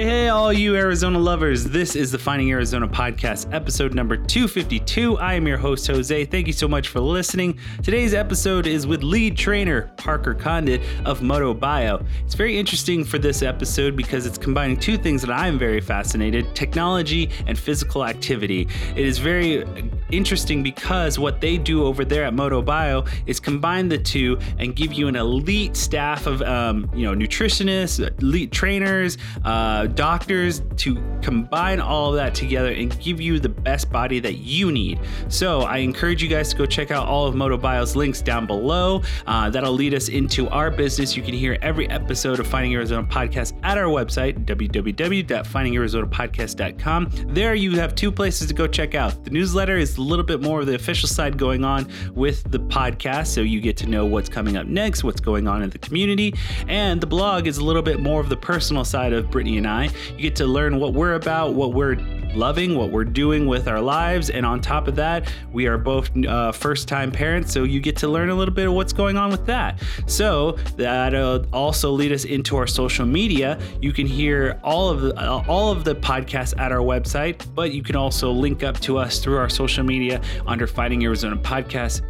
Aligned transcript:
Hey, 0.00 0.30
all 0.30 0.50
you 0.50 0.76
Arizona 0.76 1.18
lovers. 1.18 1.62
This 1.62 1.94
is 1.94 2.10
the 2.10 2.18
Finding 2.18 2.50
Arizona 2.50 2.88
podcast, 2.88 3.52
episode 3.52 3.92
number 3.92 4.16
252. 4.16 5.18
I 5.18 5.34
am 5.34 5.46
your 5.46 5.58
host, 5.58 5.86
Jose. 5.88 6.24
Thank 6.24 6.46
you 6.46 6.54
so 6.54 6.66
much 6.66 6.88
for 6.88 7.00
listening. 7.00 7.58
Today's 7.82 8.14
episode 8.14 8.66
is 8.66 8.86
with 8.86 9.02
lead 9.02 9.36
trainer 9.36 9.92
Parker 9.98 10.32
Condit 10.32 10.80
of 11.04 11.20
Moto 11.20 11.52
Bio. 11.52 12.02
It's 12.24 12.34
very 12.34 12.58
interesting 12.58 13.04
for 13.04 13.18
this 13.18 13.42
episode 13.42 13.94
because 13.94 14.24
it's 14.24 14.38
combining 14.38 14.78
two 14.78 14.96
things 14.96 15.20
that 15.20 15.32
I'm 15.32 15.58
very 15.58 15.82
fascinated 15.82 16.54
technology 16.54 17.28
and 17.46 17.58
physical 17.58 18.06
activity. 18.06 18.68
It 18.96 19.06
is 19.06 19.18
very 19.18 19.66
interesting 20.10 20.62
because 20.62 21.18
what 21.18 21.42
they 21.42 21.58
do 21.58 21.84
over 21.84 22.06
there 22.06 22.24
at 22.24 22.32
Moto 22.32 22.62
Bio 22.62 23.04
is 23.26 23.38
combine 23.38 23.90
the 23.90 23.98
two 23.98 24.38
and 24.58 24.74
give 24.74 24.94
you 24.94 25.08
an 25.08 25.16
elite 25.16 25.76
staff 25.76 26.26
of, 26.26 26.40
um, 26.40 26.90
you 26.94 27.04
know, 27.04 27.14
nutritionists, 27.14 28.00
elite 28.22 28.50
trainers, 28.50 29.18
uh, 29.44 29.88
doctors 29.94 30.62
to 30.76 30.96
combine 31.22 31.80
all 31.80 32.10
of 32.10 32.16
that 32.16 32.34
together 32.34 32.72
and 32.72 32.98
give 33.00 33.20
you 33.20 33.38
the 33.38 33.48
best 33.48 33.92
body 33.92 34.18
that 34.20 34.36
you 34.36 34.72
need. 34.72 34.98
So 35.28 35.60
I 35.62 35.78
encourage 35.78 36.22
you 36.22 36.28
guys 36.28 36.50
to 36.50 36.56
go 36.56 36.66
check 36.66 36.90
out 36.90 37.06
all 37.06 37.26
of 37.26 37.34
Moto 37.34 37.56
Bio's 37.56 37.96
links 37.96 38.20
down 38.22 38.46
below. 38.46 39.02
Uh, 39.26 39.50
that'll 39.50 39.72
lead 39.72 39.94
us 39.94 40.08
into 40.08 40.48
our 40.48 40.70
business. 40.70 41.16
You 41.16 41.22
can 41.22 41.34
hear 41.34 41.58
every 41.62 41.88
episode 41.90 42.40
of 42.40 42.46
Finding 42.46 42.74
Arizona 42.74 43.06
podcast 43.06 43.58
at 43.62 43.78
our 43.78 43.84
website, 43.84 44.44
www.findingarizonapodcast.com. 44.44 47.10
There 47.28 47.54
you 47.54 47.76
have 47.76 47.94
two 47.94 48.12
places 48.12 48.48
to 48.48 48.54
go 48.54 48.66
check 48.66 48.94
out. 48.94 49.24
The 49.24 49.30
newsletter 49.30 49.76
is 49.76 49.96
a 49.96 50.02
little 50.02 50.24
bit 50.24 50.40
more 50.40 50.60
of 50.60 50.66
the 50.66 50.74
official 50.74 51.08
side 51.08 51.38
going 51.38 51.64
on 51.64 51.90
with 52.14 52.50
the 52.50 52.58
podcast, 52.58 53.28
so 53.28 53.40
you 53.40 53.60
get 53.60 53.76
to 53.78 53.86
know 53.86 54.04
what's 54.06 54.28
coming 54.28 54.56
up 54.56 54.66
next, 54.66 55.04
what's 55.04 55.20
going 55.20 55.48
on 55.48 55.62
in 55.62 55.70
the 55.70 55.78
community, 55.78 56.34
and 56.68 57.00
the 57.00 57.06
blog 57.06 57.46
is 57.46 57.58
a 57.58 57.64
little 57.64 57.82
bit 57.82 58.00
more 58.00 58.20
of 58.20 58.28
the 58.28 58.36
personal 58.36 58.84
side 58.84 59.12
of 59.12 59.30
Brittany 59.30 59.58
and 59.58 59.66
I. 59.66 59.79
You 59.84 60.22
get 60.22 60.36
to 60.36 60.46
learn 60.46 60.78
what 60.78 60.92
we're 60.92 61.14
about, 61.14 61.54
what 61.54 61.72
we're 61.72 61.96
loving, 62.34 62.76
what 62.76 62.90
we're 62.90 63.04
doing 63.04 63.46
with 63.46 63.66
our 63.66 63.80
lives, 63.80 64.30
and 64.30 64.46
on 64.46 64.60
top 64.60 64.86
of 64.86 64.94
that, 64.96 65.32
we 65.52 65.66
are 65.66 65.76
both 65.76 66.10
uh, 66.24 66.52
first-time 66.52 67.10
parents, 67.10 67.52
so 67.52 67.64
you 67.64 67.80
get 67.80 67.96
to 67.96 68.08
learn 68.08 68.30
a 68.30 68.34
little 68.34 68.54
bit 68.54 68.68
of 68.68 68.74
what's 68.74 68.92
going 68.92 69.16
on 69.16 69.30
with 69.30 69.44
that. 69.46 69.82
So 70.06 70.52
that'll 70.76 71.44
also 71.52 71.90
lead 71.90 72.12
us 72.12 72.24
into 72.24 72.56
our 72.56 72.68
social 72.68 73.04
media. 73.04 73.58
You 73.80 73.92
can 73.92 74.06
hear 74.06 74.60
all 74.62 74.88
of 74.90 75.00
the 75.00 75.16
uh, 75.18 75.44
all 75.48 75.72
of 75.72 75.82
the 75.82 75.96
podcasts 75.96 76.56
at 76.58 76.70
our 76.70 76.78
website, 76.78 77.44
but 77.54 77.72
you 77.72 77.82
can 77.82 77.96
also 77.96 78.30
link 78.30 78.62
up 78.62 78.78
to 78.80 78.96
us 78.98 79.18
through 79.18 79.38
our 79.38 79.48
social 79.48 79.84
media 79.84 80.20
under 80.46 80.66
Finding 80.66 81.02
Arizona 81.04 81.36
Podcast. 81.36 82.02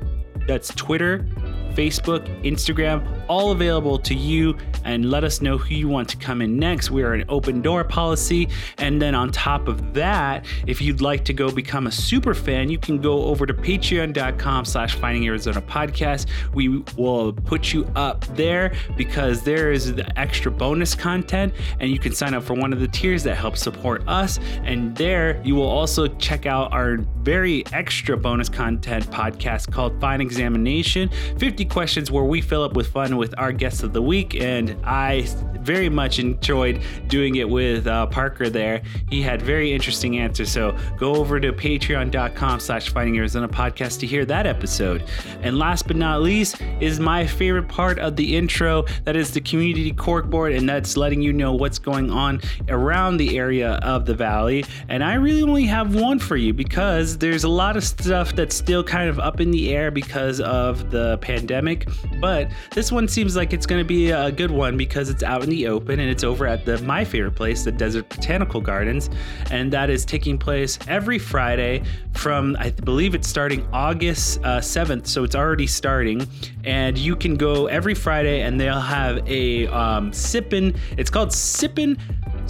That's 0.46 0.74
Twitter, 0.74 1.26
Facebook, 1.74 2.26
Instagram, 2.44 3.19
all 3.30 3.52
available 3.52 3.96
to 3.96 4.12
you. 4.12 4.56
And 4.84 5.08
let 5.08 5.24
us 5.24 5.40
know 5.40 5.56
who 5.56 5.74
you 5.74 5.88
want 5.88 6.08
to 6.08 6.16
come 6.16 6.42
in 6.42 6.58
next. 6.58 6.90
We 6.90 7.04
are 7.04 7.12
an 7.12 7.24
open 7.28 7.62
door 7.62 7.84
policy. 7.84 8.48
And 8.78 9.00
then 9.00 9.14
on 9.14 9.30
top 9.30 9.68
of 9.68 9.94
that, 9.94 10.46
if 10.66 10.80
you'd 10.80 11.00
like 11.00 11.24
to 11.26 11.32
go 11.32 11.50
become 11.50 11.86
a 11.86 11.92
super 11.92 12.34
fan, 12.34 12.70
you 12.70 12.78
can 12.78 13.00
go 13.00 13.24
over 13.24 13.46
to 13.46 13.54
patreon.com 13.54 14.64
slash 14.64 14.96
finding 14.96 15.26
Arizona 15.26 15.62
podcast. 15.62 16.26
We 16.54 16.82
will 16.96 17.32
put 17.32 17.72
you 17.72 17.84
up 17.94 18.24
there 18.34 18.72
because 18.96 19.42
there 19.42 19.70
is 19.70 19.94
the 19.94 20.18
extra 20.18 20.50
bonus 20.50 20.96
content 20.96 21.54
and 21.78 21.90
you 21.90 21.98
can 22.00 22.12
sign 22.12 22.34
up 22.34 22.42
for 22.42 22.54
one 22.54 22.72
of 22.72 22.80
the 22.80 22.88
tiers 22.88 23.22
that 23.24 23.36
helps 23.36 23.62
support 23.62 24.02
us. 24.08 24.40
And 24.64 24.96
there 24.96 25.40
you 25.44 25.54
will 25.54 25.68
also 25.68 26.08
check 26.08 26.46
out 26.46 26.72
our 26.72 26.96
very 27.22 27.64
extra 27.72 28.16
bonus 28.16 28.48
content 28.48 29.08
podcast 29.10 29.70
called 29.70 30.00
Fine 30.00 30.20
Examination 30.20 31.10
50 31.38 31.66
questions 31.66 32.10
where 32.10 32.24
we 32.24 32.40
fill 32.40 32.62
up 32.62 32.72
with 32.72 32.88
fun 32.88 33.19
with 33.20 33.34
our 33.38 33.52
guests 33.52 33.82
of 33.82 33.92
the 33.92 34.02
week. 34.02 34.34
And 34.34 34.76
I 34.82 35.28
very 35.60 35.88
much 35.88 36.18
enjoyed 36.18 36.82
doing 37.08 37.36
it 37.36 37.48
with 37.48 37.86
uh, 37.86 38.06
Parker 38.06 38.48
there. 38.48 38.82
He 39.08 39.22
had 39.22 39.42
very 39.42 39.72
interesting 39.72 40.18
answers. 40.18 40.50
So 40.50 40.76
go 40.98 41.14
over 41.14 41.40
to 41.40 41.52
patreon.com 41.52 42.60
slash 42.60 42.90
finding 42.90 43.16
Arizona 43.18 43.48
podcast 43.48 44.00
to 44.00 44.06
hear 44.06 44.24
that 44.26 44.46
episode. 44.46 45.04
And 45.42 45.58
last 45.58 45.86
but 45.86 45.96
not 45.96 46.22
least 46.22 46.60
is 46.80 47.00
my 47.00 47.26
favorite 47.26 47.68
part 47.68 47.98
of 47.98 48.16
the 48.16 48.36
intro. 48.36 48.84
That 49.04 49.16
is 49.16 49.32
the 49.32 49.40
community 49.40 49.92
corkboard. 49.92 50.56
And 50.56 50.68
that's 50.68 50.96
letting 50.96 51.20
you 51.20 51.32
know 51.32 51.52
what's 51.54 51.78
going 51.78 52.10
on 52.10 52.40
around 52.68 53.18
the 53.18 53.38
area 53.38 53.72
of 53.82 54.06
the 54.06 54.14
valley. 54.14 54.64
And 54.88 55.04
I 55.04 55.14
really 55.14 55.42
only 55.42 55.66
have 55.66 55.94
one 55.94 56.18
for 56.18 56.36
you 56.36 56.52
because 56.52 57.18
there's 57.18 57.44
a 57.44 57.48
lot 57.48 57.76
of 57.76 57.84
stuff 57.84 58.34
that's 58.34 58.56
still 58.56 58.82
kind 58.82 59.08
of 59.08 59.18
up 59.18 59.40
in 59.40 59.50
the 59.50 59.74
air 59.74 59.90
because 59.90 60.40
of 60.40 60.90
the 60.90 61.18
pandemic. 61.18 61.88
But 62.20 62.50
this 62.72 62.90
one 62.90 63.08
seems 63.08 63.36
like 63.36 63.52
it's 63.52 63.66
going 63.66 63.80
to 63.80 63.88
be 63.88 64.10
a 64.10 64.32
good 64.32 64.50
one 64.50 64.76
because 64.76 65.10
it's 65.10 65.22
out 65.22 65.42
in 65.42 65.49
the 65.50 65.66
open 65.66 66.00
and 66.00 66.08
it's 66.08 66.24
over 66.24 66.46
at 66.46 66.64
the 66.64 66.78
my 66.78 67.04
favorite 67.04 67.34
place, 67.34 67.64
the 67.64 67.72
Desert 67.72 68.08
Botanical 68.08 68.60
Gardens, 68.60 69.10
and 69.50 69.70
that 69.72 69.90
is 69.90 70.04
taking 70.04 70.38
place 70.38 70.78
every 70.88 71.18
Friday 71.18 71.82
from 72.12 72.56
I 72.58 72.70
believe 72.70 73.14
it's 73.14 73.28
starting 73.28 73.66
August 73.72 74.40
uh, 74.44 74.60
7th, 74.60 75.06
so 75.06 75.24
it's 75.24 75.34
already 75.34 75.66
starting. 75.66 76.26
And 76.64 76.96
you 76.98 77.16
can 77.16 77.36
go 77.36 77.66
every 77.66 77.94
Friday, 77.94 78.42
and 78.42 78.60
they'll 78.60 78.80
have 78.80 79.26
a 79.28 79.66
um, 79.68 80.12
sippin'. 80.12 80.76
It's 80.96 81.10
called 81.10 81.30
sippin' 81.30 81.98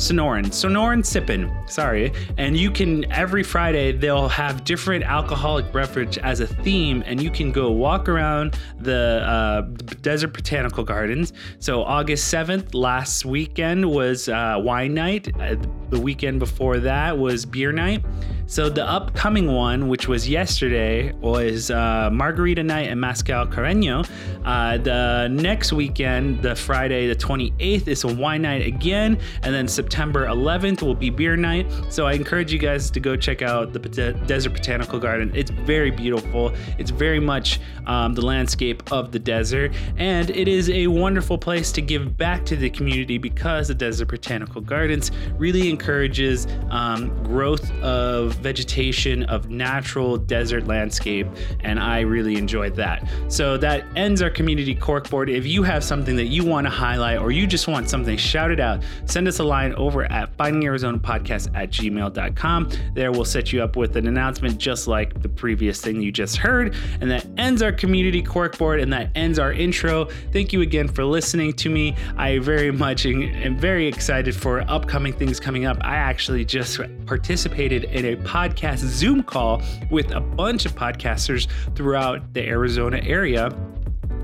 Sonoran, 0.01 0.47
Sonoran 0.47 1.03
Sippin. 1.03 1.69
Sorry. 1.69 2.11
And 2.39 2.57
you 2.57 2.71
can, 2.71 3.11
every 3.13 3.43
Friday, 3.43 3.93
they'll 3.93 4.31
have 4.31 4.65
different 4.65 5.05
alcoholic 5.05 5.71
beverage 5.73 6.17
as 6.17 6.41
a 6.41 6.47
theme, 6.47 7.03
and 7.05 7.23
you 7.23 7.31
can 7.31 7.53
go 7.53 7.71
walk 7.71 8.09
around 8.09 8.59
the 8.79 9.23
uh, 9.23 9.61
Desert 10.01 10.33
Botanical 10.33 10.85
Gardens. 10.85 11.35
So, 11.59 11.83
August 11.83 12.33
7th, 12.33 12.75
last 12.75 13.27
weekend 13.27 13.91
was 13.91 14.31
uh, 14.31 14.57
wine 14.59 14.95
night. 14.95 15.39
Uh, 15.39 15.57
the 15.91 16.01
weekend 16.01 16.39
before 16.39 16.79
that 16.79 17.19
was 17.19 17.45
beer 17.45 17.71
night. 17.71 18.03
So, 18.51 18.69
the 18.69 18.85
upcoming 18.85 19.53
one, 19.53 19.87
which 19.87 20.09
was 20.09 20.29
yesterday, 20.29 21.13
was 21.13 21.71
uh, 21.71 22.11
Margarita 22.13 22.65
Night 22.65 22.89
and 22.89 23.01
Mezcal 23.01 23.47
Carreño. 23.47 24.05
Uh, 24.45 24.77
the 24.77 25.29
next 25.29 25.73
weekend, 25.73 26.43
the 26.43 26.57
Friday, 26.57 27.07
the 27.07 27.15
28th, 27.15 27.87
is 27.87 28.03
a 28.03 28.13
wine 28.13 28.43
night 28.43 28.67
again. 28.67 29.21
And 29.45 29.55
then 29.55 29.69
September 29.69 30.27
11th 30.27 30.83
will 30.83 30.97
be 30.97 31.11
beer 31.11 31.37
night. 31.37 31.71
So 31.91 32.09
I 32.09 32.15
encourage 32.15 32.53
you 32.53 32.59
guys 32.59 32.91
to 32.91 32.99
go 32.99 33.15
check 33.15 33.41
out 33.41 33.73
the 33.73 33.79
Desert 33.79 34.53
Botanical 34.53 34.99
Garden. 34.99 35.31
It's 35.33 35.53
very 35.53 35.93
beautiful. 35.93 36.53
It's 36.77 36.91
very 36.91 37.21
much 37.21 37.61
um, 37.87 38.15
the 38.15 38.23
landscape 38.23 38.93
of 38.93 39.13
the 39.13 39.19
desert, 39.19 39.73
and 39.97 40.31
it 40.31 40.49
is 40.49 40.71
a 40.71 40.87
wonderful 40.87 41.39
place 41.39 41.73
to 41.73 41.81
give 41.81 42.17
back 42.17 42.45
to 42.47 42.57
the 42.57 42.71
community 42.71 43.19
because 43.19 43.69
the 43.69 43.75
Desert 43.75 44.09
Botanical 44.09 44.61
Gardens 44.61 45.11
really 45.39 45.69
encourages 45.71 46.47
um, 46.71 47.11
growth 47.25 47.71
of 47.83 48.40
vegetation 48.41 49.25
of 49.25 49.51
natural 49.51 50.17
desert 50.17 50.67
landscape, 50.67 51.27
and 51.61 51.79
I 51.79 52.01
really 52.01 52.37
enjoyed 52.37 52.75
that. 52.77 53.09
So 53.29 53.57
that 53.59 53.85
ends 53.97 54.23
our 54.23 54.31
community 54.31 54.75
corkboard. 54.75 55.31
If 55.31 55.47
you 55.47 55.63
have 55.63 55.85
something 55.85 56.17
that 56.17 56.27
you 56.27 56.45
want 56.45 56.67
to 56.67 56.71
highlight 56.71 57.19
or 57.19 57.31
you 57.31 57.47
just 57.47 57.69
want 57.69 57.89
something 57.89 58.17
shouted 58.17 58.61
out, 58.61 58.83
send 59.05 59.29
us 59.29 59.39
a 59.39 59.45
line 59.45 59.75
over 59.75 60.11
at 60.11 60.37
findingarizonapodcast 60.37 61.55
at 61.55 61.71
gmail.com. 61.71 62.71
There 62.95 63.13
we'll 63.13 63.25
set 63.25 63.53
you 63.53 63.63
up 63.63 63.77
with 63.77 63.97
an 63.97 64.07
announcement 64.07 64.59
just 64.59 64.87
like 64.87 65.21
the 65.23 65.29
previous 65.29 65.81
thing 65.81 66.01
you 66.01 66.13
just 66.13 66.37
heard. 66.37 66.75
And 67.01 67.11
that 67.11 67.27
ends 67.37 67.63
our 67.63 67.73
community 67.73 68.23
corkboard 68.23 68.83
and 68.83 68.93
that 68.93 69.11
ends 69.15 69.39
our 69.39 69.53
intro. 69.53 70.07
Thank 70.33 70.53
you 70.53 70.63
again 70.63 70.89
for 70.89 71.05
listening 71.05 71.53
to 71.55 71.69
me. 71.69 71.95
I 72.17 72.39
very 72.39 72.71
much 72.71 73.07
am 73.07 73.59
very 73.59 73.87
excited 73.87 74.35
for 74.35 74.63
upcoming 74.69 75.13
things 75.13 75.41
coming 75.41 75.67
up. 75.67 75.79
I 75.81 75.97
actually 75.97 76.45
just 76.45 76.81
participated 77.07 77.85
in 77.85 78.05
a 78.07 78.17
podcast 78.31 78.79
Zoom 78.79 79.25
call 79.25 79.61
with 79.91 80.13
a 80.13 80.21
bunch 80.21 80.65
of 80.65 80.73
podcasters 80.77 81.49
throughout 81.75 82.33
the 82.33 82.47
Arizona 82.47 83.01
area 83.03 83.51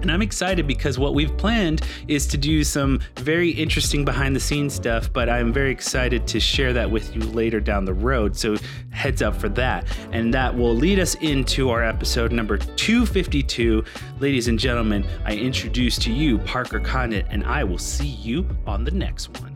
and 0.03 0.13
I'm 0.13 0.23
excited 0.23 0.69
because 0.69 1.01
what 1.01 1.15
we've 1.15 1.37
planned 1.37 1.83
is 2.07 2.29
to 2.29 2.39
do 2.39 2.63
some 2.63 3.01
very 3.17 3.51
interesting 3.51 4.05
behind 4.05 4.37
the 4.37 4.41
scenes 4.41 4.75
stuff, 4.75 5.13
but 5.13 5.29
I'm 5.29 5.53
very 5.53 5.73
excited 5.73 6.29
to 6.29 6.39
share 6.39 6.73
that 6.75 6.89
with 6.89 7.13
you 7.17 7.23
later 7.23 7.59
down 7.59 7.87
the 7.87 7.95
road. 7.95 8.37
So 8.37 8.57
heads 8.91 9.21
up 9.23 9.35
for 9.35 9.49
that. 9.49 9.85
And 10.13 10.33
that 10.33 10.55
will 10.55 10.77
lead 10.77 11.01
us 11.01 11.17
into 11.17 11.71
our 11.71 11.83
episode 11.83 12.31
number 12.31 12.57
252. 12.57 13.83
Ladies 14.21 14.47
and 14.47 14.61
gentlemen, 14.61 15.05
I 15.25 15.35
introduce 15.35 15.99
to 16.01 16.13
you 16.13 16.39
Parker 16.39 16.79
Condit, 16.79 17.27
and 17.31 17.45
I 17.45 17.65
will 17.65 17.79
see 17.79 18.07
you 18.07 18.47
on 18.65 18.85
the 18.85 18.93
next 18.93 19.41
one. 19.41 19.55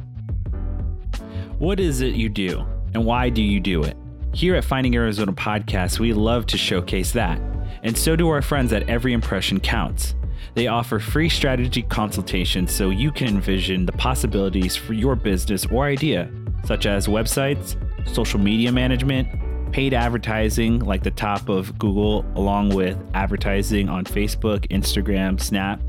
What 1.59 1.79
is 1.79 2.01
it 2.01 2.15
you 2.15 2.29
do, 2.29 2.67
and 2.95 3.05
why 3.05 3.29
do 3.29 3.43
you 3.43 3.61
do 3.61 3.85
it? 3.85 3.97
Here 4.33 4.55
at 4.55 4.65
Finding 4.65 4.95
Arizona 4.95 5.33
Podcast, 5.33 5.99
we 5.99 6.13
love 6.13 6.47
to 6.47 6.57
showcase 6.57 7.11
that. 7.13 7.41
And 7.83 7.99
so 7.99 8.15
do 8.15 8.29
our 8.29 8.41
friends 8.41 8.73
at 8.73 8.89
Every 8.89 9.13
Impression 9.13 9.59
Counts. 9.59 10.15
They 10.55 10.69
offer 10.69 11.01
free 11.01 11.29
strategy 11.29 11.83
consultations 11.83 12.73
so 12.73 12.91
you 12.91 13.11
can 13.11 13.27
envision 13.29 13.87
the 13.87 13.93
possibilities 13.93 14.77
for 14.77 14.95
your 14.95 15.17
business 15.17 15.67
or 15.67 15.85
idea, 15.85 16.31
such 16.65 16.87
as 16.87 17.09
websites, 17.09 17.77
social 18.09 18.39
media 18.39 18.71
management, 18.71 19.29
paid 19.73 19.95
advertising 19.95 20.79
like 20.79 21.03
the 21.03 21.11
top 21.11 21.49
of 21.49 21.77
Google, 21.79 22.25
along 22.37 22.71
with 22.71 22.97
advertising 23.15 23.89
on 23.89 24.05
Facebook, 24.05 24.67
Instagram, 24.69 25.41
Snap, 25.41 25.81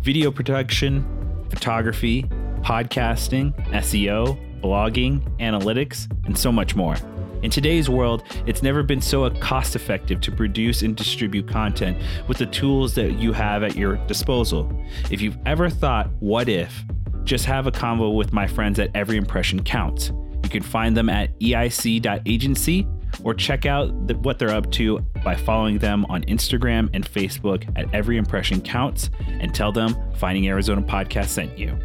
video 0.00 0.30
production, 0.30 1.04
photography, 1.50 2.22
podcasting, 2.62 3.54
SEO, 3.72 4.38
blogging, 4.62 5.20
analytics, 5.38 6.10
and 6.24 6.36
so 6.36 6.50
much 6.50 6.74
more. 6.74 6.96
In 7.46 7.52
today's 7.52 7.88
world, 7.88 8.24
it's 8.44 8.60
never 8.60 8.82
been 8.82 9.00
so 9.00 9.30
cost 9.30 9.76
effective 9.76 10.20
to 10.22 10.32
produce 10.32 10.82
and 10.82 10.96
distribute 10.96 11.46
content 11.46 11.96
with 12.26 12.38
the 12.38 12.46
tools 12.46 12.92
that 12.96 13.20
you 13.20 13.32
have 13.32 13.62
at 13.62 13.76
your 13.76 13.98
disposal. 14.08 14.68
If 15.12 15.20
you've 15.20 15.38
ever 15.46 15.70
thought, 15.70 16.10
what 16.18 16.48
if? 16.48 16.84
Just 17.22 17.44
have 17.44 17.68
a 17.68 17.70
convo 17.70 18.16
with 18.16 18.32
my 18.32 18.48
friends 18.48 18.80
at 18.80 18.90
Every 18.96 19.16
Impression 19.16 19.62
Counts. 19.62 20.10
You 20.42 20.50
can 20.50 20.64
find 20.64 20.96
them 20.96 21.08
at 21.08 21.38
eic.agency 21.38 22.88
or 23.22 23.32
check 23.32 23.64
out 23.64 24.08
the, 24.08 24.16
what 24.16 24.40
they're 24.40 24.50
up 24.50 24.72
to 24.72 24.98
by 25.22 25.36
following 25.36 25.78
them 25.78 26.04
on 26.06 26.24
Instagram 26.24 26.90
and 26.94 27.08
Facebook 27.08 27.72
at 27.76 27.94
Every 27.94 28.16
Impression 28.16 28.60
Counts 28.60 29.08
and 29.24 29.54
tell 29.54 29.70
them 29.70 29.94
Finding 30.16 30.48
Arizona 30.48 30.82
Podcast 30.82 31.28
sent 31.28 31.56
you. 31.56 31.78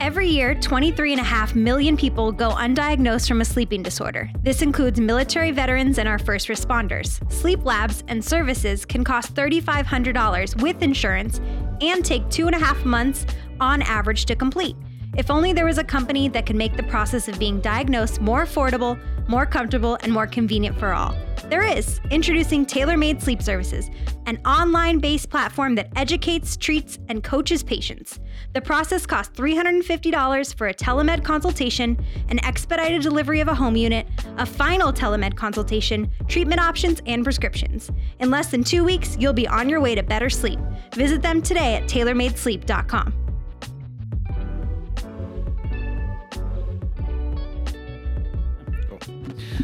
Every 0.00 0.28
year, 0.28 0.54
23.5 0.54 1.54
million 1.54 1.96
people 1.96 2.32
go 2.32 2.50
undiagnosed 2.50 3.28
from 3.28 3.40
a 3.40 3.44
sleeping 3.44 3.82
disorder. 3.82 4.30
This 4.42 4.60
includes 4.60 5.00
military 5.00 5.50
veterans 5.50 5.98
and 5.98 6.08
our 6.08 6.18
first 6.18 6.48
responders. 6.48 7.30
Sleep 7.32 7.64
labs 7.64 8.02
and 8.08 8.24
services 8.24 8.84
can 8.84 9.04
cost 9.04 9.34
$3,500 9.34 10.60
with 10.60 10.82
insurance 10.82 11.40
and 11.80 12.04
take 12.04 12.28
two 12.28 12.46
and 12.46 12.56
a 12.56 12.58
half 12.58 12.84
months 12.84 13.24
on 13.60 13.82
average 13.82 14.24
to 14.26 14.36
complete. 14.36 14.76
If 15.16 15.30
only 15.30 15.52
there 15.52 15.66
was 15.66 15.78
a 15.78 15.84
company 15.84 16.28
that 16.28 16.44
could 16.44 16.56
make 16.56 16.76
the 16.76 16.82
process 16.82 17.28
of 17.28 17.38
being 17.38 17.60
diagnosed 17.60 18.20
more 18.20 18.44
affordable, 18.44 18.98
more 19.28 19.46
comfortable, 19.46 19.96
and 20.02 20.12
more 20.12 20.26
convenient 20.26 20.78
for 20.78 20.92
all. 20.92 21.14
There 21.54 21.62
is. 21.62 22.00
Introducing 22.10 22.66
TailorMade 22.66 23.22
Sleep 23.22 23.40
Services, 23.40 23.88
an 24.26 24.40
online 24.44 24.98
based 24.98 25.30
platform 25.30 25.76
that 25.76 25.88
educates, 25.94 26.56
treats, 26.56 26.98
and 27.08 27.22
coaches 27.22 27.62
patients. 27.62 28.18
The 28.54 28.60
process 28.60 29.06
costs 29.06 29.38
$350 29.38 30.54
for 30.56 30.66
a 30.66 30.74
telemed 30.74 31.22
consultation, 31.22 31.96
an 32.28 32.44
expedited 32.44 33.02
delivery 33.02 33.38
of 33.38 33.46
a 33.46 33.54
home 33.54 33.76
unit, 33.76 34.08
a 34.36 34.44
final 34.44 34.92
telemed 34.92 35.36
consultation, 35.36 36.10
treatment 36.26 36.60
options, 36.60 37.00
and 37.06 37.22
prescriptions. 37.22 37.88
In 38.18 38.32
less 38.32 38.50
than 38.50 38.64
two 38.64 38.82
weeks, 38.82 39.16
you'll 39.20 39.32
be 39.32 39.46
on 39.46 39.68
your 39.68 39.80
way 39.80 39.94
to 39.94 40.02
better 40.02 40.28
sleep. 40.28 40.58
Visit 40.94 41.22
them 41.22 41.40
today 41.40 41.76
at 41.76 41.84
tailormadesleep.com. 41.84 43.23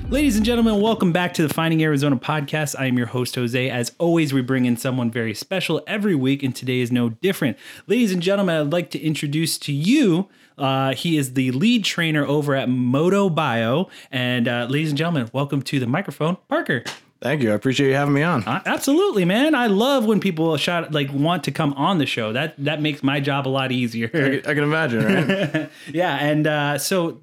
Ladies 0.08 0.36
and 0.36 0.44
gentlemen, 0.44 0.80
welcome 0.80 1.12
back 1.12 1.34
to 1.34 1.46
the 1.46 1.52
Finding 1.52 1.82
Arizona 1.82 2.16
podcast. 2.16 2.74
I 2.78 2.86
am 2.86 2.96
your 2.96 3.08
host, 3.08 3.34
Jose. 3.34 3.70
As 3.70 3.92
always, 3.98 4.32
we 4.32 4.40
bring 4.40 4.64
in 4.64 4.76
someone 4.76 5.10
very 5.10 5.34
special 5.34 5.82
every 5.86 6.14
week, 6.14 6.42
and 6.42 6.54
today 6.54 6.80
is 6.80 6.92
no 6.92 7.10
different. 7.10 7.56
Ladies 7.86 8.12
and 8.12 8.22
gentlemen, 8.22 8.60
I'd 8.60 8.72
like 8.72 8.90
to 8.90 9.00
introduce 9.00 9.58
to 9.58 9.72
you. 9.72 10.28
Uh, 10.58 10.94
he 10.94 11.16
is 11.16 11.34
the 11.34 11.50
lead 11.52 11.84
trainer 11.84 12.24
over 12.24 12.54
at 12.54 12.68
Moto 12.68 13.28
Bio. 13.30 13.88
And 14.12 14.46
uh, 14.46 14.66
ladies 14.68 14.90
and 14.90 14.98
gentlemen, 14.98 15.30
welcome 15.32 15.62
to 15.62 15.80
the 15.80 15.86
microphone, 15.86 16.36
Parker. 16.48 16.84
Thank 17.20 17.42
you. 17.42 17.50
I 17.50 17.54
appreciate 17.54 17.88
you 17.88 17.94
having 17.94 18.14
me 18.14 18.22
on. 18.22 18.44
Uh, 18.44 18.62
absolutely, 18.66 19.24
man. 19.24 19.54
I 19.54 19.66
love 19.66 20.06
when 20.06 20.20
people 20.20 20.56
shot 20.56 20.92
like 20.92 21.12
want 21.12 21.44
to 21.44 21.50
come 21.50 21.74
on 21.74 21.98
the 21.98 22.06
show. 22.06 22.32
That 22.32 22.54
that 22.64 22.80
makes 22.80 23.02
my 23.02 23.20
job 23.20 23.46
a 23.46 23.50
lot 23.50 23.72
easier. 23.72 24.10
I, 24.14 24.50
I 24.50 24.54
can 24.54 24.64
imagine, 24.64 25.04
right? 25.04 25.70
yeah, 25.92 26.16
and 26.16 26.46
uh, 26.46 26.78
so 26.78 27.20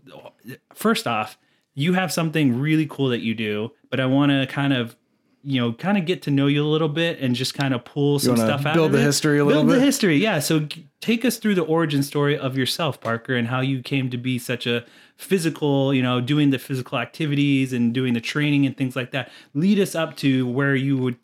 first 0.74 1.08
off, 1.08 1.38
you 1.78 1.94
have 1.94 2.12
something 2.12 2.60
really 2.60 2.88
cool 2.88 3.10
that 3.10 3.20
you 3.20 3.36
do, 3.36 3.72
but 3.92 4.00
I 4.00 4.08
want 4.08 4.32
to 4.32 4.48
kind 4.48 4.74
of 4.74 4.96
you 5.44 5.62
know, 5.62 5.72
kind 5.72 5.98
of 5.98 6.06
get 6.06 6.24
to 6.24 6.32
know 6.32 6.48
you 6.48 6.62
a 6.62 6.68
little 6.68 6.90
bit 6.90 7.20
and 7.22 7.34
just 7.34 7.54
kind 7.54 7.74
of 7.74 7.86
pull 7.86 8.20
some 8.20 8.36
stuff 8.36 8.66
out. 8.66 8.74
Build 8.74 8.92
the 8.92 8.98
it. 8.98 9.04
history 9.04 9.40
a 9.40 9.46
little 9.46 9.62
build 9.62 9.68
bit. 9.68 9.74
Build 9.74 9.82
the 9.82 9.86
history, 9.86 10.18
yeah. 10.18 10.40
So 10.40 10.68
take 11.00 11.24
us 11.24 11.38
through 11.38 11.56
the 11.56 11.64
origin 11.64 12.04
story 12.04 12.38
of 12.38 12.58
yourself, 12.58 13.00
Parker, 13.00 13.34
and 13.34 13.48
how 13.48 13.62
you 13.62 13.82
came 13.82 14.10
to 14.10 14.18
be 14.18 14.40
such 14.40 14.68
a 14.68 14.84
physical, 15.16 15.94
you 15.94 16.02
know, 16.02 16.20
doing 16.20 16.50
the 16.50 16.60
physical 16.60 16.98
activities 16.98 17.72
and 17.72 17.94
doing 17.94 18.14
the 18.14 18.20
training 18.20 18.66
and 18.66 18.76
things 18.76 18.96
like 18.96 19.12
that. 19.12 19.32
Lead 19.54 19.80
us 19.80 19.96
up 19.96 20.18
to 20.18 20.46
where 20.48 20.76
you 20.76 20.98
would 20.98 21.16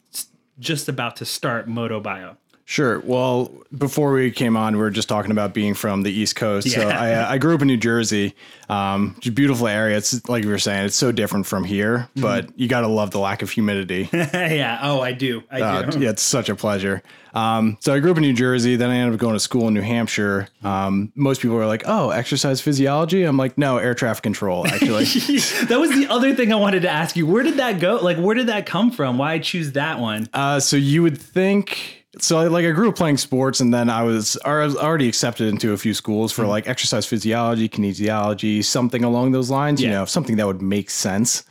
just 0.58 0.88
about 0.88 1.18
to 1.18 1.26
start 1.26 1.68
Moto 1.68 2.00
Bio. 2.00 2.38
Sure. 2.74 3.00
Well, 3.02 3.52
before 3.78 4.14
we 4.14 4.32
came 4.32 4.58
on, 4.58 4.74
we 4.74 4.80
were 4.80 4.90
just 4.90 5.08
talking 5.08 5.30
about 5.30 5.54
being 5.54 5.76
from 5.76 6.02
the 6.02 6.12
East 6.12 6.36
Coast. 6.36 6.72
So 6.72 6.90
I, 6.90 7.14
uh, 7.14 7.30
I 7.30 7.38
grew 7.38 7.54
up 7.54 7.62
in 7.62 7.68
New 7.68 7.78
Jersey. 7.78 8.34
Um, 8.68 9.16
beautiful 9.32 9.68
area. 9.68 9.96
It's 9.96 10.28
like 10.28 10.44
you 10.44 10.50
were 10.50 10.58
saying, 10.58 10.86
it's 10.88 10.96
so 10.96 11.12
different 11.12 11.46
from 11.46 11.66
here, 11.66 12.10
but 12.16 12.50
you 12.58 12.68
got 12.68 12.82
to 12.82 12.88
love 12.88 13.12
the 13.12 13.20
lack 13.20 13.44
of 13.44 13.52
humidity. 13.52 14.10
yeah. 14.14 14.80
Oh, 14.82 15.02
I 15.02 15.12
do. 15.12 15.44
I 15.52 15.62
Uh, 15.62 15.82
do. 15.84 16.00
yeah, 16.00 16.10
it's 16.10 16.24
such 16.24 16.50
a 16.50 16.56
pleasure. 16.56 17.04
Um, 17.36 17.78
so 17.80 17.94
I 17.94 18.00
grew 18.00 18.10
up 18.10 18.18
in 18.18 18.24
New 18.24 18.34
Jersey. 18.34 18.76
Then 18.76 18.90
I 18.90 18.96
ended 18.96 19.14
up 19.14 19.20
going 19.20 19.34
to 19.36 19.40
school 19.40 19.68
in 19.68 19.76
New 19.76 19.82
Hampshire. 19.82 20.48
Um, 20.64 21.12
most 21.14 21.42
people 21.42 21.58
are 21.58 21.68
like, 21.68 21.84
"Oh, 21.86 22.10
exercise 22.10 22.60
physiology." 22.60 23.22
I'm 23.24 23.38
like, 23.38 23.56
"No, 23.56 23.78
air 23.78 23.94
traffic 23.94 24.24
control." 24.24 24.66
Actually, 24.66 25.06
that 25.70 25.78
was 25.80 25.92
the 25.92 26.08
other 26.10 26.34
thing 26.34 26.52
I 26.52 26.56
wanted 26.56 26.82
to 26.84 26.90
ask 26.90 27.16
you. 27.16 27.28
Where 27.28 27.44
did 27.44 27.58
that 27.58 27.80
go? 27.80 27.98
Like, 27.98 28.18
where 28.18 28.34
did 28.34 28.48
that 28.48 28.66
come 28.66 28.90
from? 28.90 29.20
Why 29.20 29.38
choose 29.38 29.74
that 29.74 30.00
one? 30.00 30.28
Uh, 30.34 30.60
so 30.60 30.76
you 30.76 31.04
would 31.04 31.20
think 31.20 32.03
so 32.20 32.48
like 32.48 32.66
I 32.66 32.72
grew 32.72 32.90
up 32.90 32.96
playing 32.96 33.18
sports 33.18 33.60
and 33.60 33.74
then 33.74 33.90
I 33.90 34.04
was, 34.04 34.38
I 34.46 34.64
was 34.64 34.76
already 34.76 35.08
accepted 35.08 35.48
into 35.48 35.74
a 35.74 35.78
few 35.78 35.94
schools 35.94 36.32
for 36.32 36.44
mm-hmm. 36.44 36.52
like 36.52 36.68
exercise 36.68 37.06
physiology, 37.06 37.68
kinesiology, 37.68 38.64
something 38.64 39.04
along 39.04 39.32
those 39.32 39.50
lines, 39.50 39.82
Yeah. 39.82 39.88
you 39.88 39.94
know, 39.96 40.06
something 40.06 40.36
that 40.38 40.46
would 40.46 40.62
make 40.62 40.90
sense. 40.90 41.44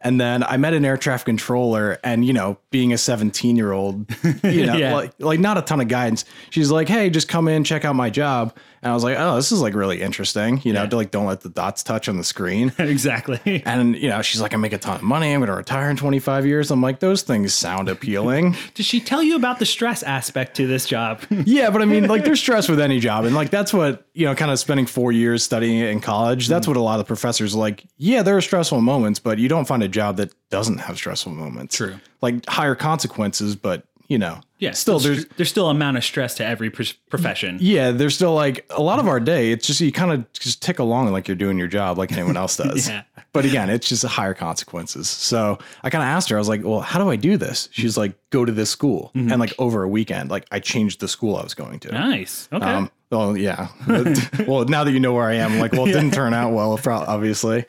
And 0.00 0.20
then 0.20 0.44
I 0.44 0.56
met 0.56 0.74
an 0.74 0.84
air 0.84 0.96
traffic 0.96 1.26
controller 1.26 1.98
and, 2.04 2.24
you 2.24 2.32
know, 2.32 2.58
being 2.70 2.92
a 2.92 2.98
17 2.98 3.56
year 3.56 3.72
old, 3.72 4.10
you 4.44 4.66
know, 4.66 4.76
Yeah. 4.76 4.94
like, 4.94 5.12
like 5.18 5.40
not 5.40 5.58
a 5.58 5.62
ton 5.62 5.80
of 5.80 5.88
guidance. 5.88 6.24
She's 6.50 6.70
like, 6.70 6.88
Hey, 6.88 7.10
just 7.10 7.28
come 7.28 7.48
in, 7.48 7.64
check 7.64 7.84
out 7.84 7.96
my 7.96 8.10
job. 8.10 8.56
And 8.82 8.90
I 8.90 8.94
was 8.94 9.02
like, 9.04 9.16
Oh, 9.18 9.36
this 9.36 9.50
is 9.52 9.60
like 9.60 9.74
really 9.74 10.00
interesting. 10.02 10.60
You 10.64 10.72
know, 10.72 10.82
Yeah. 10.84 10.88
to 10.90 10.96
like, 10.96 11.10
don't 11.10 11.26
let 11.26 11.40
the 11.40 11.48
dots 11.48 11.82
touch 11.82 12.08
on 12.08 12.16
the 12.16 12.24
screen. 12.24 12.72
exactly. 12.78 13.62
And, 13.66 13.96
you 13.96 14.08
know, 14.08 14.22
she's 14.22 14.40
like, 14.40 14.54
I 14.54 14.56
make 14.56 14.72
a 14.72 14.78
ton 14.78 14.96
of 14.96 15.02
money. 15.02 15.32
I'm 15.32 15.40
going 15.40 15.48
to 15.48 15.54
retire 15.54 15.90
in 15.90 15.96
25 15.96 16.46
years. 16.46 16.70
I'm 16.70 16.80
like, 16.80 17.00
those 17.00 17.22
things 17.22 17.52
sound 17.54 17.88
appealing. 17.88 18.56
Did 18.74 18.86
she 18.86 19.00
tell 19.00 19.22
you 19.22 19.36
about 19.36 19.58
the 19.58 19.66
stress 19.66 20.02
aspect 20.02 20.56
to 20.56 20.66
this 20.66 20.86
job? 20.86 21.22
Yeah, 21.30 21.70
but 21.70 21.82
I 21.82 21.84
mean, 21.84 22.06
like, 22.08 22.24
there's 22.24 22.40
stress 22.40 22.68
with 22.68 22.80
any 22.80 22.98
job, 23.00 23.24
and 23.24 23.34
like 23.34 23.50
that's 23.50 23.72
what 23.74 24.04
you 24.14 24.26
know, 24.26 24.34
kind 24.34 24.50
of 24.50 24.58
spending 24.58 24.84
four 24.86 25.12
years 25.12 25.44
studying 25.44 25.78
it 25.78 25.90
in 25.90 26.00
college. 26.00 26.48
That's 26.48 26.66
Mm. 26.66 26.70
what 26.70 26.76
a 26.76 26.80
lot 26.82 26.98
of 26.98 27.06
professors 27.06 27.54
are 27.54 27.58
like. 27.58 27.84
Yeah, 27.98 28.22
there 28.22 28.36
are 28.36 28.40
stressful 28.40 28.80
moments, 28.80 29.20
but 29.20 29.38
you 29.38 29.48
don't 29.48 29.64
find 29.66 29.80
a 29.82 29.88
job 29.88 30.16
that 30.16 30.32
doesn't 30.50 30.78
have 30.78 30.96
stressful 30.96 31.32
moments. 31.32 31.76
True. 31.76 31.94
Like 32.20 32.44
higher 32.46 32.74
consequences, 32.74 33.54
but 33.54 33.84
you 34.08 34.18
know, 34.18 34.40
yeah. 34.58 34.72
still 34.72 34.98
there's 34.98 35.26
there's 35.36 35.48
still 35.50 35.68
amount 35.70 35.96
of 35.96 36.04
stress 36.04 36.34
to 36.36 36.44
every 36.44 36.70
pr- 36.70 36.82
profession. 37.10 37.58
yeah, 37.60 37.90
there's 37.92 38.14
still 38.14 38.34
like 38.34 38.66
a 38.70 38.82
lot 38.82 38.98
of 38.98 39.06
our 39.06 39.20
day. 39.20 39.52
It's 39.52 39.66
just 39.66 39.80
you 39.80 39.92
kind 39.92 40.10
of 40.12 40.32
just 40.32 40.60
tick 40.62 40.78
along 40.78 41.12
like 41.12 41.28
you're 41.28 41.36
doing 41.36 41.58
your 41.58 41.68
job, 41.68 41.98
like 41.98 42.10
anyone 42.12 42.36
else 42.36 42.56
does. 42.64 42.88
Yeah. 42.88 43.02
But 43.34 43.44
again, 43.44 43.68
it's 43.68 43.86
just 43.88 44.04
higher 44.04 44.32
consequences. 44.34 45.08
So 45.08 45.58
I 45.84 45.90
kind 45.90 46.02
of 46.02 46.08
asked 46.08 46.30
her, 46.30 46.36
I 46.36 46.38
was 46.38 46.48
like, 46.48 46.64
well, 46.64 46.80
how 46.80 46.98
do 46.98 47.10
I 47.10 47.16
do 47.16 47.36
this? 47.36 47.68
She's 47.72 47.96
like, 47.98 48.14
go 48.30 48.44
to 48.44 48.50
this 48.50 48.70
school, 48.70 49.12
Mm-hmm. 49.14 49.30
and 49.30 49.38
like 49.38 49.52
over 49.58 49.82
a 49.82 49.88
weekend, 49.88 50.30
like 50.30 50.46
I 50.50 50.60
changed 50.60 51.00
the 51.00 51.08
school 51.08 51.36
I 51.36 51.42
was 51.42 51.54
going 51.54 51.78
to. 51.80 51.92
Nice. 51.92 52.48
Okay. 52.52 52.64
Um, 52.64 52.90
well, 53.10 53.36
yeah. 53.36 53.68
well, 54.46 54.64
now 54.64 54.84
that 54.84 54.92
you 54.92 55.00
know 55.00 55.12
where 55.12 55.24
I 55.26 55.34
am, 55.34 55.52
I'm 55.52 55.58
like, 55.58 55.72
well, 55.72 55.84
it 55.86 55.92
didn't 55.92 56.10
turn 56.14 56.32
out 56.34 56.52
well, 56.52 56.78
obviously. 56.86 57.64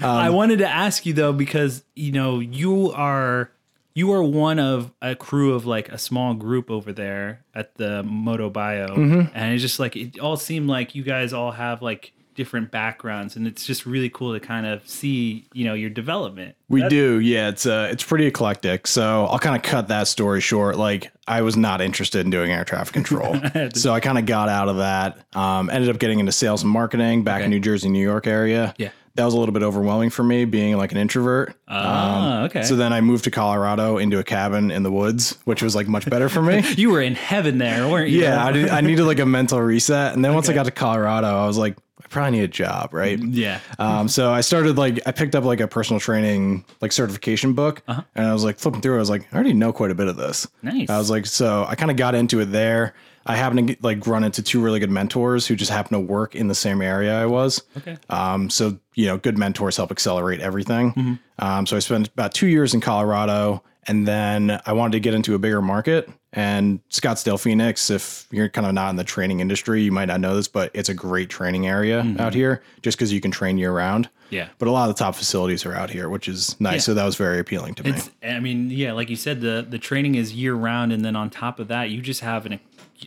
I 0.00 0.26
um, 0.28 0.34
wanted 0.34 0.58
to 0.58 0.68
ask 0.68 1.06
you 1.06 1.14
though 1.14 1.32
because 1.32 1.82
you 1.94 2.12
know 2.12 2.40
you 2.40 2.90
are 2.92 3.50
you 3.94 4.12
are 4.12 4.22
one 4.22 4.58
of 4.58 4.90
a 5.02 5.14
crew 5.14 5.54
of 5.54 5.66
like 5.66 5.88
a 5.90 5.98
small 5.98 6.34
group 6.34 6.70
over 6.70 6.92
there 6.92 7.44
at 7.54 7.74
the 7.76 8.02
Moto 8.02 8.48
Bio, 8.50 8.86
Mm-hmm. 8.88 9.34
and 9.34 9.52
it's 9.54 9.62
just 9.62 9.78
like 9.80 9.96
it 9.96 10.18
all 10.18 10.36
seemed 10.36 10.68
like 10.68 10.94
you 10.94 11.02
guys 11.02 11.32
all 11.32 11.52
have 11.52 11.82
like 11.82 12.12
different 12.34 12.70
backgrounds, 12.70 13.36
and 13.36 13.46
it's 13.46 13.66
just 13.66 13.84
really 13.84 14.08
cool 14.08 14.32
to 14.32 14.40
kind 14.40 14.64
of 14.64 14.88
see 14.88 15.46
you 15.52 15.64
know 15.66 15.74
your 15.74 15.90
development. 15.90 16.54
We 16.70 16.88
do, 16.88 17.20
yeah. 17.20 17.50
It's 17.50 17.66
uh, 17.66 17.88
it's 17.92 18.02
pretty 18.02 18.26
eclectic. 18.26 18.86
So 18.86 19.26
I'll 19.26 19.38
kind 19.38 19.54
of 19.54 19.62
cut 19.62 19.88
that 19.88 20.08
story 20.08 20.40
short. 20.40 20.78
Like 20.78 21.12
I 21.28 21.42
was 21.42 21.58
not 21.58 21.82
interested 21.82 22.24
in 22.24 22.30
doing 22.30 22.50
air 22.50 22.64
traffic 22.64 22.94
control, 22.94 23.36
so 23.74 23.92
I 23.92 24.00
kind 24.00 24.16
of 24.16 24.24
got 24.24 24.48
out 24.48 24.68
of 24.70 24.78
that. 24.78 25.18
Um, 25.36 25.68
ended 25.68 25.90
up 25.90 25.98
getting 25.98 26.20
into 26.20 26.32
sales 26.32 26.62
and 26.62 26.72
marketing 26.72 27.22
back 27.24 27.42
in 27.42 27.50
New 27.50 27.60
Jersey, 27.60 27.90
New 27.90 28.02
York 28.02 28.26
area. 28.26 28.74
Yeah. 28.78 28.88
That 29.14 29.24
was 29.24 29.34
a 29.34 29.38
little 29.38 29.52
bit 29.52 29.62
overwhelming 29.62 30.10
for 30.10 30.22
me, 30.22 30.44
being 30.44 30.76
like 30.76 30.92
an 30.92 30.98
introvert. 30.98 31.54
Ah, 31.68 32.44
okay. 32.44 32.62
So 32.62 32.76
then 32.76 32.92
I 32.92 33.00
moved 33.00 33.24
to 33.24 33.30
Colorado 33.30 33.98
into 33.98 34.18
a 34.18 34.24
cabin 34.24 34.70
in 34.70 34.82
the 34.82 34.90
woods, 34.90 35.38
which 35.44 35.62
was 35.62 35.74
like 35.74 35.86
much 35.86 36.08
better 36.08 36.28
for 36.28 36.40
me. 36.42 36.62
you 36.76 36.90
were 36.90 37.02
in 37.02 37.14
heaven 37.14 37.58
there, 37.58 37.88
weren't 37.88 38.10
you? 38.10 38.22
Yeah, 38.22 38.44
I, 38.44 38.52
did, 38.52 38.68
I 38.70 38.80
needed 38.80 39.04
like 39.04 39.18
a 39.18 39.26
mental 39.26 39.60
reset. 39.60 40.14
And 40.14 40.24
then 40.24 40.32
once 40.34 40.48
I 40.48 40.54
got 40.54 40.64
to 40.64 40.70
Colorado, 40.70 41.26
I 41.26 41.46
was 41.46 41.58
like, 41.58 41.76
I 42.02 42.08
probably 42.08 42.38
need 42.38 42.44
a 42.44 42.48
job, 42.48 42.94
right? 42.94 43.18
yeah. 43.18 43.60
Um, 43.78 44.08
so 44.08 44.32
I 44.32 44.40
started 44.40 44.76
like 44.76 45.00
I 45.06 45.12
picked 45.12 45.34
up 45.34 45.44
like 45.44 45.60
a 45.60 45.68
personal 45.68 46.00
training 46.00 46.64
like 46.80 46.90
certification 46.90 47.52
book, 47.52 47.82
and 47.86 48.26
I 48.26 48.32
was 48.32 48.44
like 48.44 48.58
flipping 48.58 48.80
through. 48.80 48.96
I 48.96 48.98
was 48.98 49.10
like, 49.10 49.32
I 49.32 49.36
already 49.36 49.52
know 49.52 49.72
quite 49.72 49.90
a 49.90 49.94
bit 49.94 50.08
of 50.08 50.16
this. 50.16 50.48
Nice. 50.62 50.90
I 50.90 50.98
was 50.98 51.10
like, 51.10 51.26
so 51.26 51.64
I 51.68 51.74
kind 51.74 51.90
of 51.90 51.96
got 51.96 52.14
into 52.14 52.40
it 52.40 52.46
there. 52.46 52.94
I 53.26 53.36
happened 53.36 53.68
to 53.68 53.74
get, 53.74 53.84
like 53.84 54.06
run 54.06 54.24
into 54.24 54.42
two 54.42 54.60
really 54.60 54.80
good 54.80 54.90
mentors 54.90 55.46
who 55.46 55.56
just 55.56 55.70
happened 55.70 55.96
to 56.06 56.12
work 56.12 56.34
in 56.34 56.48
the 56.48 56.54
same 56.54 56.82
area 56.82 57.20
I 57.20 57.26
was. 57.26 57.62
Okay. 57.76 57.96
Um, 58.10 58.50
so 58.50 58.78
you 58.94 59.06
know, 59.06 59.18
good 59.18 59.38
mentors 59.38 59.76
help 59.76 59.90
accelerate 59.90 60.40
everything. 60.40 60.92
Mm-hmm. 60.92 61.14
Um, 61.38 61.66
so 61.66 61.76
I 61.76 61.80
spent 61.80 62.08
about 62.08 62.34
two 62.34 62.46
years 62.46 62.74
in 62.74 62.80
Colorado, 62.80 63.62
And 63.86 64.06
then 64.06 64.60
I 64.64 64.72
wanted 64.72 64.92
to 64.92 65.00
get 65.00 65.14
into 65.14 65.34
a 65.34 65.38
bigger 65.38 65.60
market. 65.60 66.08
And 66.32 66.80
Scottsdale, 66.88 67.40
Phoenix, 67.40 67.90
if 67.90 68.26
you're 68.30 68.48
kind 68.48 68.66
of 68.66 68.72
not 68.72 68.90
in 68.90 68.96
the 68.96 69.04
training 69.04 69.40
industry, 69.40 69.82
you 69.82 69.92
might 69.92 70.06
not 70.06 70.20
know 70.20 70.34
this, 70.34 70.48
but 70.48 70.70
it's 70.72 70.88
a 70.88 70.94
great 70.94 71.28
training 71.28 71.66
area 71.66 72.02
mm-hmm. 72.02 72.20
out 72.20 72.32
here 72.32 72.62
just 72.80 72.96
because 72.96 73.12
you 73.12 73.20
can 73.20 73.30
train 73.30 73.58
year 73.58 73.72
round. 73.72 74.08
Yeah. 74.30 74.48
But 74.58 74.68
a 74.68 74.70
lot 74.70 74.88
of 74.88 74.96
the 74.96 74.98
top 74.98 75.14
facilities 75.14 75.66
are 75.66 75.74
out 75.74 75.90
here, 75.90 76.08
which 76.08 76.26
is 76.26 76.58
nice. 76.58 76.74
Yeah. 76.74 76.78
So 76.78 76.94
that 76.94 77.04
was 77.04 77.16
very 77.16 77.38
appealing 77.38 77.74
to 77.74 77.84
me. 77.84 78.00
I 78.22 78.40
mean, 78.40 78.70
yeah, 78.70 78.92
like 78.92 79.10
you 79.10 79.16
said, 79.16 79.42
the 79.42 79.66
the 79.68 79.78
training 79.78 80.14
is 80.14 80.32
year 80.32 80.54
round, 80.54 80.90
and 80.90 81.04
then 81.04 81.16
on 81.16 81.28
top 81.28 81.58
of 81.58 81.68
that, 81.68 81.90
you 81.90 82.00
just 82.00 82.22
have 82.22 82.46
an, 82.46 82.58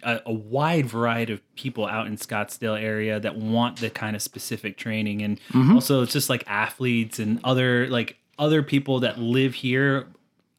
a, 0.04 0.22
a 0.28 0.34
wide 0.34 0.86
variety 0.86 1.34
of 1.34 1.56
people 1.56 1.88
out 1.88 2.06
in 2.06 2.18
Scottsdale 2.18 2.80
area 2.80 3.20
that 3.20 3.38
want 3.38 3.80
the 3.80 3.90
kind 3.90 4.16
of 4.16 4.22
specific 4.22 4.78
training, 4.78 5.24
and 5.24 5.40
mm-hmm. 5.50 5.74
also 5.74 6.04
it's 6.04 6.14
just 6.14 6.30
like 6.30 6.44
athletes 6.46 7.18
and 7.18 7.40
other 7.44 7.88
like 7.88 8.18
other 8.38 8.62
people 8.62 9.00
that 9.00 9.18
live 9.18 9.56
here 9.56 10.06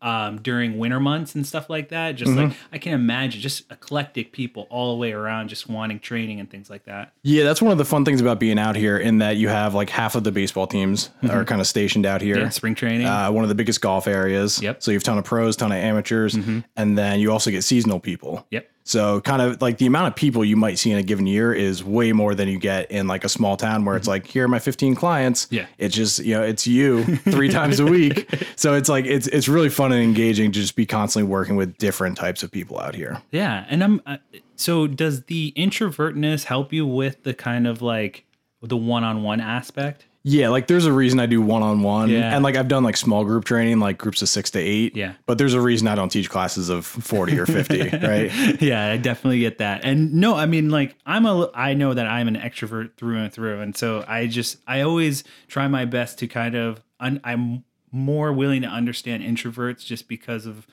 um, 0.02 0.40
during 0.40 0.78
winter 0.78 1.00
months 1.00 1.34
and 1.34 1.46
stuff 1.46 1.70
like 1.70 1.88
that. 1.88 2.12
Just 2.12 2.32
like 2.32 2.52
I 2.72 2.78
can 2.78 2.92
imagine, 2.92 3.40
just 3.40 3.70
eclectic 3.70 4.32
people 4.32 4.66
all 4.70 4.92
the 4.94 4.98
way 4.98 5.12
around, 5.12 5.48
just 5.48 5.68
wanting 5.68 5.98
training 6.00 6.38
and 6.40 6.50
things 6.50 6.68
like 6.70 6.84
that. 6.84 7.12
Yeah, 7.22 7.44
that's 7.44 7.62
one 7.62 7.72
of 7.72 7.78
the 7.78 7.84
fun 7.84 8.04
things 8.04 8.20
about 8.20 8.38
being 8.38 8.58
out 8.58 8.76
here 8.76 8.98
in 8.98 9.18
that 9.18 9.36
you 9.36 9.48
have 9.48 9.74
like 9.74 9.90
half 9.90 10.14
of 10.14 10.24
the 10.24 10.32
baseball 10.32 10.66
teams 10.66 11.10
are 11.28 11.44
kind 11.44 11.60
of 11.60 11.66
stationed 11.66 12.06
out 12.06 12.20
here. 12.20 12.38
Yeah, 12.38 12.48
spring 12.50 12.74
training. 12.74 13.06
Uh, 13.06 13.30
one 13.30 13.44
of 13.44 13.48
the 13.48 13.54
biggest 13.54 13.80
golf 13.80 14.06
areas. 14.06 14.60
Yep. 14.62 14.82
So 14.82 14.90
you 14.90 14.96
have 14.96 15.02
a 15.02 15.04
ton 15.04 15.18
of 15.18 15.24
pros, 15.24 15.56
ton 15.56 15.72
of 15.72 15.78
amateurs, 15.78 16.34
and 16.34 16.98
then 16.98 17.20
you 17.20 17.32
also 17.32 17.50
get 17.50 17.64
seasonal 17.64 18.00
people. 18.00 18.46
yep. 18.50 18.68
So 18.86 19.20
kind 19.20 19.42
of 19.42 19.60
like 19.60 19.78
the 19.78 19.86
amount 19.86 20.06
of 20.06 20.16
people 20.16 20.44
you 20.44 20.56
might 20.56 20.78
see 20.78 20.92
in 20.92 20.96
a 20.96 21.02
given 21.02 21.26
year 21.26 21.52
is 21.52 21.82
way 21.82 22.12
more 22.12 22.36
than 22.36 22.48
you 22.48 22.56
get 22.56 22.88
in 22.90 23.08
like 23.08 23.24
a 23.24 23.28
small 23.28 23.56
town 23.56 23.84
where 23.84 23.96
it's 23.96 24.06
like 24.06 24.28
here 24.28 24.44
are 24.44 24.48
my 24.48 24.60
15 24.60 24.94
clients. 24.94 25.48
Yeah. 25.50 25.66
It's 25.76 25.94
just, 25.94 26.20
you 26.20 26.34
know, 26.34 26.42
it's 26.44 26.68
you 26.68 27.04
three 27.16 27.48
times 27.50 27.80
a 27.80 27.84
week. 27.84 28.32
So 28.54 28.74
it's 28.74 28.88
like 28.88 29.04
it's 29.04 29.26
it's 29.26 29.48
really 29.48 29.70
fun 29.70 29.90
and 29.90 30.00
engaging 30.00 30.52
to 30.52 30.60
just 30.60 30.76
be 30.76 30.86
constantly 30.86 31.28
working 31.28 31.56
with 31.56 31.76
different 31.78 32.16
types 32.16 32.44
of 32.44 32.52
people 32.52 32.78
out 32.78 32.94
here. 32.94 33.20
Yeah, 33.32 33.66
and 33.68 33.82
I'm 33.82 34.02
uh, 34.06 34.18
so 34.54 34.86
does 34.86 35.24
the 35.24 35.52
introvertness 35.56 36.44
help 36.44 36.72
you 36.72 36.86
with 36.86 37.24
the 37.24 37.34
kind 37.34 37.66
of 37.66 37.82
like 37.82 38.24
the 38.62 38.76
one-on-one 38.76 39.40
aspect? 39.40 40.06
Yeah, 40.28 40.48
like 40.48 40.66
there's 40.66 40.86
a 40.86 40.92
reason 40.92 41.20
I 41.20 41.26
do 41.26 41.40
one 41.40 41.62
on 41.62 41.82
one. 41.82 42.10
And 42.10 42.42
like 42.42 42.56
I've 42.56 42.66
done 42.66 42.82
like 42.82 42.96
small 42.96 43.24
group 43.24 43.44
training, 43.44 43.78
like 43.78 43.96
groups 43.96 44.22
of 44.22 44.28
six 44.28 44.50
to 44.50 44.58
eight. 44.58 44.96
Yeah. 44.96 45.12
But 45.24 45.38
there's 45.38 45.54
a 45.54 45.60
reason 45.60 45.86
I 45.86 45.94
don't 45.94 46.08
teach 46.08 46.28
classes 46.28 46.68
of 46.68 46.84
40 46.84 47.38
or 47.38 47.46
50, 47.46 47.90
right? 48.04 48.60
yeah, 48.60 48.90
I 48.90 48.96
definitely 48.96 49.38
get 49.38 49.58
that. 49.58 49.84
And 49.84 50.14
no, 50.14 50.34
I 50.34 50.46
mean 50.46 50.68
like 50.68 50.96
I'm 51.06 51.26
a 51.26 51.48
I 51.54 51.74
know 51.74 51.94
that 51.94 52.08
I'm 52.08 52.26
an 52.26 52.34
extrovert 52.34 52.96
through 52.96 53.18
and 53.18 53.32
through, 53.32 53.60
and 53.60 53.76
so 53.76 54.04
I 54.08 54.26
just 54.26 54.56
I 54.66 54.80
always 54.80 55.22
try 55.46 55.68
my 55.68 55.84
best 55.84 56.18
to 56.18 56.26
kind 56.26 56.56
of 56.56 56.82
un, 56.98 57.20
I'm 57.22 57.62
more 57.92 58.32
willing 58.32 58.62
to 58.62 58.68
understand 58.68 59.22
introverts 59.22 59.84
just 59.86 60.08
because 60.08 60.44
of 60.44 60.66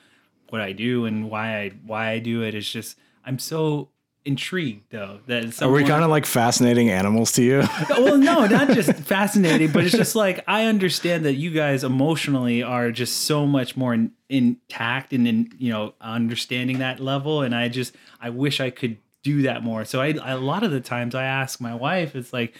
what 0.48 0.62
I 0.62 0.72
do 0.72 1.04
and 1.04 1.30
why 1.30 1.58
I 1.60 1.68
why 1.86 2.10
I 2.10 2.18
do 2.18 2.42
it. 2.42 2.56
It's 2.56 2.68
just 2.68 2.98
I'm 3.24 3.38
so 3.38 3.90
intrigued 4.24 4.90
though 4.90 5.20
that 5.26 5.60
Are 5.60 5.70
we 5.70 5.84
kind 5.84 6.02
of 6.02 6.10
like 6.10 6.24
fascinating 6.24 6.88
animals 6.88 7.32
to 7.32 7.42
you? 7.42 7.62
well 7.90 8.16
no 8.16 8.46
not 8.46 8.68
just 8.68 8.92
fascinating 9.04 9.70
but 9.70 9.84
it's 9.84 9.94
just 9.94 10.16
like 10.16 10.42
i 10.48 10.64
understand 10.64 11.26
that 11.26 11.34
you 11.34 11.50
guys 11.50 11.84
emotionally 11.84 12.62
are 12.62 12.90
just 12.90 13.24
so 13.24 13.46
much 13.46 13.76
more 13.76 13.92
in, 13.92 14.12
intact 14.30 15.12
and 15.12 15.28
in 15.28 15.52
you 15.58 15.70
know 15.70 15.92
understanding 16.00 16.78
that 16.78 17.00
level 17.00 17.42
and 17.42 17.54
i 17.54 17.68
just 17.68 17.94
i 18.20 18.30
wish 18.30 18.60
i 18.60 18.70
could 18.70 18.96
do 19.22 19.42
that 19.42 19.64
more. 19.64 19.84
So 19.86 20.00
i, 20.00 20.14
I 20.22 20.32
a 20.32 20.38
lot 20.38 20.62
of 20.62 20.70
the 20.70 20.80
times 20.80 21.14
i 21.14 21.24
ask 21.24 21.60
my 21.60 21.74
wife 21.74 22.14
it's 22.14 22.32
like 22.32 22.54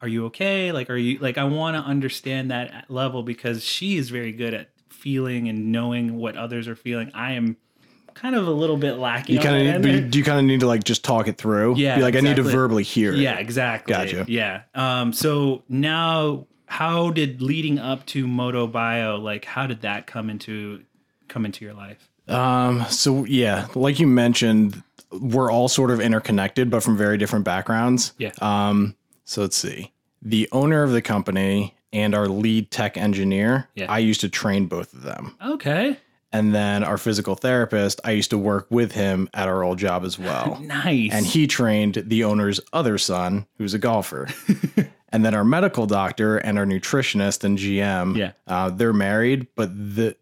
are 0.00 0.06
you 0.06 0.26
okay? 0.26 0.70
Like 0.70 0.90
are 0.90 0.96
you 0.96 1.18
like 1.18 1.38
i 1.38 1.44
want 1.44 1.76
to 1.76 1.82
understand 1.82 2.50
that 2.50 2.86
level 2.88 3.22
because 3.22 3.64
she 3.64 3.96
is 3.96 4.10
very 4.10 4.32
good 4.32 4.54
at 4.54 4.70
feeling 4.88 5.48
and 5.48 5.70
knowing 5.72 6.16
what 6.16 6.36
others 6.36 6.68
are 6.68 6.76
feeling. 6.76 7.10
I 7.14 7.32
am 7.32 7.56
kind 8.20 8.34
of 8.34 8.46
a 8.48 8.50
little 8.50 8.76
bit 8.76 8.94
lacking 8.94 9.36
You 9.36 9.40
kind 9.40 9.68
of 9.86 10.10
do 10.10 10.18
you 10.18 10.24
kind 10.24 10.38
of 10.38 10.44
need 10.44 10.60
to 10.60 10.66
like 10.66 10.84
just 10.84 11.04
talk 11.04 11.28
it 11.28 11.38
through? 11.38 11.76
Yeah, 11.76 11.96
Be 11.96 12.02
like, 12.02 12.16
I 12.16 12.20
need 12.20 12.36
to 12.36 12.42
verbally 12.42 12.82
hear 12.82 13.12
it. 13.12 13.18
Yeah, 13.18 13.38
exactly. 13.38 13.92
Gotcha. 13.94 14.24
Yeah. 14.28 14.62
Um, 14.74 15.12
so 15.12 15.62
now 15.68 16.46
how 16.66 17.10
did 17.10 17.40
leading 17.40 17.78
up 17.78 18.04
to 18.06 18.26
Moto 18.26 18.66
Bio, 18.66 19.16
like 19.16 19.44
how 19.44 19.66
did 19.66 19.82
that 19.82 20.06
come 20.06 20.28
into 20.30 20.82
come 21.28 21.44
into 21.44 21.64
your 21.64 21.74
life? 21.74 22.08
Um, 22.28 22.84
so 22.90 23.24
yeah, 23.24 23.68
like 23.74 23.98
you 23.98 24.06
mentioned, 24.06 24.82
we're 25.10 25.50
all 25.50 25.68
sort 25.68 25.90
of 25.90 26.00
interconnected, 26.00 26.70
but 26.70 26.82
from 26.82 26.96
very 26.96 27.16
different 27.18 27.44
backgrounds. 27.44 28.12
Yeah. 28.18 28.32
Um, 28.40 28.94
so 29.24 29.42
let's 29.42 29.56
see. 29.56 29.92
The 30.20 30.48
owner 30.52 30.82
of 30.82 30.90
the 30.92 31.00
company 31.02 31.74
and 31.92 32.14
our 32.14 32.28
lead 32.28 32.70
tech 32.70 32.98
engineer, 32.98 33.68
Yeah. 33.74 33.90
I 33.90 33.98
used 34.00 34.20
to 34.20 34.28
train 34.28 34.66
both 34.66 34.92
of 34.92 35.02
them. 35.04 35.36
okay. 35.42 35.96
And 36.30 36.54
then 36.54 36.84
our 36.84 36.98
physical 36.98 37.34
therapist, 37.36 38.00
I 38.04 38.10
used 38.10 38.30
to 38.30 38.38
work 38.38 38.66
with 38.70 38.92
him 38.92 39.30
at 39.32 39.48
our 39.48 39.62
old 39.62 39.78
job 39.78 40.04
as 40.04 40.18
well. 40.18 40.58
Nice. 40.62 41.10
and 41.12 41.24
he 41.24 41.46
trained 41.46 42.02
the 42.06 42.24
owner's 42.24 42.60
other 42.72 42.98
son, 42.98 43.46
who's 43.56 43.72
a 43.72 43.78
golfer. 43.78 44.28
and 45.08 45.24
then 45.24 45.34
our 45.34 45.44
medical 45.44 45.86
doctor 45.86 46.36
and 46.36 46.58
our 46.58 46.66
nutritionist 46.66 47.44
and 47.44 47.56
GM, 47.56 48.14
Yeah. 48.16 48.32
uh, 48.46 48.68
they're 48.68 48.92
married, 48.92 49.46
but 49.56 49.70
the 49.74 50.16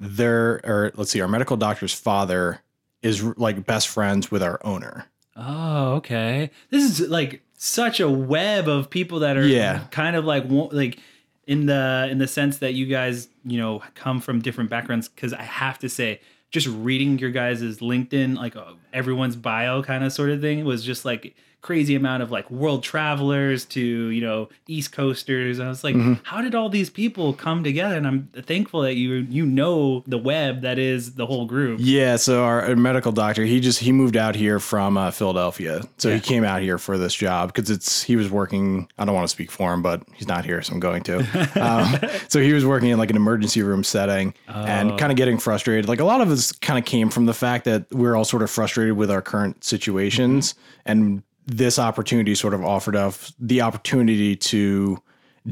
they're 0.00 0.60
or 0.64 0.92
let's 0.96 1.10
see, 1.10 1.20
our 1.20 1.28
medical 1.28 1.56
doctor's 1.56 1.94
father 1.94 2.60
is 3.02 3.22
like 3.36 3.64
best 3.66 3.88
friends 3.88 4.30
with 4.30 4.42
our 4.42 4.60
owner. 4.64 5.06
Oh, 5.36 5.94
okay. 5.94 6.50
This 6.70 6.84
is 7.00 7.08
like 7.08 7.42
such 7.56 8.00
a 8.00 8.08
web 8.08 8.68
of 8.68 8.90
people 8.90 9.20
that 9.20 9.36
are 9.36 9.46
Yeah. 9.46 9.84
kind 9.90 10.16
of 10.16 10.24
like 10.24 10.44
wa- 10.48 10.68
like 10.72 10.98
in 11.46 11.66
the 11.66 12.08
in 12.10 12.18
the 12.18 12.28
sense 12.28 12.58
that 12.58 12.74
you 12.74 12.86
guys, 12.86 13.28
you 13.44 13.58
know, 13.58 13.82
come 13.94 14.20
from 14.20 14.40
different 14.40 14.70
backgrounds 14.70 15.08
cuz 15.08 15.32
I 15.32 15.42
have 15.42 15.78
to 15.80 15.88
say 15.88 16.20
just 16.50 16.68
reading 16.68 17.18
your 17.18 17.30
guys' 17.30 17.78
LinkedIn 17.80 18.36
like 18.36 18.54
uh, 18.54 18.74
everyone's 18.92 19.34
bio 19.36 19.82
kind 19.82 20.04
of 20.04 20.12
sort 20.12 20.30
of 20.30 20.40
thing 20.40 20.64
was 20.64 20.84
just 20.84 21.04
like 21.04 21.34
crazy 21.64 21.94
amount 21.94 22.22
of 22.22 22.30
like 22.30 22.48
world 22.50 22.82
travelers 22.82 23.64
to, 23.64 23.80
you 23.80 24.20
know, 24.20 24.48
east 24.68 24.92
coasters. 24.92 25.58
I 25.58 25.66
was 25.68 25.82
like, 25.82 25.94
Mm-hmm. 25.94 26.14
how 26.24 26.42
did 26.42 26.54
all 26.54 26.68
these 26.68 26.90
people 26.90 27.32
come 27.32 27.64
together? 27.64 27.96
And 27.96 28.06
I'm 28.06 28.28
thankful 28.34 28.82
that 28.82 28.94
you 28.96 29.26
you 29.30 29.46
know 29.46 30.04
the 30.06 30.18
web 30.18 30.60
that 30.60 30.78
is 30.78 31.14
the 31.14 31.24
whole 31.24 31.46
group. 31.46 31.78
Yeah, 31.82 32.16
so 32.16 32.44
our, 32.44 32.76
medical 32.76 33.12
doctor, 33.12 33.44
he 33.44 33.60
just 33.60 33.78
he 33.78 33.92
moved 33.92 34.16
out 34.16 34.34
here 34.34 34.60
from 34.60 34.98
uh, 34.98 35.10
Philadelphia, 35.10 35.80
so 35.96 36.08
Yeah. 36.08 36.16
he 36.16 36.20
came 36.20 36.44
out 36.44 36.60
here 36.60 36.76
for 36.76 36.98
this 36.98 37.14
job 37.14 37.52
because 37.54 37.70
it's 37.70 38.02
he 38.02 38.14
was 38.16 38.28
working. 38.30 38.86
I 38.98 39.04
don't 39.06 39.14
want 39.14 39.24
to 39.24 39.32
speak 39.32 39.50
for 39.50 39.72
him, 39.72 39.80
but 39.80 40.02
he's 40.14 40.28
not 40.28 40.44
here, 40.44 40.60
so 40.62 40.74
I'm 40.74 40.80
going 40.80 41.02
to. 41.04 41.16
um, 41.64 41.96
so 42.28 42.40
he 42.40 42.52
was 42.52 42.66
working 42.66 42.90
in 42.90 42.98
like 42.98 43.10
an 43.10 43.16
emergency 43.16 43.62
room 43.62 43.84
setting 43.84 44.34
and 44.48 44.98
kind 44.98 45.10
of 45.12 45.16
getting 45.16 45.38
frustrated. 45.38 45.88
Like 45.88 46.00
a 46.00 46.04
lot 46.04 46.20
of 46.20 46.30
us 46.30 46.52
kind 46.52 46.78
of 46.78 46.84
came 46.84 47.08
from 47.08 47.24
the 47.26 47.34
fact 47.34 47.64
that 47.64 47.86
we're 47.90 48.14
all 48.16 48.24
sort 48.26 48.42
of 48.42 48.50
frustrated 48.50 48.96
with 48.96 49.10
our 49.10 49.22
current 49.22 49.64
situations, 49.64 50.54
and 50.84 51.22
this 51.46 51.78
opportunity 51.78 52.34
sort 52.34 52.54
of 52.54 52.64
offered 52.64 52.96
us 52.96 53.32
the 53.38 53.60
opportunity 53.60 54.36
to 54.36 55.02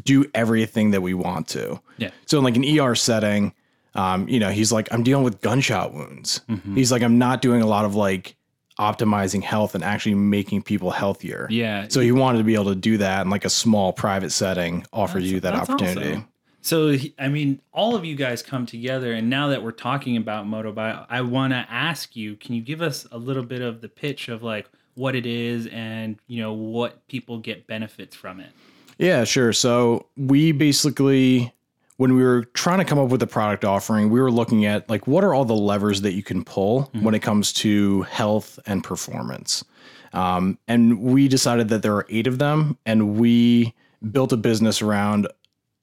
do 0.05 0.29
everything 0.35 0.91
that 0.93 1.03
we 1.03 1.15
want 1.15 1.49
to. 1.49 1.81
Yeah. 1.99 2.11
So 2.27 2.39
in 2.39 2.45
like 2.45 2.57
an 2.57 2.79
ER 2.79 2.95
setting, 2.95 3.53
um, 3.95 4.29
you 4.29 4.41
know, 4.41 4.51
he's 4.51 4.73
like, 4.73 4.89
I'm 4.93 5.03
dealing 5.03 5.25
with 5.25 5.41
gunshot 5.41 5.93
wounds. 5.93 6.41
Mm-hmm. 6.49 6.77
He's 6.77 6.91
like, 6.91 7.03
I'm 7.03 7.19
not 7.19 7.43
doing 7.43 7.61
a 7.61 7.67
lot 7.67 7.85
of 7.85 7.95
like 7.95 8.37
optimizing 8.79 9.43
health 9.43 9.75
and 9.75 9.85
actually 9.85 10.15
making 10.15 10.63
people 10.63 10.91
healthier. 10.91 11.47
Yeah. 11.51 11.87
So 11.89 12.01
he 12.01 12.11
wanted 12.11 12.39
to 12.39 12.45
be 12.45 12.55
able 12.55 12.67
to 12.67 12.75
do 12.75 12.97
that 12.99 13.23
in 13.23 13.31
like 13.31 13.45
a 13.45 13.51
small 13.51 13.93
private 13.93 14.31
setting, 14.31 14.87
offers 14.93 15.31
you 15.31 15.41
that 15.41 15.55
opportunity. 15.55 16.11
awesome. 16.13 16.29
So, 16.65 16.95
I 17.19 17.27
mean, 17.27 17.61
all 17.73 17.97
of 17.97 18.05
you 18.05 18.15
guys 18.15 18.41
come 18.41 18.67
together, 18.67 19.13
and 19.13 19.29
now 19.29 19.49
that 19.49 19.65
we're 19.65 19.73
talking 19.73 20.17
about 20.17 20.47
Motobio, 20.47 21.05
I 21.11 21.21
want 21.23 21.53
to 21.53 21.67
ask 21.69 22.15
you: 22.15 22.37
Can 22.37 22.55
you 22.55 22.63
give 22.63 22.81
us 22.81 23.05
a 23.11 23.19
little 23.19 23.43
bit 23.43 23.63
of 23.63 23.81
the 23.81 23.89
pitch 23.89 24.29
of 24.29 24.45
like 24.45 24.71
what 24.95 25.15
it 25.15 25.27
is, 25.27 25.67
and 25.69 26.19
you 26.27 26.41
know 26.41 26.53
what 26.53 27.07
people 27.09 27.39
get 27.39 27.67
benefits 27.67 28.15
from 28.15 28.41
it? 28.41 28.51
Yeah, 28.99 29.25
sure. 29.25 29.53
So 29.53 30.07
we 30.17 30.53
basically, 30.53 31.53
when 31.97 32.15
we 32.15 32.23
were 32.23 32.45
trying 32.55 32.79
to 32.79 32.85
come 32.85 32.99
up 32.99 33.09
with 33.09 33.23
a 33.23 33.27
product 33.27 33.65
offering, 33.65 34.11
we 34.11 34.21
were 34.21 34.31
looking 34.31 34.65
at 34.65 34.89
like 34.89 35.07
what 35.07 35.25
are 35.25 35.35
all 35.35 35.45
the 35.45 35.55
levers 35.55 36.03
that 36.03 36.13
you 36.13 36.23
can 36.23 36.45
pull 36.45 36.91
when 37.01 37.15
it 37.15 37.21
comes 37.21 37.53
to 37.55 38.03
health 38.03 38.59
and 38.67 38.85
performance. 38.85 39.65
Um, 40.13 40.59
and 40.69 41.01
we 41.01 41.27
decided 41.27 41.69
that 41.71 41.83
there 41.83 41.95
are 41.95 42.07
eight 42.11 42.27
of 42.27 42.39
them, 42.39 42.77
and 42.85 43.17
we 43.19 43.75
built 44.11 44.33
a 44.33 44.37
business 44.37 44.83
around 44.83 45.27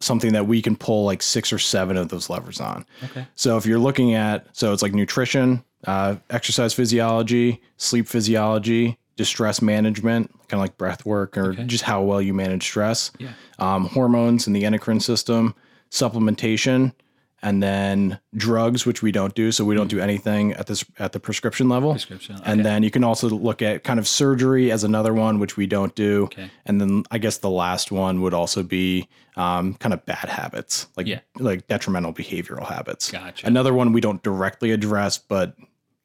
something 0.01 0.33
that 0.33 0.45
we 0.47 0.61
can 0.61 0.75
pull 0.75 1.03
like 1.03 1.21
six 1.21 1.51
or 1.51 1.59
seven 1.59 1.97
of 1.97 2.09
those 2.09 2.29
levers 2.29 2.61
on. 2.61 2.85
Okay. 3.03 3.25
So 3.35 3.57
if 3.57 3.65
you're 3.65 3.79
looking 3.79 4.13
at, 4.13 4.47
so 4.55 4.71
it's 4.71 4.81
like 4.81 4.93
nutrition, 4.93 5.63
uh, 5.87 6.15
exercise 6.29 6.73
physiology, 6.73 7.61
sleep 7.77 8.07
physiology, 8.07 8.97
distress 9.15 9.61
management, 9.61 10.31
kind 10.47 10.53
of 10.53 10.59
like 10.59 10.77
breath 10.77 11.05
work 11.05 11.37
or 11.37 11.53
just 11.53 11.83
how 11.83 12.01
well 12.01 12.21
you 12.21 12.33
manage 12.33 12.63
stress, 12.63 13.11
Yeah. 13.19 13.29
um, 13.59 13.85
hormones 13.85 14.47
in 14.47 14.53
the 14.53 14.65
endocrine 14.65 14.99
system, 15.01 15.53
supplementation, 15.91 16.93
and 17.41 17.63
then 17.63 18.19
drugs, 18.35 18.85
which 18.85 19.01
we 19.01 19.13
don't 19.13 19.33
do. 19.33 19.51
So 19.53 19.63
we 19.63 19.73
don't 19.73 19.87
do 19.87 19.99
anything 20.01 20.51
at 20.53 20.67
this 20.67 20.83
at 20.99 21.13
the 21.13 21.21
prescription 21.21 21.69
level. 21.69 21.91
Prescription, 21.93 22.37
And 22.43 22.65
then 22.65 22.83
you 22.83 22.91
can 22.91 23.03
also 23.05 23.29
look 23.29 23.61
at 23.61 23.85
kind 23.85 23.97
of 23.97 24.07
surgery 24.09 24.71
as 24.73 24.83
another 24.83 25.13
one, 25.13 25.39
which 25.39 25.55
we 25.55 25.65
don't 25.65 25.95
do. 25.95 26.23
Okay. 26.23 26.51
And 26.65 26.81
then 26.81 27.03
I 27.11 27.17
guess 27.17 27.37
the 27.37 27.49
last 27.49 27.91
one 27.93 28.21
would 28.21 28.33
also 28.33 28.61
be 28.63 29.07
um, 29.37 29.75
kind 29.75 29.93
of 29.93 30.05
bad 30.05 30.27
habits, 30.27 30.87
like 30.97 31.07
Yeah. 31.07 31.19
like 31.37 31.65
detrimental 31.67 32.11
behavioral 32.13 32.67
habits. 32.67 33.09
Gotcha. 33.09 33.47
Another 33.47 33.73
one 33.73 33.93
we 33.93 34.01
don't 34.01 34.21
directly 34.21 34.71
address, 34.71 35.17
but 35.17 35.55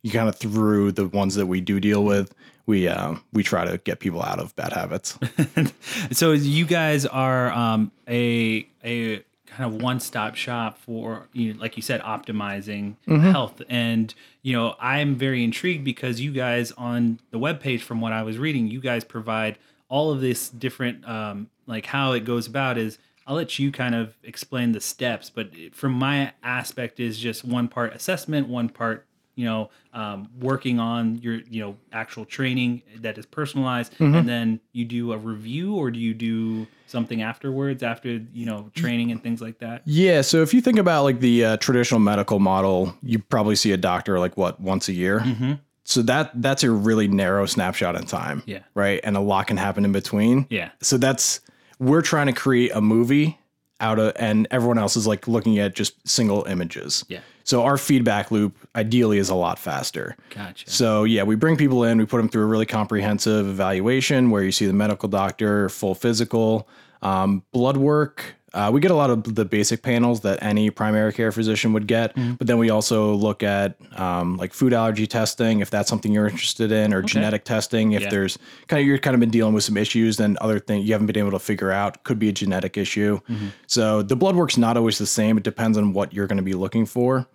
you 0.05 0.11
kind 0.11 0.29
of 0.29 0.37
through 0.37 0.93
the 0.93 1.09
ones 1.09 1.35
that 1.35 1.47
we 1.47 1.63
do 1.63 1.81
deal 1.81 2.05
with, 2.05 2.35
we 2.67 2.87
uh, 2.87 3.15
we 3.33 3.43
try 3.43 3.65
to 3.65 3.79
get 3.79 4.01
people 4.01 4.23
out 4.23 4.39
of 4.39 4.55
bad 4.55 4.75
habits. 4.75 5.19
so 6.13 6.33
you 6.33 6.67
guys 6.67 7.07
are 7.07 7.51
um, 7.51 7.91
a 8.07 8.69
a 8.85 9.25
kind 9.47 9.73
of 9.75 9.81
one 9.81 9.99
stop 9.99 10.35
shop 10.35 10.77
for 10.79 11.27
you 11.33 11.55
know, 11.55 11.61
like 11.61 11.77
you 11.77 11.83
said 11.83 12.03
optimizing 12.03 12.97
health 13.31 13.63
and 13.69 14.15
you 14.43 14.53
know 14.53 14.75
I'm 14.79 15.15
very 15.15 15.43
intrigued 15.43 15.85
because 15.85 16.21
you 16.21 16.33
guys 16.33 16.71
on 16.73 17.21
the 17.31 17.39
webpage 17.39 17.81
from 17.81 18.01
what 18.01 18.13
I 18.13 18.23
was 18.25 18.37
reading 18.37 18.67
you 18.67 18.81
guys 18.81 19.05
provide 19.05 19.59
all 19.89 20.11
of 20.11 20.21
this 20.21 20.49
different 20.49 21.09
um, 21.09 21.51
like 21.67 21.87
how 21.87 22.13
it 22.13 22.25
goes 22.25 22.47
about 22.49 22.77
is 22.77 22.99
I'll 23.29 23.37
let 23.37 23.59
you 23.59 23.71
kind 23.71 23.95
of 23.95 24.17
explain 24.25 24.73
the 24.73 24.81
steps 24.81 25.31
but 25.31 25.51
from 25.73 25.93
my 25.93 26.33
aspect 26.43 26.99
is 26.99 27.17
just 27.17 27.45
one 27.45 27.69
part 27.69 27.95
assessment 27.95 28.49
one 28.49 28.69
part 28.69 29.07
you 29.35 29.45
know 29.45 29.71
um, 29.93 30.29
working 30.41 30.79
on 30.79 31.17
your 31.19 31.37
you 31.51 31.61
know 31.61 31.77
actual 31.93 32.25
training 32.25 32.83
that 33.01 33.19
is 33.19 33.27
personalized 33.27 33.95
and 33.99 34.29
then 34.29 34.61
you 34.73 34.85
do 34.85 35.13
a 35.13 35.19
review 35.19 35.75
or 35.75 35.91
do 35.91 35.99
you 35.99 36.15
do 36.15 36.67
something 36.87 37.23
afterwards 37.23 37.83
after 37.83 38.21
you 38.33 38.47
know 38.47 38.71
training 38.75 39.11
and 39.11 39.23
things 39.23 39.41
like 39.41 39.59
that 39.59 39.83
Yeah. 39.85 40.21
So 40.23 40.43
if 40.43 40.55
you 40.55 40.61
think 40.61 40.79
about 40.79 41.05
like 41.05 41.21
the 41.21 41.45
uh, 41.45 41.57
traditional 41.59 42.01
medical 42.01 42.39
model, 42.39 42.95
you 43.03 43.19
probably 43.19 43.57
see 43.57 43.73
a 43.73 43.77
doctor 43.77 44.19
like 44.19 44.37
what 44.37 44.61
once 44.61 44.89
a 44.89 44.93
year. 44.93 45.21
Mm-hmm. 45.21 45.53
So 45.85 46.03
that 46.03 46.31
that's 46.41 46.63
a 46.63 46.71
really 46.71 47.09
narrow 47.09 47.47
snapshot 47.47 47.97
in 47.97 48.05
time. 48.07 48.43
Yeah. 48.47 48.61
Right. 48.75 49.01
And 49.05 49.17
a 49.17 49.21
lot 49.21 49.47
can 49.47 49.57
happen 49.57 49.85
in 49.85 49.93
between. 49.93 50.47
yeah 50.51 50.71
So 50.81 50.97
that's 50.97 51.41
we're 51.79 52.03
trying 52.03 52.27
to 52.27 52.33
create 52.33 52.71
a 52.75 52.81
movie 52.81 53.39
out 53.85 53.99
of, 53.99 54.13
and 54.17 54.49
everyone 54.51 54.79
else 54.79 54.97
is 54.97 55.07
like 55.07 55.29
looking 55.29 55.59
at 55.59 55.75
just 55.75 55.95
single 56.09 56.45
images. 56.45 57.05
Yeah. 57.09 57.21
So 57.45 57.63
our 57.63 57.77
feedback 57.77 58.31
loop 58.31 58.57
ideally 58.75 59.19
is 59.19 59.29
a 59.29 59.35
lot 59.35 59.59
faster. 59.59 60.17
gotcha 60.31 60.69
So 60.69 61.05
yeah, 61.05 61.23
we 61.23 61.37
bring 61.37 61.57
people 61.57 61.85
in, 61.85 61.99
we 61.99 62.07
put 62.07 62.17
them 62.17 62.29
through 62.31 62.45
a 62.45 62.47
really 62.47 62.65
comprehensive 62.65 63.47
evaluation 63.47 64.31
where 64.31 64.43
you 64.43 64.51
see 64.51 64.67
the 64.67 64.73
medical 64.73 65.09
doctor, 65.09 65.69
full 65.69 65.95
physical, 65.95 66.67
um, 67.03 67.43
blood 67.53 67.77
work. 67.77 68.35
Uh, 68.55 68.71
we 68.73 68.81
get 68.81 68.91
a 68.91 68.95
lot 68.95 69.11
of 69.11 69.35
the 69.35 69.45
basic 69.45 69.83
panels 69.83 70.21
that 70.21 70.41
any 70.43 70.71
primary 70.71 71.13
care 71.13 71.33
physician 71.33 71.73
would 71.73 71.87
get, 71.89 72.15
but 72.39 72.47
then 72.47 72.57
we 72.59 72.71
also 72.71 73.13
look 73.15 73.43
at 73.43 73.77
um, 73.99 74.37
like 74.37 74.55
food 74.55 74.73
allergy 74.73 75.07
testing 75.07 75.59
if 75.61 75.71
that's 75.71 75.89
something 75.89 76.13
you're 76.13 76.29
interested 76.29 76.71
in, 76.71 76.95
or 76.95 77.03
genetic 77.03 77.45
testing 77.45 77.93
if 77.93 78.03
Yeah. 78.03 78.11
there's 78.11 78.39
kind 78.69 78.81
of 78.81 78.87
you're 78.87 78.99
kind 78.99 79.15
of 79.15 79.21
been 79.21 79.31
dealing 79.31 79.55
with 79.55 79.65
some 79.65 79.77
issues 79.77 80.21
and 80.21 80.37
other 80.39 80.59
things 80.61 80.87
you 80.87 80.93
haven't 80.93 81.09
been 81.09 81.19
able 81.19 81.33
to 81.33 81.39
figure 81.41 81.73
out 81.73 82.05
could 82.05 82.19
be 82.19 82.29
a 82.29 82.33
genetic 82.33 82.77
issue. 82.79 83.19
So 83.67 84.03
the 84.03 84.17
blood 84.17 84.37
work's 84.37 84.57
not 84.57 84.77
always 84.77 84.99
the 84.99 85.07
same. 85.07 85.37
It 85.37 85.43
depends 85.43 85.77
on 85.77 85.93
what 85.93 86.13
you're 86.15 86.27
going 86.29 86.37
to 86.39 86.43
be 86.45 86.55
looking 86.55 86.87
for. 86.87 87.27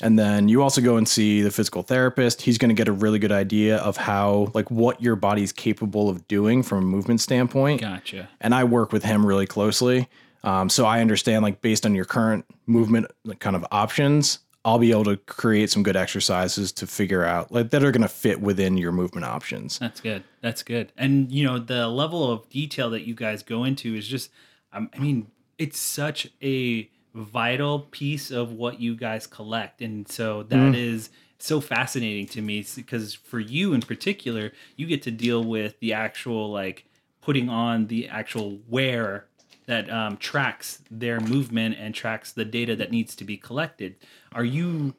And 0.00 0.16
then 0.16 0.48
you 0.48 0.62
also 0.62 0.80
go 0.80 0.96
and 0.96 1.08
see 1.08 1.42
the 1.42 1.50
physical 1.50 1.82
therapist. 1.82 2.42
He's 2.42 2.56
going 2.56 2.68
to 2.68 2.74
get 2.74 2.86
a 2.86 2.92
really 2.92 3.18
good 3.18 3.32
idea 3.32 3.78
of 3.78 3.96
how, 3.96 4.52
like, 4.54 4.70
what 4.70 5.02
your 5.02 5.16
body's 5.16 5.50
capable 5.52 6.08
of 6.08 6.28
doing 6.28 6.62
from 6.62 6.78
a 6.78 6.82
movement 6.82 7.20
standpoint. 7.20 7.80
gotcha 7.80 8.28
And 8.40 8.54
I 8.54 8.62
work 8.62 8.92
with 8.92 9.02
him 9.04 9.26
really 9.26 9.46
closely. 9.46 10.08
Um, 10.44 10.68
so 10.68 10.86
I 10.86 11.00
understand, 11.00 11.42
like, 11.42 11.60
based 11.60 11.84
on 11.84 11.94
your 11.94 12.04
current 12.04 12.44
movement 12.66 13.06
like, 13.24 13.40
kind 13.40 13.56
of 13.56 13.66
options, 13.70 14.38
I'll 14.64 14.78
be 14.78 14.90
able 14.90 15.04
to 15.04 15.16
create 15.16 15.70
some 15.70 15.82
good 15.82 15.96
exercises 15.96 16.72
to 16.72 16.86
figure 16.86 17.24
out, 17.24 17.50
like, 17.50 17.70
that 17.70 17.82
are 17.82 17.90
going 17.90 18.02
to 18.02 18.08
fit 18.08 18.40
within 18.40 18.76
your 18.76 18.92
movement 18.92 19.24
options. 19.24 19.78
That's 19.78 20.00
good. 20.00 20.24
That's 20.40 20.62
good. 20.62 20.92
And 20.96 21.30
you 21.32 21.44
know, 21.44 21.58
the 21.58 21.88
level 21.88 22.30
of 22.30 22.48
detail 22.48 22.90
that 22.90 23.06
you 23.06 23.14
guys 23.14 23.42
go 23.42 23.64
into 23.64 23.94
is 23.94 24.06
just 24.06 24.30
um, 24.72 24.90
I 24.94 24.98
mean, 24.98 25.28
it's 25.58 25.78
such 25.78 26.28
a 26.42 26.88
vital 27.14 27.80
piece 27.80 28.30
of 28.30 28.52
what 28.52 28.80
you 28.80 28.94
guys 28.94 29.26
collect. 29.26 29.80
And 29.80 30.08
so 30.08 30.44
that 30.44 30.74
is 30.74 31.10
so 31.38 31.60
fascinating 31.60 32.26
to 32.26 32.42
me 32.42 32.64
because 32.76 33.14
for 33.14 33.40
you 33.40 33.72
in 33.72 33.80
particular, 33.80 34.52
you 34.76 34.86
get 34.86 35.02
to 35.02 35.10
deal 35.10 35.42
with 35.42 35.78
the 35.80 35.92
actual 35.92 36.50
like 36.52 36.84
putting 37.20 37.48
on 37.48 37.86
the 37.86 38.08
actual 38.08 38.58
wear 38.68 39.26
that 39.68 39.90
um, 39.90 40.16
tracks 40.16 40.80
their 40.90 41.20
movement 41.20 41.76
and 41.78 41.94
tracks 41.94 42.32
the 42.32 42.44
data 42.44 42.74
that 42.74 42.90
needs 42.90 43.14
to 43.14 43.22
be 43.22 43.36
collected. 43.36 43.96
Are 44.32 44.44
you 44.44 44.94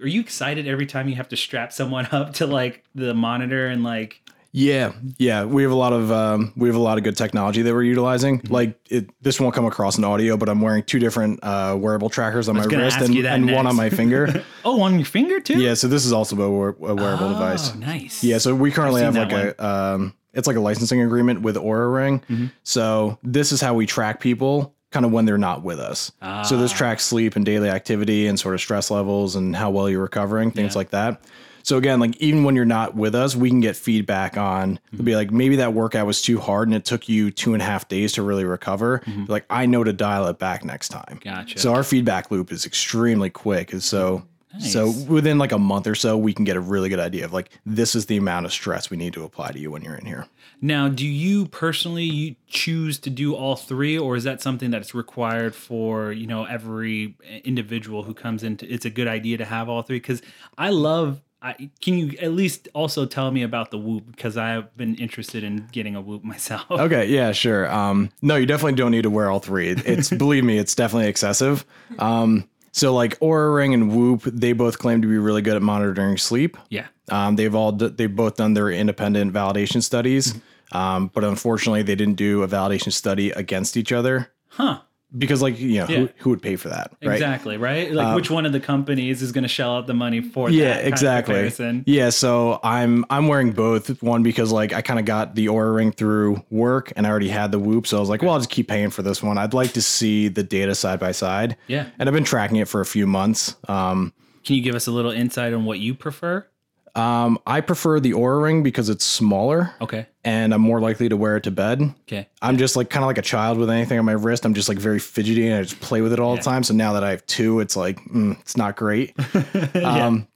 are 0.00 0.08
you 0.08 0.20
excited 0.20 0.66
every 0.66 0.86
time 0.86 1.08
you 1.08 1.14
have 1.14 1.28
to 1.28 1.36
strap 1.36 1.72
someone 1.72 2.06
up 2.12 2.32
to 2.34 2.46
like 2.46 2.84
the 2.94 3.14
monitor 3.14 3.68
and 3.68 3.84
like 3.84 4.22
Yeah, 4.50 4.92
yeah, 5.18 5.44
we 5.44 5.62
have 5.62 5.72
a 5.72 5.76
lot 5.76 5.92
of 5.92 6.10
um, 6.10 6.54
we 6.56 6.70
have 6.70 6.74
a 6.74 6.80
lot 6.80 6.96
of 6.96 7.04
good 7.04 7.18
technology 7.18 7.60
that 7.60 7.72
we're 7.74 7.82
utilizing. 7.82 8.40
Mm-hmm. 8.40 8.52
Like 8.52 8.80
it, 8.88 9.10
this 9.22 9.38
won't 9.38 9.54
come 9.54 9.66
across 9.66 9.98
in 9.98 10.04
audio, 10.04 10.38
but 10.38 10.48
I'm 10.48 10.62
wearing 10.62 10.84
two 10.84 10.98
different 10.98 11.40
uh, 11.42 11.76
wearable 11.78 12.08
trackers 12.08 12.48
on 12.48 12.56
my 12.56 12.64
wrist 12.64 12.98
and, 12.98 13.14
and 13.14 13.52
one 13.52 13.66
on 13.66 13.76
my 13.76 13.90
finger. 13.90 14.42
oh 14.64 14.80
on 14.80 14.94
your 14.94 15.04
finger 15.04 15.38
too? 15.38 15.60
yeah, 15.60 15.74
so 15.74 15.86
this 15.86 16.06
is 16.06 16.14
also 16.14 16.40
a, 16.40 16.50
wear- 16.50 16.76
a 16.80 16.94
wearable 16.94 17.28
device. 17.28 17.72
Oh, 17.74 17.78
nice. 17.78 18.24
Yeah, 18.24 18.38
so 18.38 18.54
we 18.54 18.70
currently 18.70 19.02
have 19.02 19.14
like 19.14 19.32
a 19.32 19.64
um, 19.64 20.14
it's 20.34 20.46
like 20.46 20.56
a 20.56 20.60
licensing 20.60 21.00
agreement 21.02 21.42
with 21.42 21.56
Oura 21.56 21.92
Ring. 21.94 22.20
Mm-hmm. 22.28 22.46
So 22.62 23.18
this 23.22 23.52
is 23.52 23.60
how 23.60 23.74
we 23.74 23.86
track 23.86 24.20
people 24.20 24.74
kind 24.90 25.06
of 25.06 25.12
when 25.12 25.24
they're 25.24 25.38
not 25.38 25.62
with 25.62 25.78
us. 25.80 26.06
So 26.08 26.12
Ah. 26.22 26.42
this 26.50 26.70
tracks 26.72 27.02
sleep 27.04 27.34
and 27.36 27.44
daily 27.46 27.70
activity 27.70 28.26
and 28.26 28.38
sort 28.38 28.54
of 28.54 28.60
stress 28.60 28.90
levels 28.90 29.36
and 29.36 29.56
how 29.56 29.70
well 29.70 29.88
you're 29.88 30.02
recovering, 30.02 30.50
things 30.50 30.74
Yeah. 30.74 30.78
like 30.78 30.90
that. 30.90 31.22
So 31.64 31.76
again, 31.78 32.00
like 32.00 32.16
even 32.20 32.42
when 32.44 32.56
you're 32.56 32.64
not 32.64 32.96
with 32.96 33.14
us, 33.14 33.36
we 33.36 33.48
can 33.48 33.60
get 33.60 33.76
feedback 33.76 34.36
on 34.36 34.78
it'll 34.92 35.04
be 35.04 35.14
like 35.14 35.30
maybe 35.30 35.56
that 35.56 35.72
workout 35.74 36.06
was 36.06 36.20
too 36.20 36.40
hard 36.40 36.66
and 36.68 36.74
it 36.74 36.84
took 36.84 37.08
you 37.08 37.30
two 37.30 37.52
and 37.54 37.62
a 37.62 37.64
half 37.64 37.86
days 37.88 38.12
to 38.14 38.22
really 38.22 38.44
recover. 38.44 39.00
Like 39.28 39.44
I 39.48 39.64
know 39.66 39.84
to 39.84 39.92
dial 39.92 40.26
it 40.26 40.38
back 40.40 40.64
next 40.64 40.88
time. 40.88 41.20
Mm-hmm. 41.22 41.28
Gotcha. 41.36 41.58
So 41.60 41.72
our 41.72 41.84
feedback 41.84 42.30
loop 42.30 42.50
is 42.52 42.66
extremely 42.66 43.30
quick. 43.30 43.72
And 43.72 43.82
so 43.82 44.24
so 44.58 44.90
within 45.08 45.38
like 45.38 45.52
a 45.52 45.58
month 45.58 45.86
or 45.86 45.94
so, 45.94 46.16
we 46.16 46.34
can 46.34 46.44
get 46.44 46.56
a 46.56 46.60
really 46.60 46.88
good 46.88 46.98
idea 46.98 47.24
of 47.24 47.32
like 47.32 47.50
this 47.64 47.94
is 47.94 48.06
the 48.06 48.16
amount 48.16 48.46
of 48.46 48.52
stress 48.52 48.90
we 48.90 48.96
need 48.96 49.12
to 49.14 49.24
apply 49.24 49.52
to 49.52 49.58
you 49.58 49.70
when 49.70 49.82
you're 49.82 49.94
in 49.94 50.06
here. 50.06 50.26
Now, 50.60 50.88
do 50.88 51.06
you 51.06 51.46
personally 51.46 52.04
you 52.04 52.36
choose 52.46 52.98
to 53.00 53.10
do 53.10 53.34
all 53.34 53.56
three, 53.56 53.98
or 53.98 54.14
is 54.14 54.24
that 54.24 54.40
something 54.40 54.70
that's 54.70 54.94
required 54.94 55.54
for 55.54 56.12
you 56.12 56.26
know 56.26 56.44
every 56.44 57.16
individual 57.44 58.04
who 58.04 58.14
comes 58.14 58.42
into? 58.42 58.72
It's 58.72 58.84
a 58.84 58.90
good 58.90 59.08
idea 59.08 59.38
to 59.38 59.44
have 59.44 59.68
all 59.68 59.82
three 59.82 59.98
because 59.98 60.22
I 60.56 60.70
love. 60.70 61.20
I, 61.44 61.70
can 61.80 61.98
you 61.98 62.16
at 62.20 62.30
least 62.30 62.68
also 62.72 63.04
tell 63.04 63.32
me 63.32 63.42
about 63.42 63.72
the 63.72 63.78
Whoop 63.78 64.04
because 64.12 64.36
I've 64.36 64.76
been 64.76 64.94
interested 64.94 65.42
in 65.42 65.66
getting 65.72 65.96
a 65.96 66.00
Whoop 66.00 66.22
myself. 66.22 66.66
Okay, 66.70 67.06
yeah, 67.06 67.32
sure. 67.32 67.68
Um, 67.68 68.10
no, 68.22 68.36
you 68.36 68.46
definitely 68.46 68.74
don't 68.74 68.92
need 68.92 69.02
to 69.02 69.10
wear 69.10 69.28
all 69.28 69.40
three. 69.40 69.70
It's 69.70 70.08
believe 70.16 70.44
me, 70.44 70.58
it's 70.58 70.76
definitely 70.76 71.08
excessive. 71.08 71.66
Um, 71.98 72.48
so 72.72 72.92
like 72.94 73.18
Oura 73.20 73.54
Ring 73.54 73.72
and 73.74 73.94
Whoop, 73.94 74.22
they 74.24 74.52
both 74.52 74.78
claim 74.78 75.00
to 75.02 75.08
be 75.08 75.18
really 75.18 75.42
good 75.42 75.56
at 75.56 75.62
monitoring 75.62 76.16
sleep. 76.18 76.56
Yeah. 76.70 76.86
Um, 77.10 77.36
they've 77.36 77.54
all 77.54 77.72
d- 77.72 77.88
they've 77.88 78.14
both 78.14 78.36
done 78.36 78.54
their 78.54 78.70
independent 78.70 79.32
validation 79.32 79.82
studies, 79.82 80.32
Mm-hmm. 80.32 80.76
um, 80.76 81.10
but 81.14 81.22
unfortunately, 81.24 81.82
they 81.82 81.94
didn't 81.94 82.14
do 82.16 82.42
a 82.42 82.48
validation 82.48 82.92
study 82.92 83.30
against 83.30 83.76
each 83.76 83.92
other 83.92 84.32
Huh. 84.48 84.80
Because, 85.16 85.42
like, 85.42 85.58
you 85.60 85.78
know, 85.80 85.86
Yeah. 85.88 85.96
who, 85.98 86.08
who 86.18 86.30
would 86.30 86.40
pay 86.40 86.56
for 86.56 86.70
that, 86.70 86.92
right? 87.04 87.12
Exactly. 87.14 87.56
Right. 87.58 87.92
Like 87.92 88.16
which 88.16 88.30
one 88.30 88.46
of 88.46 88.52
the 88.52 88.60
companies 88.60 89.20
is 89.20 89.30
going 89.32 89.42
to 89.42 89.48
shell 89.48 89.76
out 89.76 89.86
the 89.86 89.92
money 89.94 90.20
for 90.22 90.48
Yeah, 90.48 90.74
that 90.74 90.86
exactly. 90.86 91.52
Yeah, 91.86 92.08
so 92.10 92.58
I'm 92.64 93.04
I'm 93.10 93.28
wearing 93.28 93.52
both. 93.52 94.02
One 94.02 94.22
because 94.22 94.52
like 94.52 94.72
I 94.72 94.80
kind 94.80 94.98
of 94.98 95.04
got 95.04 95.34
the 95.34 95.46
Oura 95.46 95.74
Ring 95.74 95.92
through 95.92 96.42
work, 96.50 96.92
and 96.96 97.06
I 97.06 97.10
already 97.10 97.28
had 97.28 97.52
the 97.52 97.58
Whoop, 97.58 97.86
so 97.86 97.98
I 97.98 98.00
was 98.00 98.08
like, 98.08 98.22
well, 98.22 98.32
I'll 98.32 98.38
just 98.38 98.50
keep 98.50 98.68
paying 98.68 98.90
for 98.90 99.02
this 99.02 99.22
one. 99.22 99.36
I'd 99.36 99.52
like 99.54 99.72
to 99.74 99.82
see 99.82 100.28
the 100.28 100.42
data 100.42 100.74
side 100.74 100.98
by 100.98 101.12
side. 101.12 101.56
Yeah. 101.68 101.86
and 101.98 102.08
I've 102.08 102.14
been 102.14 102.24
tracking 102.24 102.56
it 102.56 102.68
for 102.68 102.80
a 102.80 102.86
few 102.86 103.06
months. 103.06 103.54
Um, 103.68 104.12
Can 104.44 104.56
you 104.56 104.62
give 104.62 104.74
us 104.74 104.86
a 104.86 104.90
little 104.92 105.10
insight 105.12 105.52
on 105.52 105.64
what 105.66 105.78
you 105.78 105.94
prefer? 105.94 106.46
Um, 106.94 107.38
I 107.46 107.62
prefer 107.62 108.00
the 108.00 108.12
Oura 108.12 108.42
Ring 108.42 108.62
because 108.62 108.90
it's 108.90 109.04
smaller, 109.04 109.72
Okay. 109.80 110.06
and 110.24 110.52
I'm 110.52 110.60
more 110.60 110.78
likely 110.80 111.08
to 111.08 111.16
wear 111.16 111.36
it 111.38 111.44
to 111.44 111.50
bed. 111.50 111.80
Okay. 112.02 112.28
I'm 112.42 112.58
just 112.58 112.76
like 112.76 112.90
kind 112.90 113.02
of 113.02 113.06
like 113.06 113.16
a 113.16 113.22
child 113.22 113.56
with 113.56 113.70
anything 113.70 113.98
on 113.98 114.04
my 114.04 114.12
wrist. 114.12 114.44
I'm 114.44 114.52
just 114.52 114.68
like 114.68 114.78
very 114.78 114.98
fidgety 114.98 115.46
and 115.48 115.56
I 115.58 115.62
just 115.62 115.80
play 115.80 116.02
with 116.02 116.12
it 116.12 116.20
all 116.20 116.36
the 116.36 116.42
time. 116.42 116.62
So 116.62 116.74
now 116.74 116.92
that 116.92 117.02
I 117.02 117.10
have 117.10 117.24
two, 117.26 117.60
it's 117.60 117.76
like 117.76 117.98
mm, 118.04 118.38
it's 118.40 118.56
not 118.58 118.76
great. 118.76 119.14
um, 119.82 120.28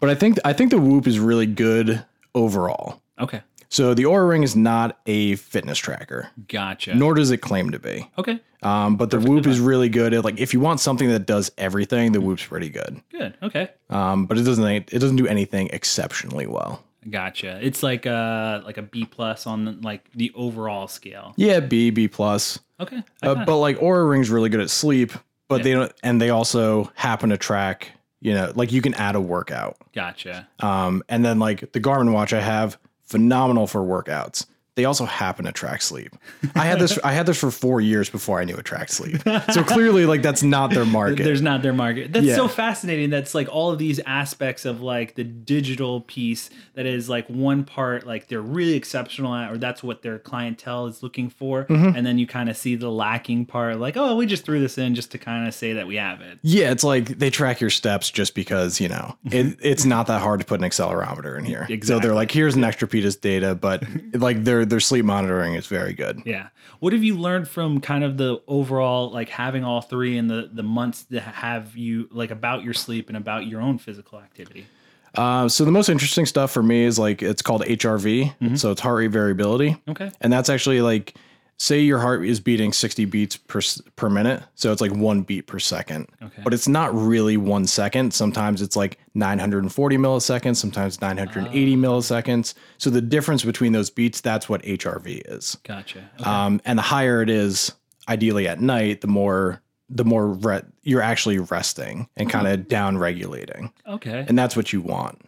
but 0.00 0.08
I 0.08 0.14
think 0.14 0.38
I 0.46 0.54
think 0.54 0.70
the 0.70 0.78
Whoop 0.78 1.06
is 1.06 1.18
really 1.18 1.46
good 1.46 2.02
overall. 2.34 3.02
Okay. 3.20 3.42
So 3.72 3.94
the 3.94 4.02
Oura 4.02 4.28
Ring 4.28 4.42
is 4.42 4.54
not 4.54 4.98
a 5.06 5.36
fitness 5.36 5.78
tracker, 5.78 6.28
Gotcha. 6.46 6.94
nor 6.94 7.14
does 7.14 7.30
it 7.30 7.38
claim 7.38 7.70
to 7.70 7.78
be. 7.78 8.06
okay. 8.18 8.38
Um, 8.62 8.96
but 8.96 9.10
the 9.10 9.18
Whoop 9.18 9.46
is 9.46 9.58
really 9.60 9.88
good 9.88 10.12
at 10.12 10.24
like 10.24 10.38
if 10.38 10.52
you 10.52 10.60
want 10.60 10.78
something 10.78 11.08
that 11.08 11.24
does 11.26 11.50
everything, 11.56 12.12
the 12.12 12.20
Whoop's 12.20 12.44
pretty 12.44 12.68
good. 12.68 13.00
Good. 13.10 13.34
Okay. 13.42 13.70
Um, 13.88 14.26
but 14.26 14.36
it 14.38 14.42
doesn't 14.42 14.64
it 14.64 14.98
doesn't 14.98 15.16
do 15.16 15.26
anything 15.26 15.68
exceptionally 15.72 16.46
well. 16.46 16.84
Gotcha. 17.08 17.58
It's 17.62 17.82
like 17.82 18.04
a 18.04 18.62
like 18.64 18.76
a 18.76 18.82
B 18.82 19.06
plus 19.06 19.46
on 19.46 19.64
the, 19.64 19.72
like 19.80 20.08
the 20.12 20.30
overall 20.34 20.86
scale. 20.86 21.32
Yeah, 21.36 21.60
B 21.60 21.88
B 21.90 22.08
plus. 22.08 22.58
Okay. 22.78 23.02
Uh, 23.22 23.44
but 23.46 23.56
like 23.56 23.78
Oura 23.78 24.08
Ring's 24.08 24.28
really 24.28 24.50
good 24.50 24.60
at 24.60 24.68
sleep, 24.70 25.12
but 25.48 25.62
they 25.62 25.72
don't, 25.72 25.92
and 26.02 26.20
they 26.20 26.28
also 26.28 26.92
happen 26.94 27.30
to 27.30 27.38
track. 27.38 27.88
You 28.20 28.34
know, 28.34 28.52
like 28.54 28.70
you 28.70 28.82
can 28.82 28.92
add 28.94 29.16
a 29.16 29.20
workout. 29.20 29.78
Gotcha. 29.94 30.46
Um, 30.60 31.02
and 31.08 31.24
then 31.24 31.38
like 31.40 31.72
the 31.72 31.80
Garmin 31.80 32.12
watch 32.12 32.32
I 32.32 32.40
have, 32.40 32.78
phenomenal 33.04 33.66
for 33.66 33.80
workouts. 33.80 34.46
They 34.74 34.86
also 34.86 35.04
happen 35.04 35.44
to 35.44 35.52
track 35.52 35.82
sleep. 35.82 36.16
I 36.54 36.64
had 36.64 36.78
this. 36.80 36.98
I 37.04 37.12
had 37.12 37.26
this 37.26 37.38
for 37.38 37.50
four 37.50 37.82
years 37.82 38.08
before 38.08 38.40
I 38.40 38.44
knew 38.44 38.54
it 38.56 38.64
tracked 38.64 38.90
sleep. 38.92 39.20
So 39.52 39.62
clearly, 39.62 40.06
like 40.06 40.22
that's 40.22 40.42
not 40.42 40.70
their 40.70 40.86
market. 40.86 41.24
There's 41.24 41.42
not 41.42 41.60
their 41.60 41.74
market. 41.74 42.12
That's 42.12 42.24
Yeah. 42.24 42.36
so 42.36 42.48
fascinating. 42.48 43.10
That's 43.10 43.34
like 43.34 43.48
all 43.54 43.70
of 43.70 43.78
these 43.78 44.00
aspects 44.06 44.64
of 44.64 44.80
like 44.80 45.14
the 45.14 45.24
digital 45.24 46.00
piece 46.00 46.48
that 46.74 46.86
is 46.86 47.08
like 47.10 47.26
one 47.28 47.64
part 47.64 48.06
like 48.06 48.28
they're 48.28 48.40
really 48.40 48.72
exceptional 48.74 49.34
at, 49.34 49.52
or 49.52 49.58
that's 49.58 49.82
what 49.82 50.00
their 50.00 50.18
clientele 50.18 50.86
is 50.86 51.02
looking 51.02 51.28
for, 51.28 51.64
Mm-hmm. 51.64 51.94
and 51.96 52.06
then 52.06 52.16
you 52.18 52.26
kind 52.26 52.48
of 52.48 52.56
see 52.56 52.74
the 52.74 52.90
lacking 52.90 53.44
part, 53.44 53.78
like 53.78 53.98
oh, 53.98 54.16
we 54.16 54.24
just 54.24 54.44
threw 54.46 54.58
this 54.58 54.78
in 54.78 54.94
just 54.94 55.10
to 55.12 55.18
kind 55.18 55.46
of 55.46 55.52
say 55.52 55.74
that 55.74 55.86
we 55.86 55.96
have 55.96 56.22
it. 56.22 56.38
Yeah, 56.40 56.70
it's 56.70 56.82
like 56.84 57.18
they 57.18 57.28
track 57.28 57.60
your 57.60 57.68
steps 57.70 58.10
just 58.10 58.34
because 58.34 58.80
you 58.80 58.88
know 58.88 59.16
it, 59.30 59.58
it's 59.60 59.84
not 59.84 60.06
that 60.06 60.22
hard 60.22 60.40
to 60.40 60.46
put 60.46 60.60
an 60.62 60.66
accelerometer 60.68 61.38
in 61.38 61.44
here. 61.44 61.68
So 61.82 61.98
they're 61.98 62.14
like, 62.14 62.30
here's 62.30 62.54
an 62.54 62.64
extra 62.64 62.88
piece 62.88 63.14
of 63.14 63.20
data, 63.20 63.54
but 63.54 63.84
like 64.14 64.44
their 64.62 64.66
their 64.66 64.80
sleep 64.80 65.04
monitoring 65.04 65.54
is 65.54 65.66
very 65.66 65.92
good. 65.92 66.22
Yeah. 66.24 66.48
What 66.80 66.92
have 66.92 67.02
you 67.04 67.16
learned 67.16 67.48
from 67.48 67.80
kind 67.80 68.04
of 68.04 68.16
the 68.16 68.40
overall 68.48 69.10
like 69.10 69.28
having 69.28 69.64
all 69.64 69.80
three 69.82 70.18
and 70.18 70.28
the 70.30 70.50
the 70.52 70.62
months 70.62 71.02
that 71.10 71.20
have 71.22 71.76
you 71.76 72.08
like 72.10 72.30
about 72.30 72.62
your 72.64 72.74
sleep 72.74 73.08
and 73.08 73.16
about 73.16 73.46
your 73.46 73.60
own 73.60 73.78
physical 73.78 74.18
activity? 74.18 74.66
Uh, 75.14 75.46
so 75.46 75.64
the 75.66 75.70
most 75.70 75.90
interesting 75.90 76.24
stuff 76.24 76.50
for 76.50 76.62
me 76.62 76.84
is 76.84 76.98
like 76.98 77.22
it's 77.22 77.42
called 77.42 77.62
HRV, 77.62 78.58
so 78.58 78.70
it's 78.70 78.80
heart 78.80 78.96
rate 78.96 79.10
variability, 79.10 79.76
Okay. 79.88 80.10
and 80.22 80.32
that's 80.32 80.48
actually 80.48 80.80
like 80.80 81.14
say 81.62 81.80
your 81.80 82.00
heart 82.00 82.26
is 82.26 82.40
beating 82.40 82.72
60 82.72 83.04
beats 83.04 83.36
per 83.36 83.60
per 83.94 84.10
minute, 84.10 84.42
so 84.56 84.72
it's 84.72 84.80
like 84.80 84.92
one 84.92 85.22
beat 85.22 85.46
per 85.46 85.60
second. 85.60 86.08
Okay. 86.20 86.42
But 86.42 86.52
it's 86.52 86.66
not 86.66 86.92
really 86.92 87.36
one 87.36 87.68
second. 87.68 88.12
Sometimes 88.12 88.60
it's 88.60 88.74
like 88.74 88.98
940 89.14 89.96
milliseconds, 89.96 90.56
sometimes 90.56 91.00
980 91.00 91.76
milliseconds. 91.76 92.54
So 92.78 92.90
the 92.90 93.00
difference 93.00 93.44
between 93.44 93.72
those 93.72 93.90
beats, 93.90 94.20
that's 94.20 94.48
what 94.48 94.60
HRV 94.62 95.22
is. 95.26 95.56
Gotcha. 95.62 96.10
Okay. 96.20 96.28
Um, 96.28 96.60
and 96.64 96.78
the 96.78 96.82
higher 96.82 97.22
it 97.22 97.30
is, 97.30 97.70
ideally 98.08 98.48
at 98.48 98.60
night, 98.60 99.00
the 99.00 99.06
more 99.06 99.62
the 99.88 100.04
more 100.04 100.28
re- 100.28 100.62
you're 100.82 101.02
actually 101.02 101.38
resting 101.38 102.08
and 102.16 102.28
kind 102.28 102.48
of 102.48 102.66
down 102.66 102.98
regulating, 102.98 103.72
okay. 103.86 104.24
and 104.26 104.36
that's 104.36 104.56
what 104.56 104.72
you 104.72 104.80
want. 104.80 105.20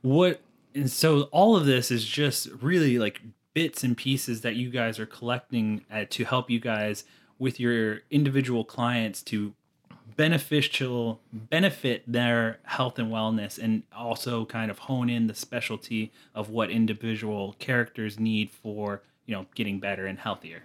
what 0.00 0.40
and 0.74 0.90
so 0.90 1.24
all 1.32 1.54
of 1.54 1.66
this 1.66 1.90
is 1.90 2.02
just 2.02 2.48
really 2.62 2.98
like 2.98 3.20
bits 3.54 3.84
and 3.84 3.96
pieces 3.96 4.40
that 4.42 4.56
you 4.56 4.70
guys 4.70 4.98
are 4.98 5.06
collecting 5.06 5.84
uh, 5.92 6.04
to 6.10 6.24
help 6.24 6.50
you 6.50 6.58
guys 6.60 7.04
with 7.38 7.58
your 7.58 8.00
individual 8.10 8.64
clients 8.64 9.22
to 9.22 9.54
beneficial 10.16 11.20
benefit 11.32 12.02
their 12.06 12.58
health 12.64 12.98
and 12.98 13.10
wellness 13.10 13.58
and 13.58 13.82
also 13.96 14.44
kind 14.44 14.70
of 14.70 14.78
hone 14.80 15.08
in 15.08 15.26
the 15.26 15.34
specialty 15.34 16.12
of 16.34 16.50
what 16.50 16.70
individual 16.70 17.56
characters 17.58 18.18
need 18.18 18.50
for 18.50 19.02
you 19.26 19.34
know 19.34 19.46
getting 19.54 19.78
better 19.80 20.06
and 20.06 20.18
healthier 20.18 20.62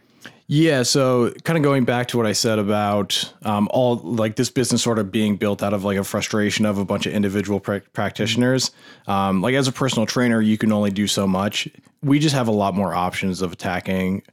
Yeah, 0.50 0.84
so 0.84 1.32
kind 1.44 1.58
of 1.58 1.64
going 1.64 1.84
back 1.84 2.08
to 2.10 2.18
what 2.18 2.26
I 2.26 2.32
said 2.32 2.58
about 2.58 3.34
um, 3.44 3.68
all 3.72 3.98
like 3.98 4.38
this 4.38 4.50
business 4.50 4.82
sort 4.82 4.98
of 4.98 5.12
being 5.12 5.36
built 5.36 5.62
out 5.62 5.74
of 5.74 5.84
like 5.84 5.98
a 5.98 6.06
frustration 6.06 6.66
of 6.66 6.78
a 6.78 6.86
bunch 6.86 7.06
of 7.06 7.12
individual 7.12 7.60
prac 7.60 7.92
practitioners. 7.92 8.72
Um, 9.08 9.42
like 9.42 9.56
as 9.56 9.68
a 9.68 9.74
personal 9.74 10.06
trainer, 10.06 10.40
you 10.42 10.58
can 10.58 10.72
only 10.72 10.90
do 10.90 11.06
so 11.06 11.28
much. 11.28 11.68
We 12.02 12.20
just 12.20 12.34
have 12.34 12.48
a 12.48 12.52
lot 12.52 12.76
more 12.76 12.94
options 12.94 13.42
of 13.42 13.52
attacking, 13.52 14.24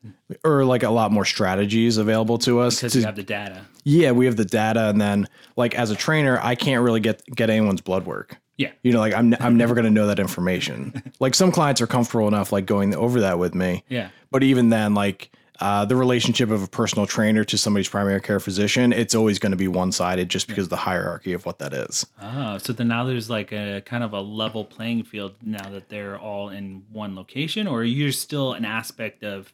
or 0.44 0.64
like 0.64 0.84
a 0.84 0.90
lot 0.90 1.10
more 1.10 1.24
strategies 1.24 1.96
available 1.96 2.38
to 2.38 2.60
us. 2.60 2.76
because 2.76 2.92
to- 2.92 3.00
you 3.00 3.04
have 3.06 3.16
the 3.16 3.22
data 3.24 3.62
yeah, 3.84 4.12
we 4.12 4.24
have 4.26 4.36
the 4.36 4.44
data, 4.46 4.88
and 4.88 5.00
then 5.00 5.28
like 5.56 5.74
as 5.74 5.90
a 5.90 5.94
trainer, 5.96 6.40
I 6.42 6.54
can't 6.54 6.82
really 6.82 7.00
get 7.00 7.22
get 7.34 7.50
anyone's 7.50 7.80
blood 7.82 8.06
work. 8.06 8.38
yeah 8.56 8.70
You 8.82 8.92
know, 8.92 8.98
like 9.00 9.12
I'm 9.14 9.34
I'm 9.40 9.56
never 9.56 9.74
going 9.74 9.84
to 9.84 9.90
know 9.90 10.06
that 10.06 10.18
information. 10.18 11.02
like 11.20 11.34
some 11.34 11.52
clients 11.52 11.80
are 11.80 11.86
comfortable 11.86 12.26
enough 12.28 12.50
like 12.52 12.66
going 12.66 12.94
over 12.94 13.20
that 13.20 13.38
with 13.38 13.54
me. 13.54 13.84
Yeah. 13.88 14.08
But 14.30 14.42
even 14.42 14.70
then, 14.70 14.94
like 14.94 15.30
uh, 15.60 15.84
the 15.84 15.94
relationship 15.96 16.50
of 16.50 16.62
a 16.62 16.66
personal 16.66 17.06
trainer 17.06 17.44
to 17.44 17.56
somebody's 17.56 17.88
primary 17.88 18.20
care 18.20 18.40
physician, 18.40 18.92
it's 18.92 19.14
always 19.14 19.38
going 19.38 19.52
to 19.52 19.56
be 19.56 19.68
one 19.68 19.92
sided 19.92 20.28
just 20.28 20.48
because 20.48 20.64
of 20.64 20.70
the 20.70 20.76
hierarchy 20.76 21.32
of 21.32 21.46
what 21.46 21.58
that 21.60 21.72
is. 21.72 22.04
Oh, 22.20 22.58
so 22.58 22.72
then 22.72 22.88
now 22.88 23.04
there's 23.04 23.30
like 23.30 23.52
a 23.52 23.80
kind 23.86 24.02
of 24.02 24.12
a 24.12 24.20
level 24.20 24.64
playing 24.64 25.04
field 25.04 25.34
now 25.42 25.68
that 25.70 25.88
they're 25.88 26.18
all 26.18 26.48
in 26.48 26.82
one 26.90 27.14
location, 27.14 27.66
or 27.66 27.84
you're 27.84 28.10
still 28.12 28.52
an 28.54 28.64
aspect 28.64 29.22
of, 29.22 29.52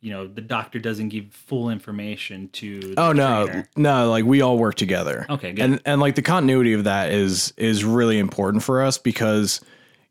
you 0.00 0.10
know, 0.10 0.26
the 0.26 0.40
doctor 0.40 0.80
doesn't 0.80 1.10
give 1.10 1.32
full 1.32 1.70
information 1.70 2.48
to. 2.54 2.80
The 2.80 2.94
Oh 3.00 3.12
no, 3.12 3.46
trainer. 3.46 3.68
no! 3.76 4.10
Like 4.10 4.24
we 4.24 4.42
all 4.42 4.58
work 4.58 4.74
together. 4.74 5.26
Okay, 5.30 5.52
good. 5.52 5.62
And 5.64 5.80
and 5.86 6.00
like 6.00 6.16
the 6.16 6.22
continuity 6.22 6.72
of 6.72 6.82
that 6.84 7.12
is 7.12 7.54
is 7.56 7.84
really 7.84 8.18
important 8.18 8.64
for 8.64 8.82
us 8.82 8.98
because 8.98 9.60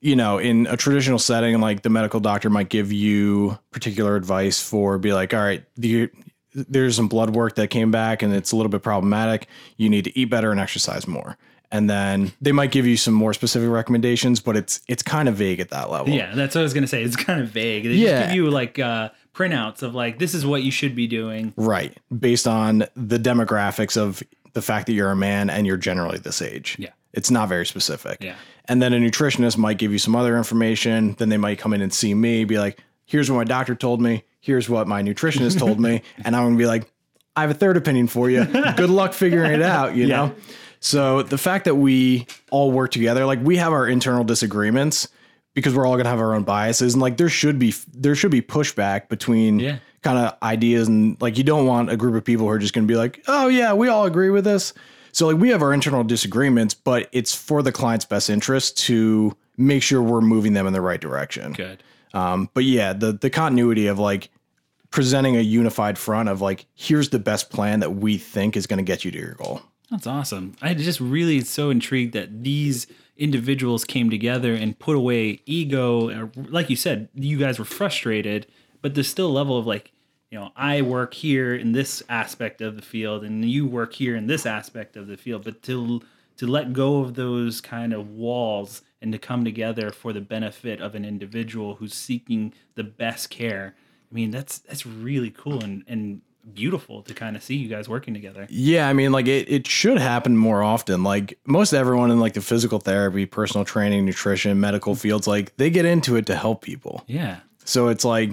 you 0.01 0.15
know 0.15 0.37
in 0.39 0.67
a 0.67 0.75
traditional 0.77 1.19
setting, 1.19 1.59
like 1.61 1.83
the 1.83 1.89
medical 1.89 2.19
doctor 2.19 2.49
might 2.49 2.69
give 2.69 2.91
you 2.91 3.57
particular 3.71 4.15
advice 4.15 4.61
for 4.61 4.97
be 4.97 5.13
like, 5.13 5.33
all 5.33 5.39
right, 5.41 5.63
the, 5.77 6.09
there's 6.53 6.95
some 6.95 7.07
blood 7.07 7.29
work 7.35 7.55
that 7.55 7.69
came 7.69 7.91
back 7.91 8.21
and 8.21 8.33
it's 8.33 8.51
a 8.51 8.55
little 8.55 8.69
bit 8.69 8.81
problematic. 8.83 9.47
You 9.77 9.89
need 9.89 10.03
to 10.05 10.19
eat 10.19 10.25
better 10.25 10.51
and 10.51 10.59
exercise 10.59 11.07
more. 11.07 11.37
And 11.73 11.89
then 11.89 12.33
they 12.41 12.51
might 12.51 12.71
give 12.71 12.85
you 12.85 12.97
some 12.97 13.13
more 13.13 13.33
specific 13.33 13.69
recommendations, 13.69 14.41
but 14.41 14.57
it's 14.57 14.81
it's 14.89 15.01
kind 15.03 15.29
of 15.29 15.35
vague 15.35 15.61
at 15.61 15.69
that 15.69 15.89
level. 15.89 16.09
Yeah, 16.13 16.35
that's 16.35 16.55
what 16.55 16.61
I 16.61 16.63
was 16.63 16.73
gonna 16.73 16.87
say. 16.87 17.01
It's 17.03 17.15
kind 17.15 17.39
of 17.39 17.47
vague. 17.47 17.83
They 17.83 17.91
Yeah. 17.91 18.19
just 18.19 18.25
give 18.29 18.35
you 18.35 18.49
like 18.49 18.77
uh, 18.79 19.09
printouts 19.33 19.81
of 19.81 19.95
like 19.95 20.19
this 20.19 20.33
is 20.33 20.45
what 20.45 20.63
you 20.63 20.71
should 20.71 20.95
be 20.95 21.07
doing. 21.07 21.53
Right. 21.55 21.97
Based 22.17 22.45
on 22.47 22.85
the 22.95 23.17
demographics 23.17 23.95
of 23.95 24.21
the 24.51 24.61
fact 24.61 24.87
that 24.87 24.93
you're 24.93 25.11
a 25.11 25.15
man 25.15 25.49
and 25.49 25.65
you're 25.65 25.77
generally 25.77 26.17
this 26.17 26.41
age. 26.41 26.75
Yeah. 26.77 26.89
It's 27.13 27.31
not 27.31 27.47
very 27.47 27.65
specific. 27.65 28.17
Yeah. 28.21 28.35
And 28.65 28.81
then 28.81 28.93
a 28.93 28.97
nutritionist 28.97 29.57
might 29.57 29.77
give 29.77 29.91
you 29.91 29.97
some 29.97 30.15
other 30.15 30.37
information. 30.37 31.13
Then 31.17 31.29
they 31.29 31.37
might 31.37 31.59
come 31.59 31.73
in 31.73 31.81
and 31.81 31.93
see 31.93 32.13
me, 32.13 32.43
be 32.45 32.59
like, 32.59 32.79
here's 33.05 33.29
what 33.29 33.37
my 33.37 33.43
doctor 33.43 33.75
told 33.75 34.01
me. 34.01 34.23
Here's 34.39 34.69
what 34.69 34.87
my 34.87 35.01
nutritionist 35.03 35.59
told 35.59 35.79
me. 35.79 36.01
And 36.25 36.35
I'm 36.35 36.43
going 36.43 36.53
to 36.53 36.57
be 36.59 36.65
like, 36.65 36.91
I 37.35 37.41
have 37.41 37.49
a 37.51 37.55
third 37.55 37.77
opinion 37.77 38.07
for 38.07 38.29
you. 38.29 38.45
Good 38.45 38.89
luck 38.89 39.13
figuring 39.13 39.51
it 39.51 39.61
out, 39.61 39.95
you 39.95 40.07
know? 40.13 40.33
So 40.79 41.21
the 41.23 41.37
fact 41.37 41.65
that 41.65 41.75
we 41.75 42.27
all 42.49 42.71
work 42.71 42.91
together, 42.91 43.25
like 43.25 43.39
we 43.43 43.57
have 43.57 43.71
our 43.71 43.87
internal 43.87 44.23
disagreements 44.23 45.07
because 45.53 45.75
we're 45.75 45.85
all 45.85 45.93
going 45.95 46.05
to 46.05 46.09
have 46.09 46.19
our 46.19 46.33
own 46.33 46.43
biases 46.43 46.93
and 46.93 47.01
like 47.01 47.17
there 47.17 47.29
should 47.29 47.59
be 47.59 47.73
there 47.93 48.15
should 48.15 48.31
be 48.31 48.41
pushback 48.41 49.09
between 49.09 49.59
Yeah. 49.59 49.77
kind 50.01 50.17
of 50.17 50.35
ideas 50.41 50.87
and 50.87 51.21
like 51.21 51.37
you 51.37 51.43
don't 51.43 51.65
want 51.67 51.91
a 51.91 51.97
group 51.97 52.15
of 52.15 52.23
people 52.23 52.45
who 52.47 52.51
are 52.51 52.57
just 52.57 52.73
going 52.73 52.87
to 52.87 52.91
be 52.91 52.97
like, 52.97 53.21
"Oh 53.27 53.47
yeah, 53.49 53.73
we 53.73 53.89
all 53.89 54.05
agree 54.05 54.29
with 54.29 54.43
this." 54.45 54.73
So 55.11 55.27
like 55.27 55.37
we 55.37 55.49
have 55.49 55.61
our 55.61 55.73
internal 55.73 56.03
disagreements, 56.03 56.73
but 56.73 57.09
it's 57.11 57.35
for 57.35 57.61
the 57.61 57.71
client's 57.71 58.05
best 58.05 58.29
interest 58.29 58.77
to 58.85 59.35
make 59.57 59.83
sure 59.83 60.01
we're 60.01 60.21
moving 60.21 60.53
them 60.53 60.67
in 60.67 60.73
the 60.73 60.81
right 60.81 61.01
direction. 61.01 61.53
Good. 61.53 61.83
Um, 62.13 62.49
but 62.53 62.63
yeah, 62.63 62.93
the 62.93 63.13
the 63.13 63.29
continuity 63.29 63.87
of 63.87 63.99
like 63.99 64.29
presenting 64.89 65.37
a 65.37 65.41
unified 65.41 65.97
front 65.97 66.29
of 66.29 66.41
like 66.41 66.65
here's 66.75 67.09
the 67.09 67.19
best 67.19 67.49
plan 67.49 67.79
that 67.79 67.91
we 67.91 68.17
think 68.17 68.57
is 68.57 68.67
going 68.67 68.77
to 68.77 68.83
get 68.83 69.05
you 69.05 69.11
to 69.11 69.17
your 69.17 69.35
goal. 69.35 69.61
That's 69.89 70.07
awesome. 70.07 70.55
I 70.61 70.73
just 70.73 70.99
really 70.99 71.41
so 71.41 71.69
intrigued 71.69 72.13
that 72.13 72.43
these 72.43 72.87
individuals 73.17 73.83
came 73.83 74.09
together 74.09 74.53
and 74.53 74.79
put 74.79 74.95
away 74.95 75.41
ego. 75.45 76.31
Like 76.35 76.69
you 76.69 76.75
said, 76.75 77.09
you 77.13 77.37
guys 77.37 77.59
were 77.59 77.65
frustrated, 77.65 78.47
but 78.81 78.95
there's 78.95 79.09
still 79.09 79.27
a 79.27 79.31
level 79.31 79.57
of 79.57 79.67
like, 79.67 79.91
you 80.31 80.39
know, 80.39 80.51
I 80.55 80.81
work 80.81 81.13
here 81.13 81.53
in 81.53 81.73
this 81.73 82.01
aspect 82.07 82.61
of 82.61 82.77
the 82.77 82.81
field, 82.81 83.23
and 83.23 83.43
you 83.43 83.67
work 83.67 83.93
here 83.93 84.15
in 84.15 84.27
this 84.27 84.45
aspect 84.45 84.95
of 84.95 85.07
the 85.07 85.17
field. 85.17 85.43
But 85.43 85.61
to 85.63 86.01
to 86.37 86.47
let 86.47 86.73
go 86.73 87.01
of 87.01 87.13
those 87.15 87.61
kind 87.61 87.93
of 87.93 88.09
walls 88.09 88.81
and 89.01 89.11
to 89.11 89.19
come 89.19 89.43
together 89.43 89.91
for 89.91 90.13
the 90.13 90.21
benefit 90.21 90.79
of 90.79 90.95
an 90.95 91.03
individual 91.03 91.75
who's 91.75 91.93
seeking 91.93 92.53
the 92.75 92.83
best 92.83 93.29
care. 93.29 93.75
I 94.09 94.15
mean, 94.15 94.31
that's 94.31 94.59
that's 94.59 94.85
really 94.85 95.31
cool 95.31 95.63
and 95.63 95.83
and 95.87 96.21
beautiful 96.53 97.03
to 97.03 97.13
kind 97.13 97.35
of 97.35 97.43
see 97.43 97.55
you 97.55 97.67
guys 97.67 97.87
working 97.87 98.13
together. 98.13 98.47
Yeah, 98.49 98.87
I 98.87 98.93
mean, 98.93 99.11
like 99.11 99.27
it, 99.27 99.51
it 99.51 99.67
should 99.67 99.99
happen 99.99 100.37
more 100.37 100.63
often. 100.63 101.03
Like 101.03 101.37
most 101.45 101.73
everyone 101.73 102.09
in 102.09 102.21
like 102.21 102.33
the 102.33 102.41
physical 102.41 102.79
therapy, 102.79 103.25
personal 103.25 103.65
training, 103.65 104.05
nutrition, 104.05 104.59
medical 104.61 104.95
fields, 104.95 105.27
like 105.27 105.55
they 105.57 105.69
get 105.69 105.85
into 105.85 106.15
it 106.15 106.25
to 106.27 106.35
help 106.37 106.63
people. 106.63 107.03
Yeah. 107.07 107.41
So 107.65 107.89
it's 107.89 108.05
like 108.05 108.31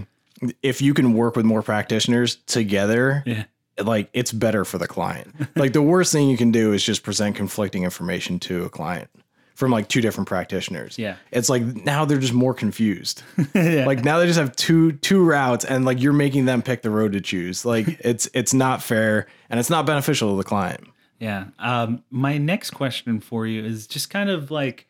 if 0.62 0.80
you 0.82 0.94
can 0.94 1.14
work 1.14 1.36
with 1.36 1.44
more 1.44 1.62
practitioners 1.62 2.36
together, 2.46 3.22
Yeah. 3.26 3.44
like 3.82 4.08
it's 4.12 4.32
better 4.32 4.64
for 4.64 4.78
the 4.78 4.88
client. 4.88 5.34
like 5.56 5.72
the 5.72 5.82
worst 5.82 6.12
thing 6.12 6.28
you 6.28 6.36
can 6.36 6.50
do 6.52 6.72
is 6.72 6.82
just 6.84 7.02
present 7.02 7.36
conflicting 7.36 7.84
information 7.84 8.38
to 8.40 8.64
a 8.64 8.68
client 8.68 9.08
from 9.54 9.72
like 9.72 9.88
two 9.88 10.00
different 10.00 10.28
practitioners. 10.28 10.96
Yeah. 10.98 11.16
It's 11.32 11.48
like 11.48 11.62
now 11.62 12.04
they're 12.04 12.18
just 12.18 12.32
more 12.32 12.54
confused. 12.54 13.22
yeah. 13.54 13.84
Like 13.86 14.04
now 14.04 14.18
they 14.20 14.26
just 14.26 14.38
have 14.38 14.54
two 14.54 14.92
two 14.92 15.24
routes 15.24 15.64
and 15.64 15.84
like 15.84 16.00
you're 16.00 16.12
making 16.12 16.44
them 16.44 16.62
pick 16.62 16.82
the 16.82 16.90
road 16.90 17.12
to 17.14 17.20
choose. 17.20 17.64
Like 17.64 17.86
it's 18.00 18.28
it's 18.34 18.54
not 18.54 18.82
fair 18.82 19.26
and 19.50 19.58
it's 19.58 19.70
not 19.70 19.84
beneficial 19.86 20.30
to 20.30 20.36
the 20.36 20.48
client. 20.48 20.84
Yeah. 21.18 21.46
Um, 21.58 22.04
my 22.10 22.38
next 22.38 22.70
question 22.70 23.18
for 23.18 23.44
you 23.44 23.64
is 23.64 23.88
just 23.88 24.08
kind 24.10 24.30
of 24.30 24.52
like, 24.52 24.86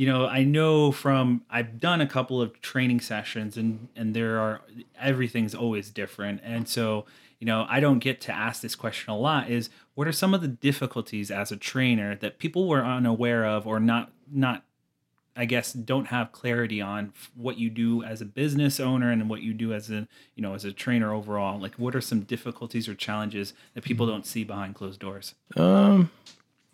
you 0.00 0.06
know, 0.06 0.26
I 0.26 0.44
know 0.44 0.92
from 0.92 1.42
I've 1.50 1.78
done 1.78 2.00
a 2.00 2.06
couple 2.06 2.40
of 2.40 2.58
training 2.62 3.00
sessions 3.00 3.58
and 3.58 3.88
and 3.94 4.16
there 4.16 4.40
are 4.40 4.62
everything's 4.98 5.54
always 5.54 5.90
different. 5.90 6.40
And 6.42 6.66
so, 6.66 7.04
you 7.38 7.46
know, 7.46 7.66
I 7.68 7.80
don't 7.80 7.98
get 7.98 8.18
to 8.22 8.32
ask 8.32 8.62
this 8.62 8.74
question 8.74 9.12
a 9.12 9.18
lot 9.18 9.50
is 9.50 9.68
what 9.94 10.08
are 10.08 10.12
some 10.12 10.32
of 10.32 10.40
the 10.40 10.48
difficulties 10.48 11.30
as 11.30 11.52
a 11.52 11.56
trainer 11.58 12.16
that 12.16 12.38
people 12.38 12.66
were 12.66 12.82
unaware 12.82 13.44
of 13.44 13.66
or 13.66 13.78
not 13.78 14.10
not 14.32 14.64
I 15.36 15.44
guess 15.44 15.74
don't 15.74 16.06
have 16.06 16.32
clarity 16.32 16.80
on 16.80 17.12
what 17.34 17.58
you 17.58 17.68
do 17.68 18.02
as 18.02 18.22
a 18.22 18.24
business 18.24 18.80
owner 18.80 19.10
and 19.10 19.28
what 19.28 19.42
you 19.42 19.52
do 19.52 19.74
as 19.74 19.90
a 19.90 20.08
you 20.34 20.42
know 20.42 20.54
as 20.54 20.64
a 20.64 20.72
trainer 20.72 21.12
overall. 21.12 21.60
Like, 21.60 21.74
what 21.74 21.94
are 21.94 22.00
some 22.00 22.20
difficulties 22.20 22.88
or 22.88 22.94
challenges 22.94 23.52
that 23.74 23.84
people 23.84 24.06
don't 24.06 24.24
see 24.24 24.44
behind 24.44 24.76
closed 24.76 25.00
doors? 25.00 25.34
Um, 25.58 26.10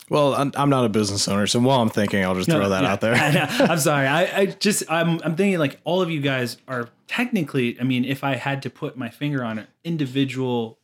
well, 0.08 0.34
I'm, 0.34 0.52
I'm 0.56 0.70
not 0.70 0.84
a 0.84 0.88
business 0.88 1.26
owner, 1.26 1.46
so 1.46 1.58
while 1.60 1.82
I'm 1.82 1.88
thinking, 1.88 2.24
I'll 2.24 2.34
just 2.34 2.48
throw 2.48 2.68
that 2.68 2.82
yeah. 2.82 2.92
out 2.92 3.00
there. 3.00 3.14
I'm 3.14 3.78
sorry. 3.78 4.06
I, 4.06 4.40
I 4.40 4.46
just 4.46 4.84
I'm 4.88 5.20
I'm 5.24 5.34
thinking 5.36 5.58
like 5.58 5.80
all 5.84 6.00
of 6.00 6.10
you 6.10 6.20
guys 6.20 6.58
are 6.68 6.88
technically. 7.08 7.80
I 7.80 7.84
mean, 7.84 8.04
if 8.04 8.22
I 8.22 8.36
had 8.36 8.62
to 8.62 8.70
put 8.70 8.96
my 8.96 9.08
finger 9.08 9.44
on 9.44 9.58
it, 9.58 9.68
individual 9.82 10.78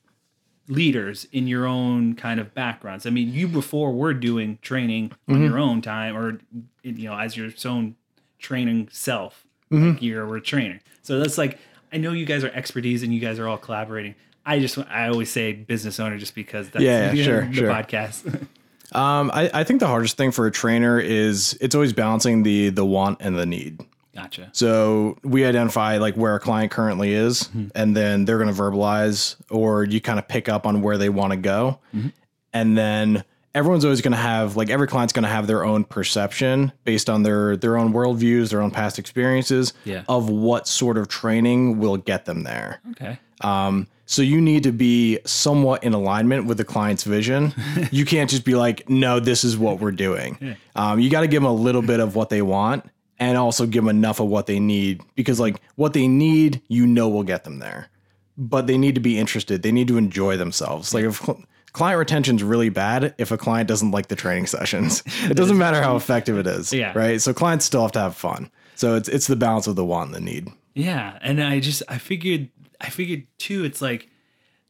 leaders 0.69 1.27
in 1.33 1.47
your 1.47 1.67
own 1.67 2.15
kind 2.15 2.41
of 2.41 2.55
backgrounds. 2.55 3.07
I 3.07 3.11
mean, 3.11 3.33
you 3.33 3.47
before 3.47 3.93
were 3.93 4.15
doing 4.15 4.59
training 4.63 5.11
mm-hmm. 5.11 5.35
on 5.35 5.43
your 5.43 5.59
own 5.59 5.83
time, 5.83 6.17
or 6.17 6.41
you 6.83 7.09
know, 7.09 7.17
as 7.17 7.37
your 7.37 7.51
own 7.65 7.97
training 8.39 8.89
self. 8.91 9.47
Mm-hmm. 9.71 9.91
Like 9.91 10.03
you're 10.03 10.37
a 10.37 10.41
trainer, 10.41 10.81
so 11.03 11.19
that's 11.19 11.39
like 11.39 11.59
I 11.93 11.97
know 11.97 12.13
you 12.13 12.27
guys 12.27 12.45
are 12.45 12.51
expertise 12.51 13.03
and 13.03 13.15
you 13.15 13.21
guys 13.21 13.39
are 13.39 13.49
all 13.49 13.57
collaborating. 13.57 14.15
I 14.45 14.59
just 14.59 14.77
I 14.79 15.09
always 15.09 15.31
say 15.31 15.53
business 15.53 16.01
owner 16.01 16.19
just 16.19 16.35
because 16.35 16.71
that's 16.71 16.85
yeah, 16.85 17.13
yeah 17.13 17.25
sure, 17.25 17.47
the 17.47 17.55
sure. 17.55 17.69
podcast. 17.69 18.47
Um, 18.95 19.31
I, 19.33 19.51
I 19.53 19.65
think 19.65 19.81
the 19.81 19.87
hardest 19.87 20.17
thing 20.17 20.31
for 20.31 20.47
a 20.47 20.51
trainer 20.51 20.99
is 20.99 21.57
it's 21.61 21.75
always 21.75 21.93
balancing 21.93 22.43
the 22.43 22.71
the 22.71 22.85
want 22.85 23.19
and 23.21 23.39
the 23.39 23.47
need. 23.47 23.81
Gotcha. 24.15 24.51
So 24.53 25.17
we 25.23 25.45
identify 25.45 25.97
like 25.97 26.15
where 26.17 26.35
a 26.35 26.41
client 26.41 26.71
currently 26.71 27.15
is, 27.15 27.45
mm-hmm. 27.45 27.69
and 27.75 27.97
then 27.97 28.27
they're 28.27 28.39
going 28.39 28.55
to 28.55 28.61
verbalize, 28.61 29.37
or 29.51 29.85
you 29.85 30.01
kind 30.01 30.19
of 30.19 30.29
pick 30.29 30.49
up 30.49 30.67
on 30.67 30.83
where 30.83 30.99
they 30.99 31.09
want 31.09 31.33
to 31.33 31.39
go, 31.39 31.79
mm-hmm. 31.95 32.09
and 32.53 32.77
then 32.77 33.25
everyone's 33.55 33.85
always 33.85 34.01
going 34.01 34.13
to 34.13 34.19
have 34.19 34.57
like 34.57 34.71
every 34.71 34.87
client's 34.87 35.13
going 35.13 35.23
to 35.23 35.29
have 35.29 35.47
their 35.47 35.65
own 35.65 35.85
perception 35.85 36.73
based 36.85 37.09
on 37.09 37.23
their 37.23 37.57
their 37.57 37.79
own 37.79 37.93
worldviews, 37.93 38.51
their 38.51 38.61
own 38.61 38.71
past 38.71 38.99
experiences 38.99 39.73
yeah. 39.85 40.05
of 40.09 40.29
what 40.29 40.69
sort 40.69 40.99
of 40.99 41.09
training 41.09 41.79
will 41.79 41.97
get 41.97 42.25
them 42.25 42.43
there. 42.43 42.81
Okay. 42.93 43.19
Um, 43.43 43.89
so 44.07 44.21
you 44.21 44.41
need 44.41 44.65
to 44.65 44.73
be 44.73 45.19
somewhat 45.25 45.85
in 45.85 45.95
alignment 45.95 46.47
with 46.47 46.59
the 46.59 46.65
client's 46.65 47.05
vision. 47.05 47.55
you 47.91 48.05
can't 48.05 48.29
just 48.29 48.45
be 48.45 48.55
like, 48.55 48.89
no, 48.89 49.21
this 49.21 49.43
is 49.45 49.57
what 49.57 49.81
we're 49.81 49.93
doing. 49.93 50.39
Yeah. 50.41 50.55
Um, 50.77 51.01
you 51.01 51.09
got 51.09 51.23
to 51.23 51.29
give 51.29 51.43
them 51.43 51.51
a 51.51 51.55
little 51.55 51.83
bit 51.83 52.01
of 52.01 52.15
what 52.15 52.29
they 52.29 52.43
want 52.43 52.85
and 53.19 53.39
also 53.39 53.67
give 53.67 53.85
them 53.85 53.89
enough 53.97 54.21
of 54.21 54.27
what 54.27 54.47
they 54.47 54.61
need 54.61 55.01
because, 55.15 55.41
like, 55.41 55.61
what 55.77 55.93
they 55.93 56.09
need, 56.09 56.61
you 56.69 56.87
know, 56.87 57.09
will 57.09 57.23
get 57.23 57.45
them 57.45 57.59
there. 57.59 57.89
But 58.37 58.67
they 58.67 58.77
need 58.77 58.95
to 58.97 59.01
be 59.01 59.19
interested. 59.19 59.63
They 59.63 59.73
need 59.73 59.89
to 59.89 59.97
enjoy 59.97 60.37
themselves. 60.37 60.93
Like, 60.93 61.05
if 61.05 61.27
client 61.73 61.99
retention 61.99 62.37
is 62.37 62.43
really 62.43 62.69
bad, 62.69 63.15
if 63.19 63.31
a 63.31 63.39
client 63.39 63.69
doesn't 63.69 63.93
like 63.93 64.09
the 64.09 64.17
training 64.17 64.47
sessions, 64.47 65.03
it 65.25 65.37
doesn't 65.37 65.59
matter 65.59 65.81
how 65.83 65.97
effective 65.97 66.39
it 66.39 66.47
is. 66.47 66.73
Yeah. 66.73 66.93
Right. 66.95 67.21
So 67.21 67.33
clients 67.33 67.65
still 67.65 67.83
have 67.83 67.93
to 67.93 68.01
have 68.01 68.17
fun. 68.17 68.51
So 68.75 68.97
it's 68.97 69.09
it's 69.09 69.27
the 69.27 69.37
balance 69.37 69.67
of 69.67 69.77
the 69.77 69.85
want 69.85 70.09
and 70.09 70.15
the 70.15 70.21
need. 70.21 70.49
Yeah, 70.75 71.19
and 71.21 71.43
I 71.43 71.61
just 71.61 71.83
I 71.89 71.99
figured 71.99 72.49
I 72.83 72.91
figured 72.91 73.27
too, 73.39 73.65
it's 73.65 73.81
like 73.81 74.09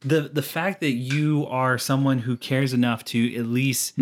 the 0.01 0.21
the 0.21 0.41
fact 0.41 0.81
that 0.81 0.91
you 0.91 1.47
are 1.49 1.77
someone 1.77 2.19
who 2.19 2.37
cares 2.37 2.73
enough 2.73 3.03
to 3.05 3.35
at 3.35 3.45
least 3.45 3.97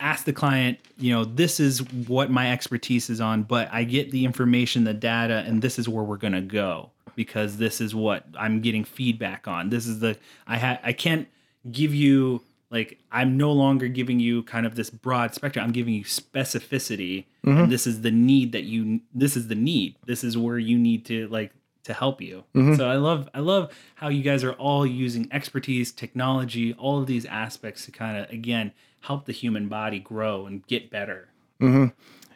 ask 0.00 0.24
the 0.24 0.32
client, 0.32 0.78
you 0.98 1.12
know, 1.12 1.24
this 1.24 1.60
is 1.60 1.82
what 1.92 2.30
my 2.30 2.52
expertise 2.52 3.10
is 3.10 3.20
on, 3.20 3.42
but 3.42 3.68
I 3.72 3.84
get 3.84 4.10
the 4.10 4.24
information, 4.24 4.84
the 4.84 4.94
data, 4.94 5.44
and 5.46 5.62
this 5.62 5.78
is 5.78 5.88
where 5.88 6.04
we're 6.04 6.16
gonna 6.16 6.42
go 6.42 6.90
because 7.14 7.58
this 7.58 7.80
is 7.80 7.94
what 7.94 8.24
I'm 8.38 8.60
getting 8.60 8.84
feedback 8.84 9.46
on. 9.46 9.70
This 9.70 9.86
is 9.86 10.00
the 10.00 10.16
I 10.46 10.58
ha 10.58 10.78
I 10.82 10.92
can't 10.92 11.28
give 11.70 11.94
you 11.94 12.42
like 12.70 12.98
I'm 13.10 13.36
no 13.36 13.52
longer 13.52 13.88
giving 13.88 14.18
you 14.18 14.42
kind 14.44 14.66
of 14.66 14.74
this 14.74 14.90
broad 14.90 15.34
spectrum. 15.34 15.64
I'm 15.64 15.72
giving 15.72 15.94
you 15.94 16.04
specificity, 16.04 17.26
mm-hmm. 17.44 17.62
and 17.62 17.72
this 17.72 17.86
is 17.86 18.00
the 18.00 18.10
need 18.10 18.52
that 18.52 18.64
you. 18.64 19.00
This 19.14 19.36
is 19.36 19.48
the 19.48 19.54
need. 19.54 19.96
This 20.06 20.24
is 20.24 20.36
where 20.36 20.58
you 20.58 20.78
need 20.78 21.04
to 21.06 21.28
like 21.28 21.52
to 21.84 21.92
help 21.92 22.20
you. 22.20 22.44
Mm-hmm. 22.54 22.76
So 22.76 22.88
I 22.88 22.96
love 22.96 23.28
I 23.34 23.40
love 23.40 23.72
how 23.96 24.08
you 24.08 24.22
guys 24.22 24.44
are 24.44 24.52
all 24.52 24.86
using 24.86 25.28
expertise, 25.32 25.92
technology, 25.92 26.74
all 26.74 26.98
of 26.98 27.06
these 27.06 27.26
aspects 27.26 27.84
to 27.86 27.90
kind 27.90 28.16
of 28.16 28.30
again 28.30 28.72
help 29.00 29.26
the 29.26 29.32
human 29.32 29.68
body 29.68 29.98
grow 29.98 30.46
and 30.46 30.66
get 30.66 30.90
better. 30.90 31.28
Mm-hmm. 31.60 31.86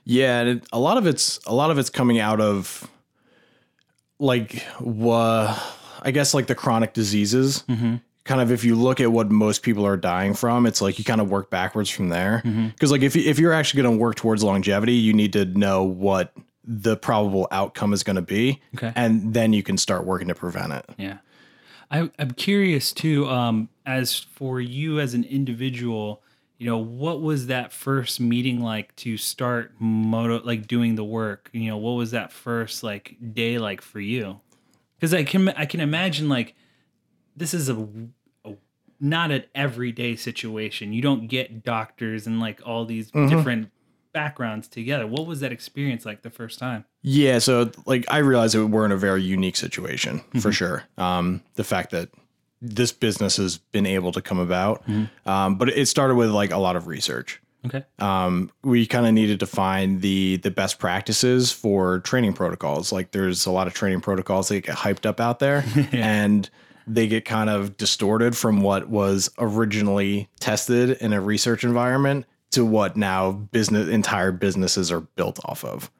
Yeah, 0.04 0.40
and 0.40 0.48
it, 0.48 0.68
a 0.72 0.78
lot 0.78 0.96
of 0.98 1.06
it's 1.06 1.40
a 1.46 1.54
lot 1.54 1.70
of 1.70 1.78
it's 1.78 1.90
coming 1.90 2.18
out 2.18 2.40
of 2.40 2.88
like 4.18 4.62
what 4.78 5.60
I 6.02 6.10
guess 6.10 6.34
like 6.34 6.46
the 6.46 6.54
chronic 6.54 6.92
diseases. 6.92 7.64
Mm-hmm. 7.68 7.96
Kind 8.24 8.40
of 8.40 8.50
if 8.50 8.64
you 8.64 8.74
look 8.74 9.00
at 9.00 9.12
what 9.12 9.30
most 9.30 9.62
people 9.62 9.86
are 9.86 9.96
dying 9.96 10.34
from, 10.34 10.66
it's 10.66 10.80
like 10.80 10.98
you 10.98 11.04
kind 11.04 11.20
of 11.20 11.30
work 11.30 11.48
backwards 11.48 11.88
from 11.88 12.08
there. 12.08 12.42
Because 12.44 12.54
mm-hmm. 12.54 12.86
like 12.90 13.02
if 13.02 13.14
if 13.14 13.38
you're 13.38 13.52
actually 13.52 13.82
going 13.82 13.96
to 13.96 14.00
work 14.00 14.16
towards 14.16 14.42
longevity, 14.42 14.94
you 14.94 15.12
need 15.12 15.32
to 15.34 15.44
know 15.44 15.84
what 15.84 16.32
the 16.66 16.96
probable 16.96 17.46
outcome 17.50 17.92
is 17.92 18.02
going 18.02 18.16
to 18.16 18.22
be. 18.22 18.60
Okay. 18.74 18.92
And 18.96 19.32
then 19.32 19.52
you 19.52 19.62
can 19.62 19.78
start 19.78 20.04
working 20.04 20.28
to 20.28 20.34
prevent 20.34 20.72
it. 20.72 20.84
Yeah. 20.98 21.18
I, 21.90 22.10
I'm 22.18 22.32
curious 22.32 22.92
too, 22.92 23.28
um, 23.28 23.68
as 23.84 24.18
for 24.18 24.60
you 24.60 24.98
as 24.98 25.14
an 25.14 25.22
individual, 25.24 26.22
you 26.58 26.66
know, 26.66 26.78
what 26.78 27.20
was 27.20 27.46
that 27.46 27.72
first 27.72 28.18
meeting 28.18 28.60
like 28.60 28.96
to 28.96 29.16
start 29.16 29.72
moto, 29.78 30.40
like 30.42 30.66
doing 30.66 30.96
the 30.96 31.04
work? 31.04 31.50
You 31.52 31.70
know, 31.70 31.76
what 31.76 31.92
was 31.92 32.10
that 32.10 32.32
first 32.32 32.82
like 32.82 33.16
day 33.32 33.58
like 33.58 33.82
for 33.82 34.00
you? 34.00 34.40
Because 34.96 35.14
I 35.14 35.22
can, 35.22 35.50
I 35.50 35.66
can 35.66 35.80
imagine 35.80 36.28
like 36.28 36.54
this 37.36 37.54
is 37.54 37.68
a, 37.68 37.86
a, 38.44 38.54
not 38.98 39.30
an 39.30 39.44
everyday 39.54 40.16
situation. 40.16 40.92
You 40.92 41.02
don't 41.02 41.28
get 41.28 41.62
doctors 41.62 42.26
and 42.26 42.40
like 42.40 42.60
all 42.64 42.84
these 42.86 43.12
mm-hmm. 43.12 43.28
different 43.28 43.70
backgrounds 44.16 44.66
together. 44.66 45.06
What 45.06 45.26
was 45.26 45.40
that 45.40 45.52
experience 45.52 46.06
like 46.06 46.22
the 46.22 46.30
first 46.30 46.58
time? 46.58 46.86
Yeah, 47.02 47.38
so 47.38 47.70
like 47.84 48.06
I 48.08 48.18
realized 48.18 48.54
that 48.54 48.66
we're 48.66 48.86
in 48.86 48.90
a 48.90 48.96
very 48.96 49.22
unique 49.22 49.56
situation 49.56 50.20
mm-hmm. 50.20 50.38
for 50.38 50.52
sure. 50.52 50.84
Um, 50.96 51.42
the 51.56 51.64
fact 51.64 51.90
that 51.90 52.08
this 52.62 52.92
business 52.92 53.36
has 53.36 53.58
been 53.58 53.84
able 53.84 54.12
to 54.12 54.22
come 54.22 54.38
about, 54.38 54.86
mm-hmm. 54.86 55.28
um, 55.28 55.56
but 55.56 55.68
it 55.68 55.84
started 55.84 56.14
with 56.14 56.30
like 56.30 56.50
a 56.50 56.56
lot 56.56 56.76
of 56.76 56.86
research. 56.86 57.42
Okay. 57.66 57.84
Um, 57.98 58.50
we 58.64 58.86
kind 58.86 59.06
of 59.06 59.12
needed 59.12 59.38
to 59.40 59.46
find 59.46 60.00
the 60.00 60.38
the 60.38 60.50
best 60.50 60.78
practices 60.78 61.52
for 61.52 62.00
training 62.00 62.32
protocols. 62.32 62.92
Like 62.92 63.10
there's 63.10 63.44
a 63.44 63.50
lot 63.50 63.66
of 63.66 63.74
training 63.74 64.00
protocols 64.00 64.48
that 64.48 64.62
get 64.62 64.76
hyped 64.76 65.04
up 65.04 65.20
out 65.20 65.40
there, 65.40 65.62
yeah. 65.76 65.88
and 65.92 66.48
they 66.86 67.06
get 67.06 67.26
kind 67.26 67.50
of 67.50 67.76
distorted 67.76 68.34
from 68.34 68.62
what 68.62 68.88
was 68.88 69.28
originally 69.36 70.30
tested 70.40 70.92
in 71.02 71.12
a 71.12 71.20
research 71.20 71.64
environment 71.64 72.24
to 72.56 72.64
what 72.64 72.96
now 72.96 73.32
business 73.32 73.88
entire 73.88 74.32
businesses 74.32 74.90
are 74.90 75.00
built 75.00 75.38
off 75.44 75.64
of. 75.64 75.90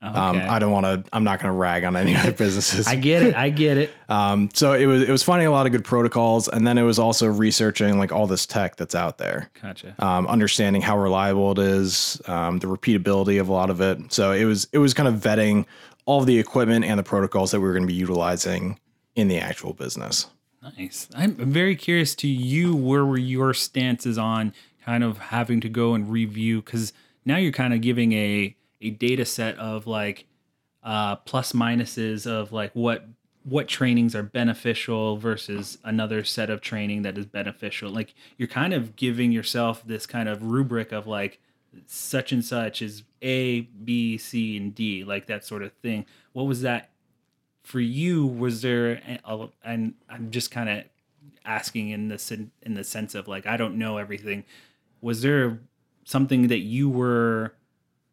Um, 0.00 0.36
okay. 0.36 0.44
Um, 0.44 0.50
I 0.50 0.58
don't 0.58 0.72
want 0.72 0.84
to. 0.84 1.04
I'm 1.12 1.22
not 1.22 1.38
going 1.38 1.52
to 1.52 1.56
rag 1.56 1.84
on 1.84 1.96
any 1.96 2.16
other 2.16 2.32
businesses. 2.32 2.88
I 2.88 2.96
get 2.96 3.22
it. 3.22 3.36
I 3.36 3.50
get 3.50 3.76
it. 3.78 3.90
um, 4.08 4.50
so 4.52 4.72
it 4.72 4.86
was 4.86 5.02
it 5.02 5.10
was 5.10 5.22
finding 5.22 5.46
a 5.46 5.52
lot 5.52 5.66
of 5.66 5.72
good 5.72 5.84
protocols, 5.84 6.48
and 6.48 6.66
then 6.66 6.76
it 6.76 6.82
was 6.82 6.98
also 6.98 7.28
researching 7.28 7.98
like 7.98 8.10
all 8.10 8.26
this 8.26 8.44
tech 8.44 8.76
that's 8.76 8.96
out 8.96 9.18
there. 9.18 9.50
Gotcha. 9.62 9.94
Um, 10.04 10.26
understanding 10.26 10.82
how 10.82 10.98
reliable 10.98 11.52
it 11.52 11.58
is, 11.58 12.20
um, 12.26 12.58
the 12.58 12.66
repeatability 12.66 13.40
of 13.40 13.48
a 13.48 13.52
lot 13.52 13.70
of 13.70 13.80
it. 13.80 14.12
So 14.12 14.32
it 14.32 14.44
was 14.44 14.66
it 14.72 14.78
was 14.78 14.92
kind 14.92 15.08
of 15.08 15.16
vetting 15.16 15.66
all 16.04 16.20
of 16.20 16.26
the 16.26 16.38
equipment 16.38 16.84
and 16.84 16.98
the 16.98 17.04
protocols 17.04 17.52
that 17.52 17.60
we 17.60 17.66
were 17.66 17.72
going 17.72 17.84
to 17.84 17.92
be 17.92 17.94
utilizing 17.94 18.80
in 19.14 19.28
the 19.28 19.38
actual 19.38 19.72
business. 19.72 20.26
Nice. 20.78 21.08
I'm 21.14 21.34
very 21.34 21.76
curious 21.76 22.14
to 22.16 22.28
you. 22.28 22.74
Where 22.74 23.04
were 23.04 23.18
your 23.18 23.52
stances 23.52 24.16
on 24.18 24.52
kind 24.84 25.04
of 25.04 25.18
having 25.18 25.60
to 25.60 25.68
go 25.68 25.94
and 25.94 26.10
review 26.10 26.60
because 26.60 26.92
now 27.24 27.36
you're 27.36 27.52
kind 27.52 27.72
of 27.74 27.80
giving 27.80 28.12
a 28.12 28.56
a 28.80 28.90
data 28.90 29.24
set 29.24 29.56
of 29.58 29.86
like 29.86 30.26
uh, 30.82 31.16
plus 31.16 31.52
minuses 31.52 32.26
of 32.26 32.52
like 32.52 32.72
what 32.74 33.06
what 33.44 33.66
trainings 33.66 34.14
are 34.14 34.22
beneficial 34.22 35.16
versus 35.16 35.78
another 35.84 36.22
set 36.22 36.48
of 36.48 36.60
training 36.60 37.02
that 37.02 37.18
is 37.18 37.26
beneficial. 37.26 37.90
Like 37.90 38.14
you're 38.36 38.48
kind 38.48 38.72
of 38.72 38.94
giving 38.96 39.32
yourself 39.32 39.82
this 39.84 40.06
kind 40.06 40.28
of 40.28 40.42
rubric 40.44 40.92
of 40.92 41.06
like 41.06 41.40
such 41.86 42.32
and 42.32 42.44
such 42.44 42.82
is 42.82 43.02
A, 43.20 43.62
B, 43.62 44.18
C, 44.18 44.56
and 44.56 44.74
D, 44.74 45.04
like 45.04 45.26
that 45.26 45.44
sort 45.44 45.62
of 45.62 45.72
thing. 45.74 46.06
What 46.32 46.44
was 46.44 46.62
that 46.62 46.90
for 47.62 47.80
you? 47.80 48.26
Was 48.26 48.62
there, 48.62 49.00
and 49.64 49.94
I'm 50.08 50.30
just 50.30 50.50
kind 50.50 50.68
of 50.68 50.84
asking 51.44 51.88
in 51.90 52.08
the 52.08 52.48
in 52.62 52.74
the 52.74 52.84
sense 52.84 53.14
of 53.14 53.26
like 53.26 53.46
I 53.46 53.56
don't 53.56 53.76
know 53.76 53.98
everything 53.98 54.44
was 55.02 55.20
there 55.20 55.60
something 56.04 56.48
that 56.48 56.60
you 56.60 56.88
were 56.88 57.54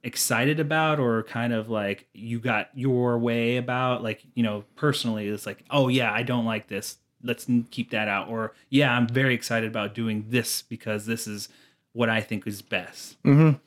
excited 0.03 0.59
about 0.59 0.99
or 0.99 1.23
kind 1.23 1.53
of 1.53 1.69
like 1.69 2.07
you 2.13 2.39
got 2.39 2.69
your 2.73 3.17
way 3.17 3.57
about 3.57 4.03
like 4.03 4.21
you 4.33 4.43
know 4.43 4.63
personally 4.75 5.27
it's 5.27 5.45
like 5.45 5.63
oh 5.71 5.87
yeah 5.89 6.11
i 6.13 6.23
don't 6.23 6.45
like 6.45 6.67
this 6.67 6.97
let's 7.21 7.47
keep 7.69 7.91
that 7.91 8.07
out 8.07 8.29
or 8.29 8.53
yeah 8.69 8.93
i'm 8.93 9.07
very 9.07 9.33
excited 9.33 9.69
about 9.69 9.93
doing 9.93 10.25
this 10.29 10.61
because 10.61 11.05
this 11.05 11.27
is 11.27 11.49
what 11.91 12.09
i 12.09 12.21
think 12.21 12.47
is 12.47 12.61
best 12.61 13.21
mm-hmm. 13.23 13.57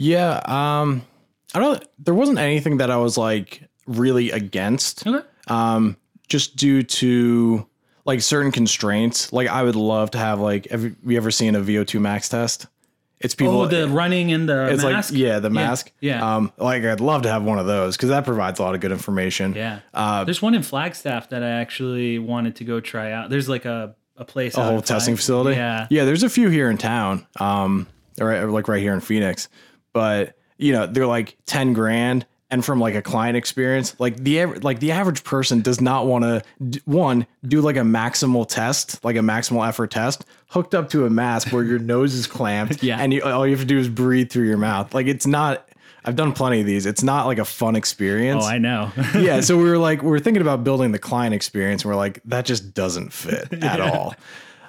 Yeah. 0.00 0.40
Um, 0.46 1.02
I 1.54 1.58
don't. 1.58 1.84
There 1.98 2.14
wasn't 2.14 2.38
anything 2.38 2.78
that 2.78 2.90
I 2.90 2.96
was 2.96 3.18
like 3.18 3.68
really 3.86 4.30
against. 4.30 5.06
Okay. 5.06 5.26
Um, 5.48 5.98
just 6.26 6.56
due 6.56 6.82
to 6.82 7.66
like 8.04 8.20
certain 8.22 8.52
constraints. 8.52 9.32
Like 9.32 9.48
I 9.48 9.62
would 9.62 9.76
love 9.76 10.12
to 10.12 10.18
have 10.18 10.40
like. 10.40 10.68
Have 10.70 10.82
you 10.84 11.16
ever 11.16 11.30
seen 11.30 11.54
a 11.54 11.60
VO2 11.60 12.00
max 12.00 12.28
test? 12.28 12.66
It's 13.20 13.34
people. 13.34 13.60
Oh, 13.60 13.66
the 13.66 13.86
running 13.86 14.30
in 14.30 14.46
the 14.46 14.72
it's 14.72 14.82
mask. 14.82 15.12
like 15.12 15.20
yeah, 15.20 15.40
the 15.40 15.50
mask. 15.50 15.92
yeah. 16.00 16.36
Um, 16.36 16.52
like 16.56 16.84
I'd 16.84 17.00
love 17.00 17.22
to 17.22 17.28
have 17.28 17.42
one 17.42 17.58
of 17.58 17.66
those 17.66 17.96
because 17.96 18.08
that 18.08 18.24
provides 18.24 18.58
a 18.58 18.62
lot 18.62 18.74
of 18.74 18.80
good 18.80 18.92
information. 18.92 19.52
Yeah. 19.54 19.80
Uh, 19.92 20.24
There's 20.24 20.40
one 20.40 20.54
in 20.54 20.62
Flagstaff 20.62 21.28
that 21.28 21.42
I 21.42 21.50
actually 21.50 22.18
wanted 22.18 22.56
to 22.56 22.64
go 22.64 22.80
try 22.80 23.12
out. 23.12 23.28
There's 23.28 23.48
like 23.48 23.66
a, 23.66 23.94
a 24.16 24.24
place. 24.24 24.56
a 24.56 24.64
whole 24.64 24.80
testing 24.80 25.16
facility. 25.16 25.56
Yeah. 25.56 25.86
yeah. 25.90 26.06
There's 26.06 26.22
a 26.22 26.30
few 26.30 26.48
here 26.48 26.70
in 26.70 26.78
town, 26.78 27.26
um, 27.38 27.86
or, 28.18 28.32
or 28.32 28.50
like 28.50 28.68
right 28.68 28.80
here 28.80 28.94
in 28.94 29.00
Phoenix, 29.00 29.50
but 29.92 30.38
you 30.56 30.72
know 30.72 30.86
they're 30.86 31.06
like 31.06 31.36
ten 31.44 31.74
grand, 31.74 32.24
and 32.50 32.64
from 32.64 32.80
like 32.80 32.94
a 32.94 33.02
client 33.02 33.36
experience, 33.36 33.94
like 34.00 34.16
the 34.16 34.46
like 34.46 34.80
the 34.80 34.92
average 34.92 35.22
person 35.24 35.60
does 35.62 35.80
not 35.80 36.06
want 36.06 36.24
to 36.24 36.80
one 36.84 37.26
do 37.46 37.60
like 37.60 37.76
a 37.76 37.80
maximal 37.80 38.46
test, 38.48 39.04
like 39.04 39.16
a 39.16 39.20
maximal 39.20 39.66
effort 39.66 39.90
test, 39.90 40.24
hooked 40.48 40.74
up 40.74 40.88
to 40.90 41.06
a 41.06 41.10
mask 41.10 41.52
where 41.52 41.62
your 41.62 41.78
nose 41.78 42.14
is 42.14 42.26
clamped, 42.26 42.82
Yeah. 42.82 42.98
and 42.98 43.12
you, 43.12 43.22
all 43.22 43.46
you 43.46 43.52
have 43.52 43.60
to 43.60 43.66
do 43.66 43.78
is 43.78 43.88
breathe 43.88 44.30
through 44.30 44.46
your 44.46 44.58
mouth. 44.58 44.92
Like 44.94 45.06
it's 45.06 45.26
not. 45.26 45.66
I've 46.02 46.16
done 46.16 46.32
plenty 46.32 46.60
of 46.60 46.66
these. 46.66 46.86
It's 46.86 47.02
not 47.02 47.26
like 47.26 47.36
a 47.38 47.44
fun 47.44 47.76
experience 47.76 48.42
Oh, 48.44 48.48
I 48.48 48.56
know. 48.56 48.90
yeah, 49.14 49.42
so 49.42 49.58
we 49.58 49.64
were 49.64 49.76
like, 49.76 50.00
we 50.00 50.08
were 50.08 50.18
thinking 50.18 50.40
about 50.40 50.64
building 50.64 50.92
the 50.92 50.98
client 50.98 51.34
experience. 51.34 51.82
And 51.82 51.90
we're 51.90 51.96
like, 51.96 52.20
that 52.24 52.46
just 52.46 52.72
doesn't 52.72 53.12
fit 53.12 53.52
at 53.62 53.82
all. 53.82 54.14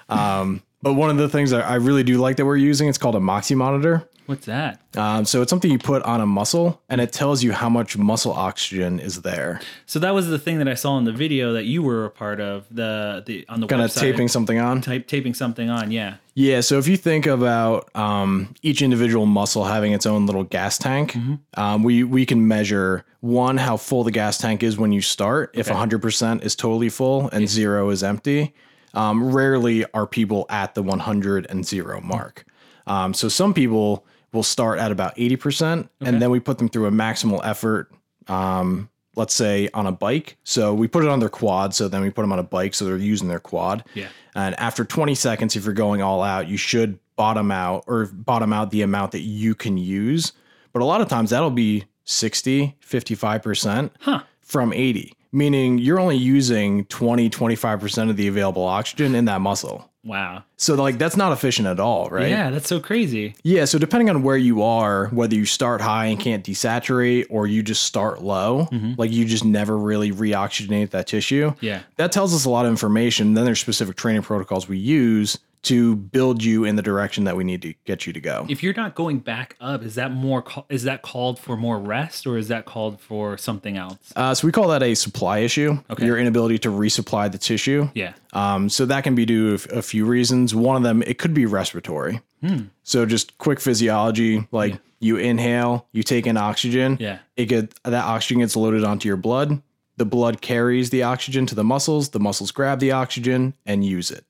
Um, 0.10 0.62
but 0.82 0.96
one 0.96 1.10
of 1.10 1.16
the 1.16 1.30
things 1.30 1.52
that 1.52 1.64
I 1.66 1.76
really 1.76 2.04
do 2.04 2.18
like 2.18 2.36
that 2.36 2.46
we're 2.46 2.58
using, 2.58 2.90
it's 2.90 2.98
called 2.98 3.16
a 3.16 3.22
Moxy 3.22 3.56
monitor. 3.56 4.08
What's 4.32 4.46
that? 4.46 4.80
Um, 4.96 5.26
so 5.26 5.42
it's 5.42 5.50
something 5.50 5.70
you 5.70 5.78
put 5.78 6.02
on 6.04 6.22
a 6.22 6.26
muscle, 6.26 6.82
and 6.88 7.02
it 7.02 7.12
tells 7.12 7.44
you 7.44 7.52
how 7.52 7.68
much 7.68 7.98
muscle 7.98 8.32
oxygen 8.32 8.98
is 8.98 9.24
there. 9.24 9.60
So 9.86 10.00
that 10.00 10.14
was 10.14 10.28
the 10.28 10.40
thing 10.40 10.58
that 10.60 10.70
I 10.70 10.74
saw 10.74 10.98
in 10.98 11.04
the 11.04 11.12
video 11.12 11.52
that 11.52 11.66
you 11.66 11.84
were 11.84 12.06
a 12.06 12.10
part 12.10 12.40
of. 12.40 12.66
The 12.72 13.22
the 13.26 13.46
on 13.50 13.60
the 13.60 13.68
Kind 13.68 13.82
of 13.82 13.94
taping 13.94 14.30
something 14.30 14.58
on. 14.58 14.80
type 14.80 15.08
taping 15.08 15.34
something 15.34 15.70
on. 15.70 15.92
Yeah. 15.92 16.16
Yeah, 16.34 16.62
so 16.62 16.78
if 16.78 16.88
you 16.88 16.96
think 16.96 17.26
about 17.28 17.94
um, 17.94 18.56
each 18.62 18.82
individual 18.82 19.26
muscle 19.26 19.66
having 19.66 19.92
its 19.92 20.06
own 20.06 20.26
little 20.28 20.46
gas 20.46 20.78
tank, 20.78 21.14
um, 21.56 21.84
we 21.84 22.06
we 22.06 22.26
can 22.26 22.48
measure 22.48 23.04
one 23.20 23.58
how 23.58 23.76
full 23.76 24.06
the 24.06 24.12
gas 24.12 24.38
tank 24.38 24.64
is 24.64 24.78
when 24.78 24.94
you 24.94 25.02
start. 25.02 25.52
If 25.56 25.68
100% 25.68 26.42
is 26.42 26.56
totally 26.56 26.88
full 26.88 27.28
and 27.34 27.50
zero 27.50 27.90
is 27.90 28.02
empty, 28.02 28.54
um, 28.94 29.34
rarely 29.36 29.84
are 29.94 30.08
people 30.08 30.46
at 30.50 30.74
the 30.74 30.82
100 30.84 31.48
and 31.50 31.66
zero 31.68 32.00
mark. 32.00 32.46
Um, 32.88 33.14
so 33.14 33.30
some 33.30 33.54
people 33.54 34.06
will 34.34 34.44
start 34.44 34.80
at 34.80 34.92
about 34.92 35.16
80%, 35.18 35.90
and 36.02 36.22
then 36.22 36.30
we 36.32 36.40
put 36.40 36.58
them 36.58 36.70
through 36.70 36.86
a 36.88 36.92
maximal 36.92 37.42
effort. 37.44 37.92
Um, 38.28 38.90
let's 39.18 39.34
say 39.34 39.68
on 39.74 39.86
a 39.88 39.92
bike. 39.92 40.38
So 40.46 40.74
we 40.74 40.88
put 40.88 41.04
it 41.04 41.10
on 41.10 41.20
their 41.20 41.28
quad. 41.30 41.76
So 41.76 41.90
then 41.90 42.02
we 42.02 42.10
put 42.10 42.22
them 42.22 42.32
on 42.32 42.40
a 42.40 42.44
bike. 42.44 42.74
So 42.74 42.86
they're 42.86 42.96
using 42.98 43.28
their 43.28 43.42
quad. 43.42 43.84
Yeah. 43.94 44.08
And 44.36 44.58
after 44.58 44.86
20 44.86 45.16
seconds, 45.16 45.58
if 45.58 45.66
you're 45.66 45.74
going 45.74 46.02
all 46.02 46.24
out, 46.24 46.48
you 46.48 46.56
should 46.56 46.98
bottom 47.18 47.52
out 47.52 47.84
or 47.88 48.06
bottom 48.06 48.54
out 48.54 48.72
the 48.72 48.84
amount 48.84 49.12
that 49.12 49.20
you 49.20 49.54
can 49.54 49.78
use. 49.78 50.32
But 50.72 50.82
a 50.82 50.86
lot 50.86 51.02
of 51.02 51.10
times 51.10 51.32
that'll 51.32 51.50
be 51.52 51.84
60, 52.06 52.78
55% 52.88 53.92
Huh. 54.00 54.24
from 54.40 54.72
80, 54.72 55.14
meaning 55.34 55.78
you're 55.78 56.00
only 56.00 56.16
using 56.18 56.86
20, 56.86 57.30
25% 57.30 58.10
of 58.10 58.16
the 58.16 58.30
available 58.30 58.64
oxygen 58.64 59.14
in 59.14 59.26
that 59.26 59.42
muscle. 59.42 59.91
Wow. 60.04 60.44
So 60.58 60.76
like 60.76 60.98
that's 60.98 61.16
not 61.16 61.32
efficient 61.32 61.68
at 61.68 61.80
all, 61.80 62.10
right? 62.10 62.30
Yeah, 62.30 62.50
that's 62.50 62.68
so 62.68 62.80
crazy. 62.80 63.36
Yeah, 63.44 63.66
so 63.66 63.78
depending 63.78 64.10
on 64.10 64.24
where 64.24 64.38
you 64.38 64.64
are, 64.64 65.08
whether 65.08 65.36
you 65.36 65.46
start 65.46 65.82
high 65.82 66.06
and 66.06 66.20
can't 66.20 66.44
desaturate 66.44 67.28
or 67.30 67.46
you 67.46 67.62
just 67.62 67.84
start 67.84 68.24
low, 68.24 68.68
mm-hmm. 68.72 68.94
like 68.98 69.12
you 69.12 69.26
just 69.26 69.46
never 69.46 69.78
really 69.78 70.12
reoxygenate 70.12 70.90
that 70.92 71.08
tissue. 71.08 71.54
Yeah. 71.62 71.82
That 71.98 72.12
tells 72.12 72.34
us 72.34 72.46
a 72.46 72.50
lot 72.50 72.66
of 72.66 72.72
information. 72.72 73.36
Then 73.36 73.46
there's 73.46 73.60
specific 73.60 73.96
training 73.96 74.24
protocols 74.24 74.68
we 74.68 74.78
use 74.78 75.38
to 75.64 75.96
build 75.96 76.44
you 76.44 76.64
in 76.64 76.76
the 76.76 76.82
direction 76.82 77.26
that 77.26 77.38
we 77.38 77.44
need 77.44 77.62
to 77.62 77.74
get 77.86 78.08
you 78.08 78.14
to 78.14 78.20
go. 78.20 78.46
If 78.50 78.64
you're 78.64 78.74
not 78.74 78.96
going 78.96 79.20
back 79.20 79.56
up, 79.62 79.84
is 79.84 79.96
that 79.96 80.12
more? 80.12 80.44
Is 80.70 80.84
that 80.84 81.02
called 81.04 81.40
for 81.40 81.56
more 81.56 81.80
rest, 81.80 82.26
or 82.26 82.38
is 82.38 82.48
that 82.48 82.66
called 82.66 83.00
for 83.00 83.38
something 83.38 83.78
else? 83.78 84.12
Uh, 84.16 84.34
so 84.34 84.48
we 84.48 84.52
call 84.52 84.70
that 84.70 84.82
a 84.82 84.96
supply 84.96 85.40
issue. 85.40 85.78
Okay. 85.90 86.06
Your 86.06 86.18
inability 86.18 86.58
to 86.60 86.70
resupply 86.70 87.32
the 87.32 87.38
tissue. 87.38 87.90
Yeah. 87.94 88.14
Um, 88.34 88.70
so 88.70 88.86
that 88.86 89.04
can 89.04 89.14
be 89.14 89.26
due 89.26 89.58
to 89.58 89.78
a 89.78 89.82
few 89.82 90.06
reasons. 90.06 90.56
One 90.56 90.76
of 90.78 90.84
them, 90.84 91.04
it 91.04 91.20
could 91.20 91.34
be 91.34 91.46
respiratory. 91.46 92.22
Hmm. 92.42 92.64
So 92.84 93.06
just 93.06 93.38
quick 93.38 93.60
physiology, 93.60 94.48
like 94.52 94.80
you 95.00 95.18
inhale, 95.18 95.88
you 95.92 96.02
take 96.02 96.26
in 96.26 96.38
oxygen. 96.38 96.98
Yeah. 97.00 97.20
It 97.38 97.46
get 97.46 97.84
that 97.84 98.06
oxygen 98.06 98.40
gets 98.40 98.56
loaded 98.56 98.84
onto 98.84 99.08
your 99.08 99.18
blood. 99.18 99.62
The 99.98 100.06
blood 100.06 100.42
carries 100.42 100.90
the 100.90 101.04
oxygen 101.04 101.46
to 101.48 101.54
the 101.54 101.64
muscles. 101.64 102.10
The 102.10 102.20
muscles 102.20 102.52
grab 102.52 102.80
the 102.80 102.92
oxygen 102.92 103.54
and 103.68 103.86
use 103.86 104.10
it. 104.10 104.26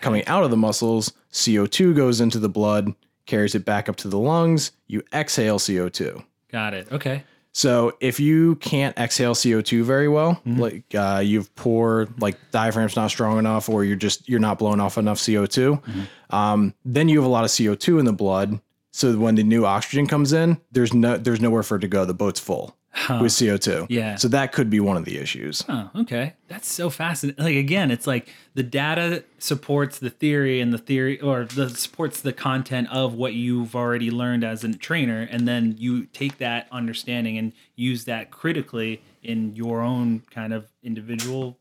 Coming 0.00 0.26
out 0.26 0.44
of 0.44 0.50
the 0.50 0.56
muscles, 0.56 1.12
CO2 1.32 1.94
goes 1.94 2.20
into 2.20 2.38
the 2.38 2.48
blood, 2.48 2.94
carries 3.26 3.54
it 3.54 3.64
back 3.64 3.88
up 3.88 3.96
to 3.96 4.08
the 4.08 4.18
lungs. 4.18 4.72
You 4.86 5.02
exhale 5.12 5.58
CO2. 5.58 6.24
Got 6.50 6.74
it. 6.74 6.90
Okay. 6.90 7.24
So 7.52 7.96
if 8.00 8.20
you 8.20 8.56
can't 8.56 8.96
exhale 8.96 9.34
CO2 9.34 9.82
very 9.82 10.08
well, 10.08 10.40
like 10.46 10.84
uh, 10.94 11.20
you've 11.24 11.52
poor, 11.56 12.08
like 12.18 12.38
diaphragm's 12.52 12.94
not 12.94 13.10
strong 13.10 13.38
enough, 13.38 13.68
or 13.68 13.84
you're 13.84 13.96
just 13.96 14.28
you're 14.28 14.38
not 14.38 14.58
blowing 14.58 14.80
off 14.80 14.96
enough 14.96 15.18
CO2, 15.18 15.82
um, 16.30 16.74
then 16.84 17.08
you 17.08 17.18
have 17.18 17.26
a 17.26 17.30
lot 17.30 17.44
of 17.44 17.50
CO2 17.50 17.98
in 17.98 18.04
the 18.04 18.12
blood. 18.12 18.60
So 18.92 19.16
when 19.18 19.34
the 19.34 19.42
new 19.42 19.66
oxygen 19.66 20.06
comes 20.06 20.32
in, 20.32 20.60
there's 20.70 20.94
no 20.94 21.16
there's 21.16 21.40
nowhere 21.40 21.64
for 21.64 21.76
it 21.76 21.80
to 21.80 21.88
go. 21.88 22.04
The 22.04 22.14
boat's 22.14 22.40
full 22.40 22.76
with 23.08 23.32
CO2. 23.32 23.86
Yeah. 23.88 24.16
So 24.16 24.28
that 24.28 24.52
could 24.52 24.68
be 24.68 24.80
one 24.80 24.96
of 24.96 25.04
the 25.04 25.18
issues. 25.18 25.64
Oh, 25.68 25.90
okay. 25.96 26.34
That's 26.48 26.70
so 26.70 26.90
fascinating. 26.90 27.42
Like 27.42 27.56
again, 27.56 27.90
it's 27.90 28.06
like 28.06 28.28
the 28.54 28.62
data 28.62 29.24
supports 29.38 29.98
the 29.98 30.10
theory 30.10 30.60
and 30.60 30.72
the 30.72 30.78
theory 30.78 31.20
or 31.20 31.44
the 31.44 31.70
supports 31.70 32.20
the 32.20 32.32
content 32.32 32.88
of 32.90 33.14
what 33.14 33.34
you've 33.34 33.74
already 33.74 34.10
learned 34.10 34.44
as 34.44 34.64
a 34.64 34.74
trainer 34.74 35.26
and 35.30 35.46
then 35.46 35.76
you 35.78 36.06
take 36.06 36.38
that 36.38 36.66
understanding 36.72 37.38
and 37.38 37.52
use 37.76 38.04
that 38.04 38.30
critically 38.30 39.02
in 39.22 39.54
your 39.54 39.80
own 39.80 40.22
kind 40.30 40.52
of 40.52 40.66
individual 40.82 41.56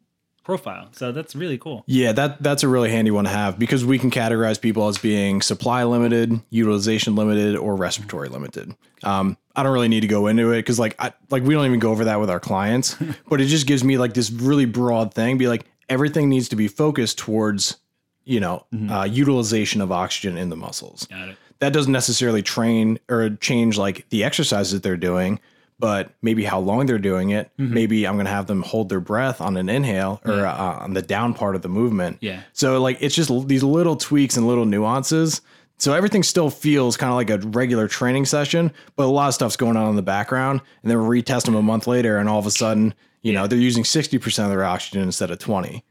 profile. 0.50 0.90
So 0.94 1.12
that's 1.12 1.36
really 1.36 1.60
cool. 1.60 1.84
Yeah, 1.86 2.12
that 2.14 2.42
that's 2.42 2.64
a 2.64 2.68
really 2.68 2.90
handy 2.90 3.12
one 3.12 3.26
to 3.26 3.30
have 3.30 3.60
because 3.60 3.86
we 3.86 4.00
can 4.00 4.10
categorize 4.10 4.60
people 4.60 4.88
as 4.88 4.98
being 4.98 5.44
supply 5.44 5.84
limited, 5.84 6.42
utilization 6.50 7.16
limited, 7.16 7.56
or 7.56 7.76
respiratory 7.76 8.30
limited. 8.30 8.76
Um, 9.04 9.38
I 9.56 9.62
don't 9.62 9.72
really 9.74 9.90
need 9.90 10.00
to 10.00 10.08
go 10.08 10.26
into 10.26 10.52
it 10.52 10.58
because 10.58 10.80
like 10.80 10.96
I 10.98 11.14
like 11.30 11.44
we 11.44 11.54
don't 11.54 11.68
even 11.68 11.80
go 11.80 11.92
over 11.92 12.06
that 12.06 12.20
with 12.20 12.32
our 12.32 12.40
clients, 12.40 12.96
but 13.30 13.40
it 13.40 13.46
just 13.46 13.68
gives 13.68 13.84
me 13.84 14.00
like 14.00 14.16
this 14.16 14.32
really 14.32 14.66
broad 14.66 15.14
thing. 15.14 15.38
Be 15.38 15.48
like 15.48 15.66
everything 15.88 16.30
needs 16.30 16.50
to 16.50 16.56
be 16.56 16.68
focused 16.68 17.20
towards 17.20 17.78
you 18.26 18.40
know 18.40 18.66
uh, 18.90 19.04
utilization 19.04 19.82
of 19.82 19.92
oxygen 19.92 20.36
in 20.36 20.50
the 20.50 20.56
muscles. 20.56 21.06
Got 21.06 21.30
it. 21.30 21.38
That 21.60 21.74
doesn't 21.74 21.94
necessarily 21.94 22.42
train 22.42 22.98
or 23.08 23.30
change 23.30 23.78
like 23.78 24.10
the 24.10 24.24
exercises 24.24 24.72
that 24.72 24.82
they're 24.82 24.98
doing. 24.98 25.40
But 25.80 26.12
maybe 26.22 26.44
how 26.44 26.60
long 26.60 26.88
they're 26.88 26.98
doing 26.98 27.30
it. 27.30 27.52
Maybe 27.58 28.06
I'm 28.06 28.16
going 28.16 28.26
to 28.26 28.32
have 28.32 28.48
them 28.48 28.64
hold 28.64 28.90
their 28.90 29.00
breath 29.00 29.40
on 29.40 29.56
an 29.56 29.70
inhale 29.70 30.20
or 30.26 30.46
uh, 30.46 30.54
on 30.54 30.94
the 30.94 31.02
down 31.02 31.34
part 31.34 31.56
of 31.56 31.62
the 31.62 31.70
movement. 31.70 32.18
Yeah. 32.20 32.42
So 32.52 32.82
like 32.82 32.98
it's 33.00 33.16
just 33.16 33.48
these 33.48 33.64
little 33.64 33.96
tweaks 33.96 34.36
and 34.36 34.46
little 34.46 34.66
nuances. 34.66 35.40
So 35.78 35.94
everything 35.94 36.24
still 36.24 36.50
feels 36.50 36.98
kind 36.98 37.10
of 37.10 37.16
like 37.16 37.30
a 37.30 37.38
regular 37.48 37.88
training 37.88 38.26
session, 38.26 38.74
but 38.98 39.06
a 39.06 39.08
lot 39.08 39.30
of 39.30 39.34
stuff's 39.36 39.56
going 39.56 39.78
on 39.78 39.90
in 39.90 39.96
the 39.96 40.02
background. 40.02 40.60
And 40.84 40.92
then 40.92 41.08
we 41.08 41.22
retest 41.22 41.46
them 41.46 41.56
a 41.56 41.62
month 41.62 41.88
later, 41.88 42.18
and 42.18 42.28
all 42.28 42.40
of 42.40 42.46
a 42.46 42.52
sudden, 42.52 42.94
you 43.22 43.32
know, 43.32 43.48
they're 43.48 43.58
using 43.58 43.86
sixty 43.86 44.18
percent 44.18 44.48
of 44.48 44.52
their 44.52 44.66
oxygen 44.66 45.04
instead 45.04 45.32
of 45.32 45.40
twenty. 45.40 45.86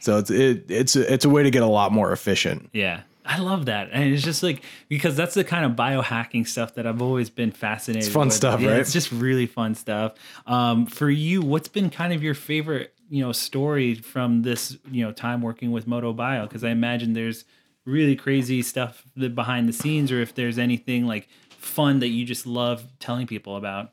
So 0.00 0.18
it's 0.18 0.30
it, 0.30 0.70
it's 0.70 0.94
a, 0.94 1.12
it's 1.12 1.24
a 1.24 1.28
way 1.28 1.42
to 1.42 1.50
get 1.50 1.64
a 1.64 1.66
lot 1.66 1.90
more 1.90 2.12
efficient. 2.12 2.70
Yeah. 2.72 3.00
I 3.24 3.38
love 3.38 3.66
that. 3.66 3.90
And 3.92 4.12
it's 4.12 4.22
just 4.22 4.42
like 4.42 4.62
because 4.88 5.16
that's 5.16 5.34
the 5.34 5.44
kind 5.44 5.64
of 5.64 5.72
biohacking 5.72 6.46
stuff 6.46 6.74
that 6.74 6.86
I've 6.86 7.00
always 7.00 7.30
been 7.30 7.52
fascinated 7.52 8.04
It's 8.06 8.12
fun 8.12 8.26
with. 8.28 8.34
stuff, 8.36 8.60
Yeah, 8.60 8.70
right? 8.70 8.80
It's 8.80 8.92
just 8.92 9.12
really 9.12 9.46
fun 9.46 9.74
stuff. 9.74 10.14
Um, 10.46 10.86
for 10.86 11.08
you, 11.08 11.40
what's 11.42 11.68
been 11.68 11.88
kind 11.90 12.12
of 12.12 12.22
your 12.22 12.34
favorite, 12.34 12.94
you 13.08 13.22
know, 13.22 13.32
story 13.32 13.94
from 13.94 14.42
this, 14.42 14.76
you 14.90 15.04
know, 15.04 15.12
time 15.12 15.40
working 15.42 15.70
with 15.70 15.86
Modo 15.86 16.12
Bio? 16.12 16.42
Because 16.46 16.64
I 16.64 16.70
imagine 16.70 17.12
there's 17.12 17.44
really 17.84 18.16
crazy 18.16 18.62
stuff 18.62 19.04
behind 19.34 19.68
the 19.68 19.72
scenes, 19.72 20.10
or 20.10 20.20
if 20.20 20.34
there's 20.34 20.58
anything 20.58 21.06
like 21.06 21.28
fun 21.50 22.00
that 22.00 22.08
you 22.08 22.24
just 22.24 22.46
love 22.46 22.84
telling 22.98 23.26
people 23.26 23.56
about. 23.56 23.92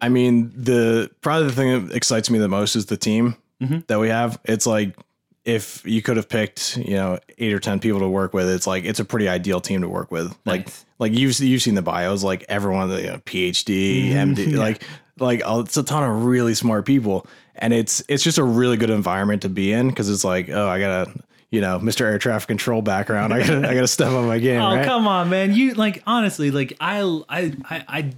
I 0.00 0.08
mean, 0.08 0.52
the 0.56 1.10
probably 1.20 1.48
the 1.48 1.54
thing 1.54 1.86
that 1.86 1.94
excites 1.94 2.28
me 2.30 2.38
the 2.38 2.48
most 2.48 2.76
is 2.76 2.86
the 2.86 2.96
team 2.96 3.36
Mm-hmm. 3.60 3.78
that 3.86 4.00
we 4.00 4.08
have. 4.08 4.40
It's 4.44 4.66
like 4.66 4.96
if 5.44 5.84
you 5.84 6.02
could 6.02 6.16
have 6.16 6.28
picked, 6.28 6.76
you 6.76 6.94
know, 6.94 7.18
eight 7.38 7.52
or 7.52 7.58
ten 7.58 7.80
people 7.80 8.00
to 8.00 8.08
work 8.08 8.32
with, 8.32 8.48
it's 8.48 8.66
like 8.66 8.84
it's 8.84 9.00
a 9.00 9.04
pretty 9.04 9.28
ideal 9.28 9.60
team 9.60 9.80
to 9.82 9.88
work 9.88 10.10
with. 10.12 10.28
Like, 10.44 10.66
Nice. 10.66 10.84
like 10.98 11.12
you've 11.12 11.38
you've 11.40 11.62
seen 11.62 11.74
the 11.74 11.82
bios, 11.82 12.22
like 12.22 12.44
everyone, 12.48 12.90
you 12.90 13.02
know, 13.08 13.18
PhD, 13.18 14.10
Mm-hmm. 14.12 14.32
MD, 14.34 14.56
like 14.56 14.82
like 15.18 15.42
oh, 15.44 15.60
it's 15.60 15.76
a 15.76 15.82
ton 15.82 16.02
of 16.08 16.24
really 16.24 16.54
smart 16.54 16.86
people, 16.86 17.26
and 17.56 17.72
it's 17.72 18.02
it's 18.08 18.22
just 18.22 18.38
a 18.38 18.44
really 18.44 18.76
good 18.76 18.90
environment 18.90 19.42
to 19.42 19.48
be 19.48 19.72
in 19.72 19.88
because 19.88 20.08
it's 20.08 20.24
like, 20.24 20.48
oh, 20.48 20.68
I 20.68 20.78
gotta. 20.78 21.12
you 21.50 21.60
know, 21.60 21.78
Mr. 21.78 22.02
Air 22.02 22.18
Traffic 22.18 22.48
Control 22.48 22.80
background. 22.80 23.34
I 23.34 23.40
gotta, 23.40 23.68
I 23.68 23.74
gotta 23.74 23.86
step 23.98 24.08
on 24.12 24.26
my 24.26 24.38
game. 24.38 24.60
Oh 24.62 24.74
right? 24.76 24.84
come 24.86 25.06
on, 25.06 25.28
man! 25.28 25.52
You 25.54 25.74
like 25.74 26.02
honestly, 26.06 26.50
like 26.50 26.74
I, 26.80 27.00
I, 27.28 27.52
I, 27.68 27.84
I, 27.88 28.12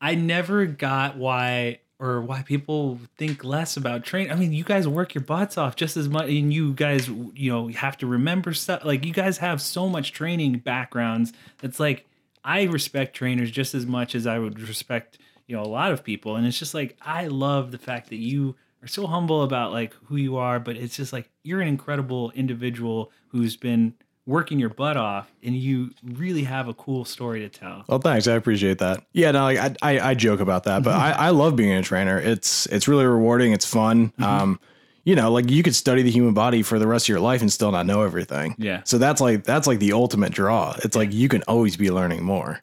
I 0.00 0.14
never 0.14 0.66
got 0.66 1.16
why 1.16 1.78
or 1.98 2.20
why 2.20 2.42
people 2.42 3.00
think 3.16 3.42
less 3.42 3.76
about 3.76 4.04
training. 4.04 4.30
I 4.30 4.34
mean, 4.34 4.52
you 4.52 4.64
guys 4.64 4.86
work 4.86 5.14
your 5.14 5.24
butts 5.24 5.56
off 5.56 5.76
just 5.76 5.96
as 5.96 6.08
much, 6.08 6.28
and 6.28 6.52
you 6.52 6.74
guys, 6.74 7.08
you 7.08 7.50
know, 7.50 7.68
have 7.68 7.96
to 7.98 8.06
remember 8.06 8.52
stuff. 8.52 8.84
Like 8.84 9.04
you 9.04 9.12
guys 9.12 9.38
have 9.38 9.62
so 9.62 9.88
much 9.88 10.12
training 10.12 10.58
backgrounds. 10.58 11.32
It's 11.62 11.80
like 11.80 12.06
I 12.44 12.64
respect 12.64 13.16
trainers 13.16 13.50
just 13.50 13.74
as 13.74 13.86
much 13.86 14.14
as 14.14 14.26
I 14.26 14.38
would 14.38 14.60
respect, 14.60 15.18
you 15.46 15.56
know, 15.56 15.62
a 15.62 15.64
lot 15.64 15.92
of 15.92 16.04
people. 16.04 16.36
And 16.36 16.46
it's 16.46 16.58
just 16.58 16.74
like 16.74 16.96
I 17.00 17.28
love 17.28 17.70
the 17.70 17.78
fact 17.78 18.10
that 18.10 18.16
you 18.16 18.56
are 18.82 18.88
so 18.88 19.06
humble 19.06 19.42
about 19.42 19.72
like 19.72 19.94
who 20.04 20.16
you 20.16 20.36
are, 20.36 20.60
but 20.60 20.76
it's 20.76 20.96
just 20.96 21.12
like 21.12 21.30
you're 21.42 21.60
an 21.60 21.68
incredible 21.68 22.30
individual 22.32 23.10
who's 23.28 23.56
been 23.56 23.94
working 24.26 24.58
your 24.58 24.68
butt 24.68 24.96
off 24.96 25.30
and 25.42 25.54
you 25.56 25.90
really 26.02 26.42
have 26.42 26.66
a 26.66 26.74
cool 26.74 27.04
story 27.04 27.40
to 27.40 27.48
tell. 27.48 27.84
Well, 27.88 28.00
thanks. 28.00 28.26
I 28.26 28.34
appreciate 28.34 28.78
that. 28.78 29.04
Yeah, 29.12 29.30
no, 29.30 29.44
like 29.44 29.58
I, 29.58 29.74
I, 29.82 30.10
I 30.10 30.14
joke 30.14 30.40
about 30.40 30.64
that, 30.64 30.82
but 30.82 30.94
I, 30.94 31.12
I 31.12 31.30
love 31.30 31.54
being 31.54 31.72
a 31.72 31.82
trainer. 31.82 32.18
It's, 32.18 32.66
it's 32.66 32.88
really 32.88 33.06
rewarding. 33.06 33.52
It's 33.52 33.64
fun. 33.64 34.12
Um, 34.18 34.58
you 35.04 35.14
know, 35.14 35.30
like 35.30 35.48
you 35.48 35.62
could 35.62 35.76
study 35.76 36.02
the 36.02 36.10
human 36.10 36.34
body 36.34 36.62
for 36.62 36.80
the 36.80 36.88
rest 36.88 37.04
of 37.04 37.08
your 37.10 37.20
life 37.20 37.40
and 37.40 37.52
still 37.52 37.70
not 37.70 37.86
know 37.86 38.02
everything. 38.02 38.56
Yeah. 38.58 38.82
So 38.84 38.98
that's 38.98 39.20
like, 39.20 39.44
that's 39.44 39.68
like 39.68 39.78
the 39.78 39.92
ultimate 39.92 40.32
draw. 40.32 40.74
It's 40.82 40.96
like 40.96 41.12
you 41.12 41.28
can 41.28 41.42
always 41.44 41.76
be 41.76 41.92
learning 41.92 42.24
more. 42.24 42.60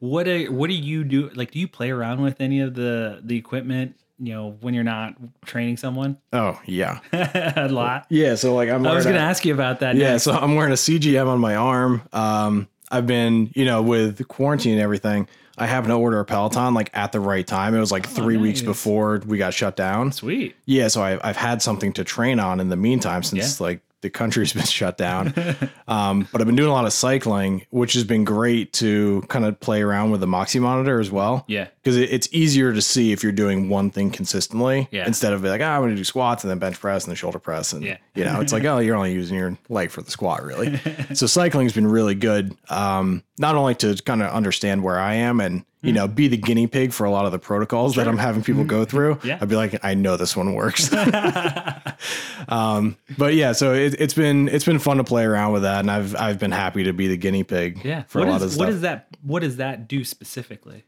What 0.00 0.24
do, 0.24 0.52
what 0.52 0.66
do 0.66 0.74
you 0.74 1.04
do? 1.04 1.30
Like, 1.34 1.52
do 1.52 1.60
you 1.60 1.68
play 1.68 1.90
around 1.90 2.20
with 2.20 2.40
any 2.40 2.60
of 2.60 2.74
the 2.74 3.20
the 3.22 3.36
equipment? 3.36 3.96
You 4.18 4.32
know, 4.34 4.56
when 4.60 4.74
you're 4.74 4.84
not 4.84 5.14
training 5.44 5.76
someone 5.76 6.18
Oh 6.32 6.60
yeah. 6.66 7.00
a 7.12 7.68
lot. 7.68 8.06
Yeah. 8.10 8.36
So 8.36 8.54
like 8.54 8.68
I'm, 8.68 8.86
I 8.86 8.94
was 8.94 9.04
going 9.04 9.16
to 9.16 9.20
a- 9.22 9.24
ask 9.24 9.44
you 9.44 9.52
about 9.54 9.80
that. 9.80 9.96
Yeah, 9.96 10.12
next. 10.12 10.22
so 10.24 10.32
I'm 10.32 10.54
wearing 10.54 10.72
a 10.72 10.76
CGM 10.76 11.26
on 11.26 11.40
my 11.40 11.56
arm. 11.56 12.02
Um, 12.12 12.68
I've 12.90 13.06
been, 13.06 13.50
you 13.54 13.64
know, 13.64 13.82
with 13.82 14.26
quarantine 14.28 14.74
and 14.74 14.80
everything, 14.80 15.26
I 15.58 15.66
happened 15.66 15.90
to 15.90 15.94
order 15.96 16.20
a 16.20 16.24
Peloton 16.24 16.74
like 16.74 16.90
at 16.94 17.12
the 17.12 17.18
right 17.20 17.46
time. 17.46 17.74
It 17.74 17.80
was 17.80 17.90
like 17.92 18.06
three 18.06 18.36
weeks 18.36 18.60
before 18.62 19.20
we 19.26 19.38
got 19.38 19.52
shut 19.54 19.74
down. 19.76 20.12
sweet. 20.12 20.54
Yeah, 20.66 20.88
so 20.88 21.02
I, 21.02 21.18
I've 21.28 21.36
had 21.36 21.60
something 21.62 21.92
to 21.94 22.04
train 22.04 22.38
on 22.40 22.60
in 22.60 22.68
the 22.68 22.76
meantime 22.76 23.22
since 23.24 23.60
like 23.60 23.80
the 24.04 24.10
country's 24.10 24.52
been 24.54 24.62
shut 24.64 24.96
down. 24.98 25.34
um, 25.88 26.28
but 26.30 26.40
I've 26.40 26.46
been 26.46 26.56
doing 26.56 26.68
a 26.68 26.72
lot 26.72 26.84
of 26.84 26.92
cycling, 26.92 27.66
which 27.70 27.94
has 27.94 28.04
been 28.04 28.22
great 28.24 28.72
to 28.74 29.22
kind 29.28 29.44
of 29.44 29.58
play 29.58 29.82
around 29.82 30.10
with 30.10 30.20
the 30.20 30.26
Moxy 30.26 30.58
monitor 30.60 31.00
as 31.00 31.10
well. 31.10 31.44
Yeah. 31.48 31.68
Because 31.82 31.96
it, 31.96 32.12
it's 32.12 32.28
easier 32.32 32.72
to 32.72 32.80
see 32.82 33.12
if 33.12 33.22
you're 33.22 33.32
doing 33.32 33.68
one 33.68 33.90
thing 33.90 34.10
consistently 34.10 34.88
Yeah. 34.90 35.06
instead 35.06 35.32
of 35.32 35.42
like, 35.42 35.60
ah, 35.60 35.74
I'm 35.74 35.80
going 35.80 35.90
to 35.90 35.96
do 35.96 36.04
squats 36.04 36.44
and 36.44 36.50
then 36.50 36.58
bench 36.58 36.78
press 36.78 37.04
and 37.04 37.10
then 37.10 37.16
shoulder 37.16 37.38
press. 37.38 37.72
And, 37.72 37.82
Yeah. 37.84 37.96
you 38.14 38.24
know, 38.24 38.40
it's 38.40 38.52
like, 38.52 38.64
oh, 38.66 38.78
you're 38.78 38.96
only 38.96 39.12
using 39.14 39.36
your 39.36 39.56
leg 39.68 39.90
for 39.90 40.02
the 40.02 40.10
squat, 40.10 40.42
really. 40.44 40.78
so 41.14 41.26
cycling's 41.26 41.72
been 41.72 41.86
really 41.86 42.14
good, 42.14 42.56
um, 42.68 43.22
not 43.38 43.54
only 43.56 43.74
to 43.76 43.94
kind 44.04 44.22
of 44.22 44.30
understand 44.32 44.82
where 44.82 44.98
I 44.98 45.14
am 45.14 45.40
and, 45.40 45.64
you 45.82 45.92
know, 45.92 46.06
be 46.08 46.28
the 46.28 46.36
guinea 46.36 46.66
pig 46.66 46.92
for 46.92 47.04
a 47.04 47.10
lot 47.10 47.26
of 47.26 47.32
the 47.32 47.38
protocols 47.38 47.96
that 47.96 48.06
I'm 48.08 48.16
having 48.18 48.42
people 48.42 48.64
go 48.64 48.84
through. 48.84 49.18
Yeah. 49.24 49.38
I'd 49.40 49.48
be 49.48 49.56
like, 49.56 49.84
I 49.84 49.94
know 49.94 50.16
this 50.16 50.36
one 50.36 50.54
works. 50.54 50.88
um, 52.48 52.96
but 53.18 53.34
yeah, 53.34 53.52
so 53.52 53.72
it, 53.74 53.94
it's 54.00 54.14
been 54.14 54.48
it's 54.48 54.64
been 54.64 54.78
fun 54.78 54.96
to 54.98 55.04
play 55.04 55.24
around 55.24 55.52
with 55.52 55.62
that, 55.62 55.80
and 55.80 55.90
I've 55.90 56.14
I've 56.16 56.38
been 56.38 56.50
happy 56.52 56.84
to 56.84 56.92
be 56.92 57.08
the 57.08 57.16
guinea 57.16 57.44
pig 57.44 57.84
Yeah. 57.84 58.04
for 58.04 58.20
What 58.20 58.28
a 58.28 58.30
lot 58.30 58.36
is- 58.38 58.42
of 58.44 58.52
stuff. 58.52 58.60
What 58.60 58.66
does 58.72 58.80
that? 58.82 59.08
What 59.22 59.40
does 59.40 59.56
that 59.56 59.88
do 59.88 60.04
specifically? 60.04 60.84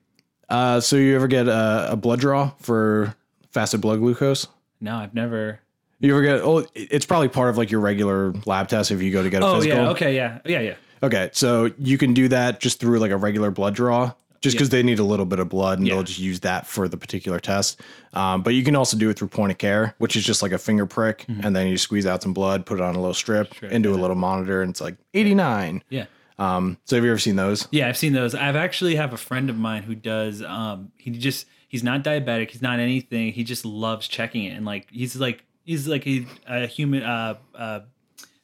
Uh, 0.49 0.80
so 0.80 0.97
you 0.97 1.16
ever 1.16 1.26
get 1.26 1.49
a, 1.49 1.88
a 1.92 1.97
blood 1.97 2.20
draw 2.20 2.53
for 2.61 3.14
fasted 3.51 3.80
blood 3.80 3.99
glucose? 4.01 4.47
No, 4.80 4.97
I've 4.97 5.14
never. 5.14 5.61
You 5.99 6.12
ever 6.12 6.22
get? 6.22 6.40
Oh, 6.42 6.64
it's 6.74 7.07
probably 7.07 7.28
part 7.28 7.49
of 7.51 7.57
like 7.59 7.70
your 7.70 7.80
regular 7.80 8.32
lab 8.44 8.68
test 8.68 8.90
if 8.90 9.01
you 9.03 9.11
go 9.12 9.22
to 9.22 9.30
get 9.30 9.42
a 9.42 9.47
Oh 9.47 9.55
physical. 9.57 9.78
yeah. 9.78 9.90
Okay. 9.90 10.14
Yeah. 10.14 10.38
Yeah. 10.44 10.61
Yeah. 10.61 10.74
Okay, 11.03 11.30
so 11.32 11.70
you 11.78 11.99
can 11.99 12.14
do 12.14 12.28
that 12.28 12.61
just 12.61 12.80
through 12.80 12.99
like 12.99 13.11
a 13.11 13.16
regular 13.16 13.51
blood 13.51 13.74
draw, 13.74 14.12
just 14.40 14.57
because 14.57 14.68
they 14.70 14.82
need 14.82 14.99
a 14.99 15.05
little 15.05 15.26
bit 15.26 15.38
of 15.38 15.49
blood, 15.49 15.78
and 15.78 15.86
Yeah. 15.86 15.94
they'll 15.94 16.03
just 16.05 16.18
use 16.18 16.40
that 16.40 16.66
for 16.66 16.88
the 16.88 16.97
particular 16.97 17.38
test. 17.40 17.80
Um, 18.12 18.42
but 18.42 18.55
you 18.55 18.62
can 18.62 18.76
also 18.76 18.97
do 18.97 19.11
it 19.11 19.18
through 19.18 19.28
point 19.28 19.53
of 19.53 19.59
care, 19.59 19.94
which 19.99 20.16
is 20.16 20.24
just 20.24 20.42
like 20.42 20.53
a 20.53 20.59
finger 20.59 20.86
prick, 20.86 21.24
and 21.28 21.55
then 21.55 21.66
you 21.68 21.76
squeeze 21.78 22.07
out 22.07 22.22
some 22.22 22.32
blood, 22.32 22.64
put 22.66 22.78
it 22.78 22.82
on 22.82 22.94
a 22.94 22.99
little 23.01 23.14
strip, 23.14 23.62
into 23.62 23.92
a 23.92 23.97
little 23.97 24.16
monitor, 24.16 24.62
and 24.62 24.70
it's 24.70 24.80
like 24.80 24.97
eighty 25.14 25.34
nine. 25.34 25.82
Yeah. 25.90 26.07
Um, 26.38 26.76
so 26.84 26.97
have 26.97 27.05
you 27.05 27.11
ever 27.11 27.18
seen 27.18 27.36
those? 27.36 27.66
Yeah, 27.70 27.88
I've 27.88 27.97
seen 27.97 28.12
those. 28.12 28.34
I've 28.34 28.57
actually 28.57 28.97
have 28.97 29.12
a 29.14 29.16
friend 29.16 29.49
of 29.49 29.57
mine 29.57 29.82
who 29.84 29.94
does. 29.94 30.42
Um, 30.42 30.92
he 30.99 31.11
just 31.11 31.47
he's 31.68 31.82
not 31.82 32.05
diabetic. 32.05 32.51
He's 32.51 32.61
not 32.62 32.78
anything. 32.78 33.32
He 33.32 33.42
just 33.42 33.64
loves 33.64 34.07
checking 34.07 34.44
it, 34.44 34.51
and 34.51 34.64
like 34.66 34.86
he's 34.90 35.16
like 35.16 35.44
he's 35.64 35.88
like 35.88 36.07
a, 36.07 36.26
a 36.47 36.66
human 36.66 37.03
uh, 37.03 37.34
uh, 37.55 37.80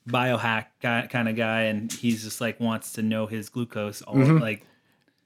biohack 0.08 0.66
guy, 0.80 1.06
kind 1.10 1.28
of 1.28 1.36
guy, 1.36 1.62
and 1.62 1.92
he's 1.92 2.22
just 2.22 2.40
like 2.40 2.60
wants 2.60 2.94
to 2.94 3.02
know 3.02 3.26
his 3.26 3.48
glucose. 3.48 4.02
All 4.02 4.14
mm-hmm. 4.14 4.38
like 4.38 4.66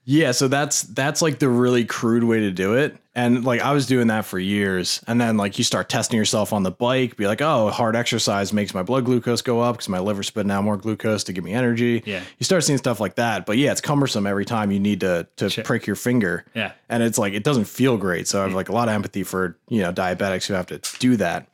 Yeah, 0.04 0.30
so 0.32 0.46
that's 0.46 0.82
that's 0.82 1.20
like 1.20 1.40
the 1.40 1.48
really 1.48 1.84
crude 1.84 2.24
way 2.24 2.40
to 2.40 2.52
do 2.52 2.74
it. 2.74 2.96
And 3.16 3.44
like 3.44 3.60
I 3.60 3.72
was 3.72 3.86
doing 3.86 4.06
that 4.06 4.24
for 4.24 4.38
years. 4.38 5.02
And 5.08 5.20
then 5.20 5.36
like 5.36 5.58
you 5.58 5.64
start 5.64 5.88
testing 5.88 6.18
yourself 6.18 6.52
on 6.52 6.62
the 6.62 6.70
bike, 6.70 7.16
be 7.16 7.26
like, 7.26 7.40
"Oh, 7.40 7.70
hard 7.70 7.96
exercise 7.96 8.52
makes 8.52 8.72
my 8.72 8.82
blood 8.82 9.06
glucose 9.06 9.42
go 9.42 9.60
up 9.60 9.78
cuz 9.78 9.88
my 9.88 9.98
liver's 9.98 10.28
spitting 10.28 10.50
out 10.52 10.62
more 10.62 10.76
glucose 10.76 11.24
to 11.24 11.32
give 11.32 11.42
me 11.42 11.54
energy." 11.54 12.02
Yeah. 12.06 12.22
You 12.38 12.44
start 12.44 12.62
seeing 12.62 12.78
stuff 12.78 13.00
like 13.00 13.16
that. 13.16 13.46
But 13.46 13.56
yeah, 13.56 13.72
it's 13.72 13.80
cumbersome 13.80 14.26
every 14.26 14.44
time 14.44 14.70
you 14.70 14.78
need 14.78 15.00
to 15.00 15.26
to 15.38 15.62
prick 15.62 15.86
your 15.86 15.96
finger. 15.96 16.44
Yeah. 16.54 16.72
And 16.88 17.02
it's 17.02 17.18
like 17.18 17.32
it 17.32 17.42
doesn't 17.42 17.64
feel 17.64 17.96
great. 17.96 18.28
So 18.28 18.40
I 18.40 18.44
have 18.44 18.54
like 18.54 18.68
a 18.68 18.72
lot 18.72 18.88
of 18.88 18.94
empathy 18.94 19.24
for, 19.24 19.56
you 19.68 19.80
know, 19.80 19.92
diabetics 19.92 20.46
who 20.46 20.54
have 20.54 20.66
to 20.66 20.80
do 20.98 21.16
that. 21.16 21.48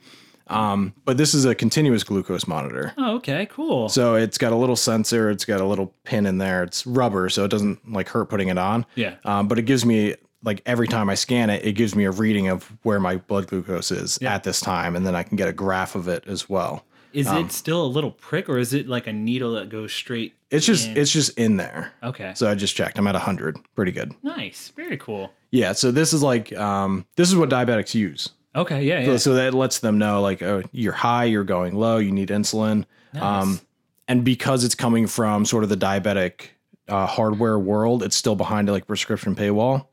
Um, 0.53 0.94
but 1.05 1.16
this 1.16 1.34
is 1.34 1.44
a 1.44 1.55
continuous 1.55 2.05
glucose 2.05 2.46
monitor. 2.46 2.92
oh 2.98 3.16
okay 3.16 3.46
cool 3.50 3.88
So 3.88 4.14
it's 4.14 4.38
got 4.38 4.53
a 4.53 4.57
little 4.57 4.76
sensor, 4.76 5.30
it's 5.30 5.44
got 5.44 5.61
a 5.61 5.66
little 5.66 5.94
pin 6.05 6.26
in 6.26 6.38
there. 6.38 6.62
It's 6.62 6.86
rubber, 6.86 7.28
so 7.28 7.44
it 7.44 7.50
doesn't 7.50 7.92
like 7.92 8.09
hurt 8.09 8.26
putting 8.26 8.48
it 8.48 8.59
on. 8.59 8.86
Yeah. 8.94 9.16
Um, 9.24 9.48
but 9.48 9.59
it 9.59 9.62
gives 9.62 9.84
me 9.84 10.16
like 10.44 10.62
every 10.66 10.88
time 10.88 11.09
I 11.09 11.14
scan 11.14 11.50
it, 11.50 11.64
it 11.64 11.72
gives 11.72 11.94
me 11.94 12.05
a 12.05 12.11
reading 12.11 12.48
of 12.48 12.64
where 12.82 12.98
my 13.00 13.16
blood 13.16 13.46
glucose 13.46 13.90
is 13.90 14.18
at 14.22 14.42
this 14.44 14.61
time, 14.61 14.96
and 14.96 15.07
then 15.07 15.14
I 15.14 15.22
can 15.22 15.36
get 15.36 15.48
a 15.48 15.53
graph 15.53 15.94
of 15.94 16.09
it 16.09 16.24
as 16.26 16.48
well. 16.48 16.84
is 17.12 17.28
um, 17.28 17.44
it 17.44 17.53
still 17.53 17.84
a 17.84 17.86
little 17.86 18.11
prick 18.11 18.48
or 18.48 18.59
is 18.59 18.72
it 18.74 18.88
like 18.88 19.07
a 19.07 19.12
needle 19.12 19.53
that 19.55 19.68
goes 19.68 19.92
straight? 19.92 20.34
It's 20.50 20.66
just 20.66 20.88
in? 20.88 20.96
it's 20.96 21.11
just 21.11 21.38
in 21.38 21.57
there. 21.57 21.92
okay 22.03 22.32
So 22.34 22.50
I 22.50 22.55
just 22.55 22.76
checked. 22.76 22.98
I'm 22.98 23.07
at 23.07 23.14
hundred. 23.14 23.57
Pretty 23.74 23.92
good. 23.92 24.12
nice 24.22 24.72
very 24.76 24.96
cool 24.96 25.32
Yeah. 25.50 25.72
So 25.72 25.90
this 25.90 26.12
is 26.12 26.22
like 26.22 26.53
um, 26.57 27.07
this 27.16 27.28
is 27.28 27.36
what 27.36 27.48
diabetics 27.48 27.94
use. 27.94 28.30
Okay 28.55 28.82
yeah 28.82 29.00
yeah 29.00 29.07
So, 29.07 29.16
so 29.16 29.34
that 29.34 29.55
lets 29.55 29.78
them 29.80 29.98
know 29.98 30.20
like 30.20 30.42
oh 30.42 30.62
you're 30.72 30.92
high, 30.92 31.24
you're 31.24 31.44
going 31.44 31.74
low, 31.74 31.98
you 31.98 32.12
need 32.12 32.28
insulin. 32.28 32.84
Um, 33.20 33.61
and 34.09 34.24
because 34.24 34.64
it's 34.64 34.74
coming 34.74 35.07
from 35.07 35.44
sort 35.44 35.62
of 35.64 35.70
the 35.70 35.76
diabetic 35.76 36.48
uh, 36.88 37.07
hardware 37.07 37.59
world, 37.59 38.03
it's 38.03 38.16
still 38.16 38.34
behind 38.34 38.68
like 38.68 38.86
prescription 38.86 39.34
paywall. 39.36 39.86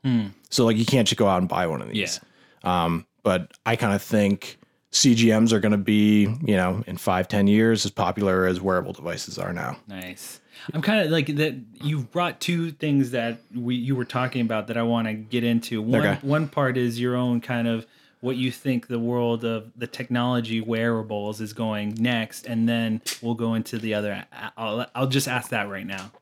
So 0.50 0.64
like 0.64 0.76
you 0.76 0.84
can't 0.86 1.06
just 1.06 1.18
go 1.18 1.28
out 1.28 1.38
and 1.40 1.48
buy 1.48 1.66
one 1.66 1.80
of 1.82 1.88
these. 1.88 2.20
Yeah. 2.64 2.84
Um, 2.84 3.06
but 3.22 3.52
I 3.64 3.76
kind 3.76 3.94
of 3.94 4.02
think 4.02 4.58
CGMs 4.92 5.52
are 5.52 5.60
going 5.60 5.72
to 5.72 5.78
be 5.78 6.22
you 6.44 6.56
know 6.56 6.82
in 6.86 6.96
five 6.96 7.28
ten 7.28 7.46
years 7.46 7.84
as 7.84 7.90
popular 7.92 8.46
as 8.46 8.60
wearable 8.60 8.92
devices 8.92 9.38
are 9.38 9.52
now. 9.52 9.76
Nice. 9.86 10.40
I'm 10.74 10.82
kind 10.82 11.00
of 11.00 11.10
like 11.10 11.26
that. 11.36 11.54
You've 11.82 12.10
brought 12.10 12.40
two 12.40 12.72
things 12.72 13.12
that 13.12 13.38
we 13.54 13.76
you 13.76 13.94
were 13.94 14.04
talking 14.04 14.40
about 14.42 14.66
that 14.66 14.76
I 14.76 14.82
want 14.82 15.06
to 15.08 15.14
get 15.14 15.44
into. 15.44 15.80
One 15.80 16.00
Okay. 16.04 16.18
one 16.22 16.48
part 16.48 16.76
is 16.76 16.98
your 17.00 17.16
own 17.16 17.40
kind 17.40 17.68
of 17.68 17.86
what 18.20 18.36
you 18.36 18.50
think 18.50 18.86
the 18.88 18.98
world 18.98 19.44
of 19.44 19.70
the 19.76 19.86
technology 19.86 20.60
wearables 20.60 21.40
is 21.40 21.52
going 21.52 21.94
next, 21.98 22.46
and 22.46 22.68
then 22.68 23.00
we'll 23.22 23.34
go 23.34 23.54
into 23.54 23.78
the 23.78 23.94
other. 23.94 24.24
I'll 24.56 24.86
I'll 24.94 25.06
just 25.08 25.28
ask 25.28 25.50
that 25.50 25.68
right 25.68 25.86
now. 25.86 26.12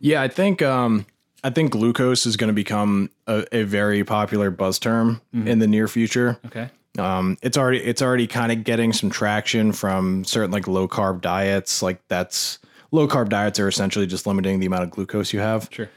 Yeah, 0.00 0.22
I 0.22 0.28
think 0.28 0.60
um, 0.62 1.06
I 1.42 1.50
think 1.50 1.70
glucose 1.72 2.26
is 2.26 2.36
going 2.36 2.48
to 2.48 2.54
become 2.54 3.10
a, 3.26 3.44
a 3.52 3.62
very 3.62 4.04
popular 4.04 4.50
buzz 4.50 4.78
term 4.78 5.20
in 5.32 5.58
the 5.58 5.66
near 5.66 5.88
future. 5.88 6.38
Okay. 6.46 6.68
Um, 6.98 7.36
it's 7.42 7.56
already 7.58 7.78
it's 7.82 8.02
already 8.02 8.26
kind 8.26 8.52
of 8.52 8.62
getting 8.64 8.92
some 8.92 9.10
traction 9.10 9.72
from 9.72 10.24
certain 10.24 10.50
like 10.50 10.68
low 10.68 10.86
carb 10.88 11.20
diets. 11.20 11.82
Like 11.82 12.06
that's 12.08 12.58
low 12.92 13.08
carb 13.08 13.28
diets 13.28 13.58
are 13.58 13.66
essentially 13.68 14.06
just 14.06 14.26
limiting 14.26 14.60
the 14.60 14.66
amount 14.66 14.84
of 14.84 14.90
glucose 14.90 15.32
you 15.32 15.40
have, 15.40 15.68
Sure. 15.72 15.88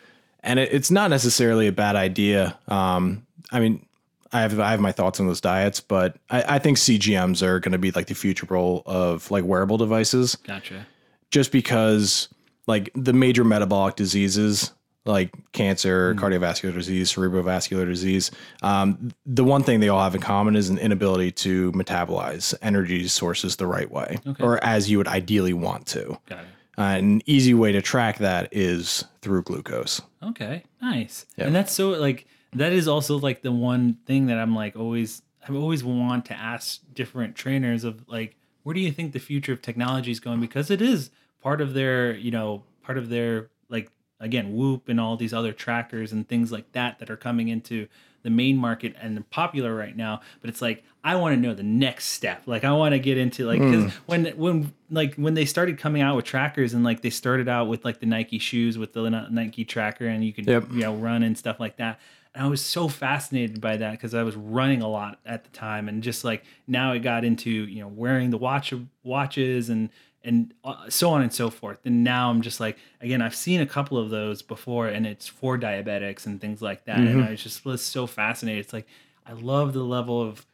and 0.42 0.58
it, 0.60 0.70
it's 0.74 0.90
not 0.90 1.10
necessarily 1.12 1.68
a 1.68 1.72
bad 1.72 1.96
idea. 1.96 2.58
Um, 2.68 3.26
I 3.52 3.60
mean, 3.60 3.86
I 4.34 4.42
have 4.42 4.60
I 4.60 4.72
have 4.72 4.80
my 4.80 4.92
thoughts 4.92 5.20
on 5.20 5.28
those 5.28 5.42
diets, 5.42 5.80
but 5.80 6.18
I, 6.30 6.56
I 6.56 6.60
think 6.60 6.78
CGMs 6.78 7.42
are 7.42 7.60
going 7.60 7.72
to 7.72 7.78
be 7.78 7.92
like 7.92 8.08
the 8.08 8.16
future 8.16 8.48
role 8.50 8.84
of 8.86 9.30
like 9.32 9.44
wearable 9.44 9.78
devices 9.78 10.36
Gotcha. 10.36 10.86
just 11.32 11.52
because 11.52 12.30
like 12.68 12.90
the 12.96 13.14
major 13.14 13.44
metabolic 13.44 13.96
diseases 13.96 14.72
like 15.06 15.34
cancer, 15.54 16.14
cardiovascular 16.16 16.74
disease, 16.74 17.12
cerebrovascular 17.14 17.86
disease, 17.86 18.30
um, 18.62 19.12
the 19.26 19.44
one 19.44 19.64
thing 19.64 19.80
they 19.80 19.88
all 19.88 20.04
have 20.04 20.14
in 20.14 20.20
common 20.20 20.56
is 20.58 20.70
an 20.70 20.78
inability 20.78 21.32
to 21.32 21.72
metabolize 21.72 22.54
energy 22.62 23.08
sources 23.08 23.56
the 23.56 23.66
right 23.68 23.90
way 23.90 24.18
or 24.42 24.62
as 24.66 24.90
you 24.90 24.98
would 24.98 25.08
ideally 25.08 25.54
want 25.54 25.88
to. 25.88 26.18
Got 26.28 26.40
it. 26.40 26.46
Uh, 26.78 26.82
an 26.82 27.22
easy 27.26 27.56
way 27.56 27.72
to 27.72 27.82
track 27.82 28.20
that 28.20 28.50
is 28.52 29.04
through 29.22 29.42
glucose. 29.44 30.00
Okay, 30.22 30.64
nice. 30.80 31.26
Yeah. 31.36 31.46
And 31.46 31.56
that's 31.56 31.72
so 31.72 31.90
like 31.92 32.28
that 32.54 32.74
is 32.74 32.88
also 32.88 33.18
like 33.18 33.42
the 33.42 33.52
one 33.52 33.98
thing 34.06 34.28
that 34.28 34.38
I'm 34.38 34.56
like 34.56 34.76
always 34.76 35.22
I've 35.48 35.56
always 35.56 35.84
want 35.84 36.26
to 36.26 36.34
ask 36.34 36.82
different 36.94 37.36
trainers 37.36 37.84
of 37.84 38.04
like 38.08 38.36
where 38.64 38.74
do 38.74 38.80
you 38.82 38.92
think 38.92 39.14
the 39.14 39.20
future 39.20 39.54
of 39.54 39.62
technology 39.62 40.12
is 40.12 40.20
going? 40.20 40.42
Because 40.42 40.70
it 40.70 40.82
is 40.82 41.10
part 41.42 41.62
of 41.62 41.74
their, 41.74 42.14
you 42.16 42.32
know, 42.32 42.64
part 42.84 42.98
of 42.98 43.10
their 43.10 43.50
like 43.70 43.90
again 44.20 44.54
Whoop 44.54 44.90
and 44.90 45.00
all 45.00 45.16
these 45.16 45.34
other 45.34 45.54
trackers 45.54 46.12
and 46.12 46.28
things 46.28 46.52
like 46.52 46.72
that 46.74 47.00
that 47.00 47.10
are 47.10 47.16
coming 47.18 47.48
into 47.48 47.88
the 48.24 48.30
main 48.30 48.58
market 48.58 48.94
and 49.00 49.30
popular 49.30 49.74
right 49.74 49.96
now. 49.96 50.20
But 50.42 50.50
it's 50.50 50.62
like 50.62 50.84
I 51.04 51.16
want 51.16 51.36
to 51.36 51.40
know 51.40 51.54
the 51.54 51.64
next 51.64 52.06
step. 52.08 52.42
Like 52.46 52.66
I 52.66 52.74
want 52.74 52.92
to 52.94 53.00
get 53.00 53.18
into 53.18 53.46
like 53.46 53.60
because 53.62 53.84
Hmm. 53.86 54.00
when 54.06 54.26
when 54.38 54.74
like 54.90 55.16
when 55.16 55.34
they 55.34 55.46
started 55.46 55.78
coming 55.78 56.02
out 56.02 56.18
with 56.18 56.26
trackers 56.26 56.74
and 56.74 56.84
like 56.84 57.02
they 57.02 57.10
started 57.10 57.48
out 57.48 57.70
with 57.70 57.86
like 57.86 58.00
the 58.02 58.06
Nike 58.06 58.40
shoes 58.40 58.78
with 58.78 58.92
the 58.92 59.10
Nike 59.10 59.64
tracker 59.64 60.08
and 60.08 60.26
you 60.26 60.34
could 60.34 60.46
Yep. 60.48 60.66
you 60.72 60.82
know 60.82 60.94
run 60.96 61.24
and 61.24 61.38
stuff 61.38 61.58
like 61.60 61.78
that. 61.78 62.00
And 62.38 62.46
I 62.46 62.50
was 62.50 62.64
so 62.64 62.88
fascinated 62.88 63.60
by 63.60 63.78
that 63.78 63.94
because 63.94 64.14
I 64.14 64.22
was 64.22 64.36
running 64.36 64.84
a 64.84 64.88
lot 64.88 65.20
at 65.26 65.44
the 65.44 65.50
time, 65.50 65.90
and 65.90 66.04
just 66.04 66.24
like 66.24 66.44
now 66.68 66.92
it 66.92 67.00
got 67.00 67.26
into 67.26 67.50
you 67.50 67.82
know 67.82 67.88
wearing 67.88 68.30
the 68.30 68.38
watch 68.38 68.72
watches 69.02 69.70
and 69.70 69.90
and 70.24 70.54
uh, 70.64 70.88
so 70.88 71.10
on 71.10 71.24
and 71.24 71.34
so 71.34 71.50
forth. 71.50 71.80
And 71.84 72.04
now 72.04 72.30
I'm 72.30 72.42
just 72.42 72.60
like 72.60 72.78
again, 73.02 73.24
I've 73.24 73.36
seen 73.36 73.60
a 73.60 73.66
couple 73.66 73.98
of 73.98 74.12
those 74.12 74.44
before, 74.44 74.88
and 74.88 75.08
it's 75.08 75.28
for 75.28 75.58
diabetics 75.58 76.28
and 76.28 76.40
things 76.40 76.62
like 76.62 76.86
that. 76.86 77.00
And 77.00 77.24
I 77.24 77.32
was 77.32 77.42
just 77.42 77.66
was 77.66 77.82
so 77.82 78.06
fascinated. 78.06 78.66
It's 78.66 78.74
like 78.74 78.86
I 79.26 79.34
love 79.34 79.74
the 79.74 79.84
level 79.84 80.22
of 80.22 80.46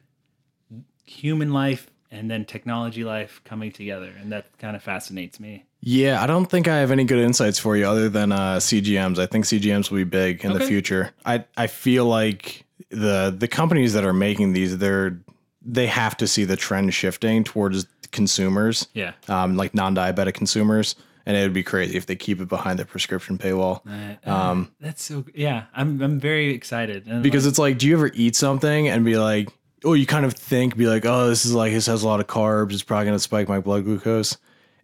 human 1.05 1.51
life 1.51 1.91
and 2.13 2.29
then 2.31 2.45
technology 2.45 3.03
life 3.03 3.41
coming 3.43 3.71
together, 3.71 4.11
and 4.21 4.31
that 4.31 4.45
kind 4.59 4.75
of 4.75 4.83
fascinates 4.83 5.39
me. 5.39 5.65
Yeah, 5.81 6.21
I 6.23 6.27
don't 6.27 6.45
think 6.45 6.67
I 6.69 6.77
have 6.77 6.91
any 6.91 7.03
good 7.03 7.19
insights 7.19 7.59
for 7.59 7.75
you 7.75 7.85
other 7.85 8.07
than 8.07 8.31
uh, 8.31 8.57
CGMs. 8.57 9.19
I 9.19 9.25
think 9.25 9.45
CGMs 9.45 9.89
will 9.91 9.97
be 9.97 10.03
big 10.05 10.45
in 10.45 10.53
the 10.53 10.61
future. 10.61 11.11
I 11.25 11.43
I 11.57 11.67
feel 11.67 12.05
like 12.05 12.65
the 12.89 13.35
the 13.37 13.47
companies 13.47 13.93
that 13.93 14.05
are 14.05 14.13
making 14.13 14.53
these, 14.53 14.77
they're 14.77 15.19
they 15.65 15.87
have 15.87 16.15
to 16.17 16.27
see 16.27 16.45
the 16.45 16.55
trend 16.57 16.93
shifting 16.93 17.43
towards 17.43 17.87
consumers, 18.11 18.87
Yeah. 18.93 19.13
um, 19.27 19.55
like 19.57 19.73
non-diabetic 19.73 20.33
consumers, 20.35 20.95
and 21.25 21.35
it 21.37 21.41
would 21.41 21.53
be 21.53 21.63
crazy 21.63 21.97
if 21.97 22.05
they 22.05 22.15
keep 22.15 22.39
it 22.41 22.47
behind 22.49 22.77
the 22.79 22.85
prescription 22.85 23.37
paywall. 23.37 23.81
Um, 24.27 24.71
that's 24.79 25.03
so 25.03 25.25
yeah. 25.33 25.65
I'm 25.73 26.01
I'm 26.01 26.19
very 26.19 26.53
excited 26.53 27.07
and 27.07 27.23
Because 27.23 27.45
it's 27.45 27.57
like, 27.59 27.77
do 27.77 27.87
you 27.87 27.95
ever 27.95 28.11
eat 28.13 28.35
something 28.35 28.87
and 28.87 29.03
be 29.03 29.17
like, 29.17 29.49
oh, 29.83 29.93
you 29.93 30.05
kind 30.05 30.25
of 30.25 30.33
think, 30.33 30.77
be 30.77 30.87
like, 30.87 31.05
oh, 31.05 31.27
this 31.27 31.45
is 31.45 31.53
like 31.53 31.73
this 31.73 31.87
has 31.87 32.03
a 32.03 32.07
lot 32.07 32.19
of 32.19 32.27
carbs. 32.27 32.73
It's 32.73 32.83
probably 32.83 33.05
gonna 33.05 33.19
spike 33.19 33.47
my 33.47 33.59
blood 33.59 33.85
glucose. 33.85 34.37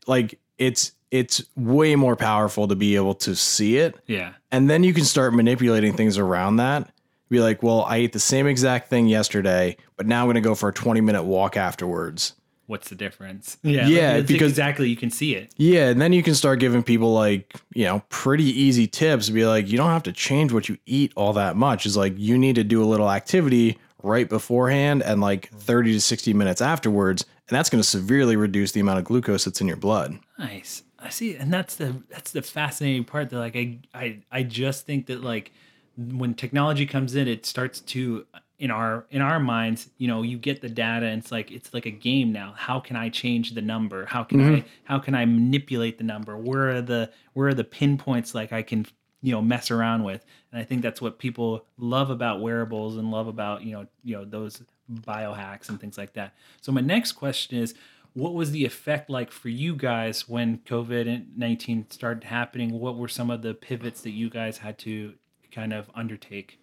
Like 0.07 0.39
it's 0.57 0.91
it's 1.11 1.43
way 1.55 1.95
more 1.95 2.15
powerful 2.15 2.67
to 2.67 2.75
be 2.75 2.95
able 2.95 3.15
to 3.15 3.35
see 3.35 3.77
it, 3.77 3.95
yeah. 4.05 4.33
and 4.51 4.69
then 4.69 4.83
you 4.83 4.93
can 4.93 5.05
start 5.05 5.33
manipulating 5.33 5.93
things 5.93 6.17
around 6.17 6.57
that. 6.57 6.91
Be 7.29 7.39
like, 7.39 7.61
well, 7.61 7.83
I 7.83 7.97
ate 7.97 8.13
the 8.13 8.19
same 8.19 8.47
exact 8.47 8.89
thing 8.89 9.07
yesterday, 9.07 9.77
but 9.97 10.07
now 10.07 10.21
I'm 10.23 10.29
gonna 10.29 10.41
go 10.41 10.55
for 10.55 10.69
a 10.69 10.73
20 10.73 11.01
minute 11.01 11.23
walk 11.23 11.57
afterwards. 11.57 12.33
What's 12.69 12.89
the 12.89 12.95
difference? 12.95 13.57
Yeah. 13.63 13.87
Yeah, 13.87 14.17
it's 14.17 14.27
because- 14.27 14.51
exactly 14.51 14.89
you 14.89 14.95
can 14.95 15.09
see 15.09 15.33
it. 15.35 15.51
Yeah, 15.57 15.89
and 15.89 15.99
then 15.99 16.13
you 16.13 16.21
can 16.21 16.35
start 16.35 16.59
giving 16.59 16.83
people 16.83 17.13
like, 17.13 17.55
you 17.73 17.85
know, 17.85 18.03
pretty 18.09 18.43
easy 18.43 18.85
tips. 18.85 19.27
Be 19.29 19.43
like, 19.47 19.67
you 19.67 19.77
don't 19.77 19.89
have 19.89 20.03
to 20.03 20.11
change 20.11 20.53
what 20.53 20.69
you 20.69 20.77
eat 20.85 21.11
all 21.15 21.33
that 21.33 21.55
much. 21.55 21.87
It's 21.87 21.95
like 21.95 22.13
you 22.15 22.37
need 22.37 22.53
to 22.55 22.63
do 22.63 22.83
a 22.83 22.85
little 22.85 23.09
activity 23.09 23.79
right 24.03 24.27
beforehand 24.27 25.03
and 25.03 25.21
like 25.21 25.49
hmm. 25.49 25.57
30 25.57 25.93
to 25.93 26.01
60 26.01 26.33
minutes 26.33 26.61
afterwards, 26.61 27.25
and 27.47 27.55
that's 27.55 27.69
going 27.69 27.81
to 27.81 27.87
severely 27.87 28.35
reduce 28.35 28.71
the 28.71 28.79
amount 28.79 28.99
of 28.99 29.05
glucose 29.05 29.45
that's 29.45 29.61
in 29.61 29.67
your 29.67 29.77
blood. 29.77 30.19
Nice. 30.37 30.83
I 31.01 31.09
see, 31.09 31.35
and 31.35 31.51
that's 31.51 31.75
the 31.75 32.03
that's 32.09 32.31
the 32.31 32.41
fascinating 32.41 33.05
part. 33.05 33.29
That 33.29 33.39
like 33.39 33.55
I 33.55 33.79
I 33.93 34.19
I 34.31 34.43
just 34.43 34.85
think 34.85 35.07
that 35.07 35.23
like 35.23 35.51
when 35.97 36.33
technology 36.33 36.85
comes 36.85 37.15
in, 37.15 37.27
it 37.27 37.45
starts 37.45 37.79
to 37.81 38.25
in 38.59 38.69
our 38.69 39.05
in 39.09 39.21
our 39.21 39.39
minds, 39.39 39.89
you 39.97 40.07
know, 40.07 40.21
you 40.21 40.37
get 40.37 40.61
the 40.61 40.69
data, 40.69 41.05
and 41.05 41.21
it's 41.21 41.31
like 41.31 41.49
it's 41.51 41.73
like 41.73 41.85
a 41.85 41.91
game 41.91 42.33
now. 42.33 42.53
How 42.57 42.79
can 42.79 42.97
I 42.97 43.07
change 43.07 43.53
the 43.53 43.61
number? 43.61 44.05
How 44.05 44.23
can 44.23 44.39
mm-hmm. 44.39 44.55
I 44.55 44.65
how 44.83 44.99
can 44.99 45.15
I 45.15 45.25
manipulate 45.25 45.97
the 45.97 46.03
number? 46.03 46.37
Where 46.37 46.69
are 46.69 46.81
the 46.81 47.09
where 47.33 47.47
are 47.47 47.53
the 47.53 47.63
pinpoints 47.63 48.35
like 48.35 48.51
I 48.51 48.61
can 48.61 48.85
you 49.21 49.31
know 49.31 49.41
mess 49.41 49.71
around 49.71 50.03
with? 50.03 50.25
And 50.51 50.61
I 50.61 50.65
think 50.65 50.81
that's 50.81 51.01
what 51.01 51.19
people 51.19 51.65
love 51.77 52.09
about 52.09 52.41
wearables 52.41 52.97
and 52.97 53.11
love 53.11 53.27
about 53.27 53.63
you 53.63 53.73
know 53.73 53.87
you 54.03 54.15
know 54.15 54.25
those 54.25 54.63
biohacks 54.91 55.69
and 55.69 55.79
things 55.79 55.97
like 55.97 56.13
that. 56.13 56.33
So 56.61 56.71
my 56.71 56.81
next 56.81 57.13
question 57.13 57.57
is 57.57 57.75
what 58.13 58.33
was 58.33 58.51
the 58.51 58.65
effect 58.65 59.09
like 59.09 59.31
for 59.31 59.49
you 59.49 59.75
guys 59.75 60.27
when 60.27 60.59
COVID 60.59 61.37
19 61.37 61.87
started 61.89 62.25
happening? 62.25 62.79
What 62.79 62.97
were 62.97 63.07
some 63.07 63.29
of 63.29 63.41
the 63.41 63.53
pivots 63.53 64.01
that 64.01 64.11
you 64.11 64.29
guys 64.29 64.59
had 64.59 64.77
to 64.79 65.13
kind 65.51 65.73
of 65.73 65.89
undertake? 65.95 66.58